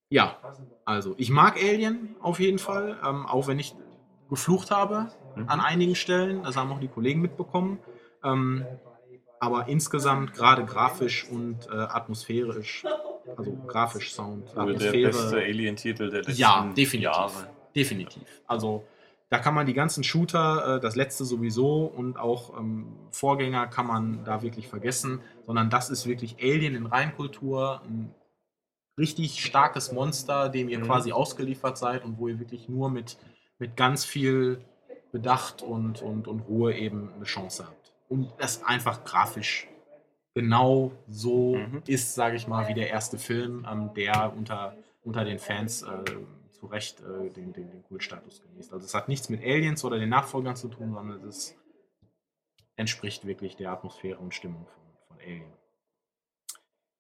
Ja, 0.08 0.36
also 0.84 1.14
ich 1.18 1.30
mag 1.30 1.56
Alien 1.56 2.14
auf 2.20 2.38
jeden 2.38 2.60
Fall, 2.60 2.96
ähm, 3.04 3.26
auch 3.26 3.48
wenn 3.48 3.58
ich 3.58 3.74
geflucht 4.30 4.70
habe 4.70 5.10
Mhm. 5.34 5.48
an 5.48 5.58
einigen 5.60 5.96
Stellen. 5.96 6.44
Das 6.44 6.56
haben 6.56 6.70
auch 6.70 6.78
die 6.78 6.86
Kollegen 6.88 7.20
mitbekommen. 7.20 7.80
Ähm, 8.22 8.64
aber 9.40 9.66
insgesamt 9.66 10.32
gerade 10.32 10.64
grafisch 10.64 11.28
und 11.28 11.66
äh, 11.66 11.72
atmosphärisch, 11.74 12.84
also 13.36 13.52
grafisch, 13.66 14.12
Sound, 14.12 14.54
Wohl 14.56 14.74
der 14.76 14.90
beste 14.92 15.08
Atmosphäre. 15.08 15.42
Alien-Titel 15.44 16.10
der 16.10 16.22
letzten 16.22 16.40
Ja, 16.40 16.72
definitiv. 16.76 17.00
Jahre. 17.02 17.46
Definitiv. 17.74 18.22
Also 18.46 18.84
da 19.30 19.38
kann 19.38 19.54
man 19.54 19.66
die 19.66 19.74
ganzen 19.74 20.04
Shooter, 20.04 20.76
äh, 20.76 20.80
das 20.80 20.94
letzte 20.96 21.24
sowieso 21.24 21.84
und 21.86 22.18
auch 22.18 22.56
ähm, 22.58 22.86
Vorgänger 23.10 23.66
kann 23.66 23.86
man 23.86 24.24
da 24.24 24.42
wirklich 24.42 24.68
vergessen, 24.68 25.20
sondern 25.46 25.70
das 25.70 25.90
ist 25.90 26.06
wirklich 26.06 26.36
Alien 26.40 26.74
in 26.76 26.86
Reinkultur, 26.86 27.80
ein 27.84 28.14
richtig 28.98 29.42
starkes 29.44 29.90
Monster, 29.90 30.48
dem 30.48 30.68
ihr 30.68 30.78
Mhm. 30.78 30.84
quasi 30.84 31.10
ausgeliefert 31.12 31.76
seid 31.78 32.04
und 32.04 32.18
wo 32.18 32.28
ihr 32.28 32.38
wirklich 32.38 32.68
nur 32.68 32.90
mit, 32.90 33.16
mit 33.58 33.76
ganz 33.76 34.04
viel 34.04 34.60
Bedacht 35.10 35.62
und, 35.62 36.00
und, 36.02 36.28
und 36.28 36.40
Ruhe 36.40 36.74
eben 36.74 37.10
eine 37.14 37.24
Chance 37.24 37.64
habt. 37.66 37.92
Und 38.08 38.30
das 38.38 38.62
einfach 38.64 39.04
grafisch 39.04 39.66
genau 40.34 40.92
so 41.08 41.56
Mhm. 41.56 41.82
ist, 41.86 42.14
sage 42.14 42.36
ich 42.36 42.46
mal, 42.48 42.68
wie 42.68 42.74
der 42.74 42.90
erste 42.90 43.18
Film, 43.18 43.66
ähm, 43.70 43.94
der 43.94 44.32
unter, 44.36 44.76
unter 45.04 45.24
den 45.24 45.38
Fans 45.38 45.82
äh, 45.82 46.04
zu 46.50 46.66
Recht 46.66 47.00
äh, 47.00 47.30
den, 47.30 47.52
den, 47.52 47.70
den 47.70 47.82
Kultstatus 47.84 48.42
genießt. 48.42 48.72
Also 48.72 48.84
es 48.84 48.94
hat 48.94 49.08
nichts 49.08 49.28
mit 49.28 49.42
Aliens 49.42 49.84
oder 49.84 49.98
den 49.98 50.08
Nachfolgern 50.08 50.56
zu 50.56 50.68
tun, 50.68 50.92
sondern 50.92 51.18
es 51.20 51.36
ist, 51.36 51.56
entspricht 52.76 53.24
wirklich 53.26 53.56
der 53.56 53.70
Atmosphäre 53.70 54.18
und 54.18 54.34
Stimmung 54.34 54.66
von, 54.66 54.82
von 55.08 55.18
Alien. 55.20 55.52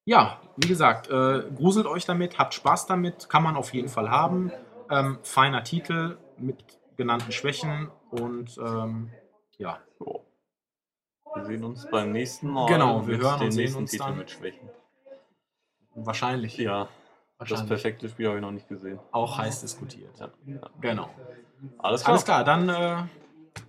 Ja, 0.06 0.40
wie 0.56 0.68
gesagt, 0.68 1.08
äh, 1.08 1.44
gruselt 1.56 1.86
euch 1.86 2.04
damit, 2.04 2.38
habt 2.38 2.54
Spaß 2.54 2.86
damit, 2.86 3.28
kann 3.28 3.42
man 3.42 3.56
auf 3.56 3.72
jeden 3.72 3.88
Fall 3.88 4.10
haben. 4.10 4.52
Ähm, 4.90 5.18
feiner 5.22 5.64
Titel 5.64 6.18
mit 6.36 6.78
genannten 6.96 7.32
Schwächen 7.32 7.90
und 8.10 8.56
ähm, 8.58 9.10
ja. 9.56 9.80
Wir 11.34 11.44
sehen 11.44 11.64
uns 11.64 11.88
beim 11.90 12.12
nächsten 12.12 12.48
Mal. 12.48 12.66
Genau, 12.66 13.06
wir 13.06 13.18
hören 13.18 13.38
den 13.40 13.46
und 13.46 13.52
sehen 13.52 13.62
nächsten 13.64 13.78
uns 13.82 13.90
Titel 13.90 14.04
dann. 14.04 14.18
mit 14.18 14.30
Schwächen. 14.30 14.68
wahrscheinlich, 15.94 16.56
Ja, 16.58 16.84
das 16.84 16.90
wahrscheinlich 17.50 17.68
perfekte 17.68 18.08
Spiel 18.08 18.26
habe 18.28 18.36
ich 18.38 18.42
noch 18.42 18.50
nicht 18.52 18.68
gesehen. 18.68 18.98
auch 19.12 19.36
heiß 19.38 19.60
diskutiert. 19.62 20.18
Ja, 20.18 20.30
ja. 20.46 20.70
Genau. 20.80 21.10
Alles 21.78 22.02
klar. 22.02 22.12
Alles 22.12 22.24
klar, 22.24 22.44
dann 22.44 22.68
äh, 22.68 22.96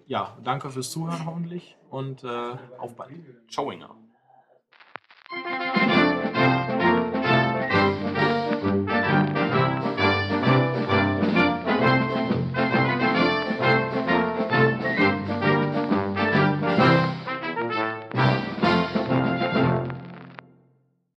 ja, 0.08 0.38
danke 0.44 0.70
fürs 0.70 0.92
Zuhören 0.92 1.26
hoffentlich 1.26 1.76
und 1.90 2.24
äh, 2.24 2.54
auf 2.78 2.96
bald. 2.96 3.14
Ciao, 3.50 3.72
Inga. 3.72 3.96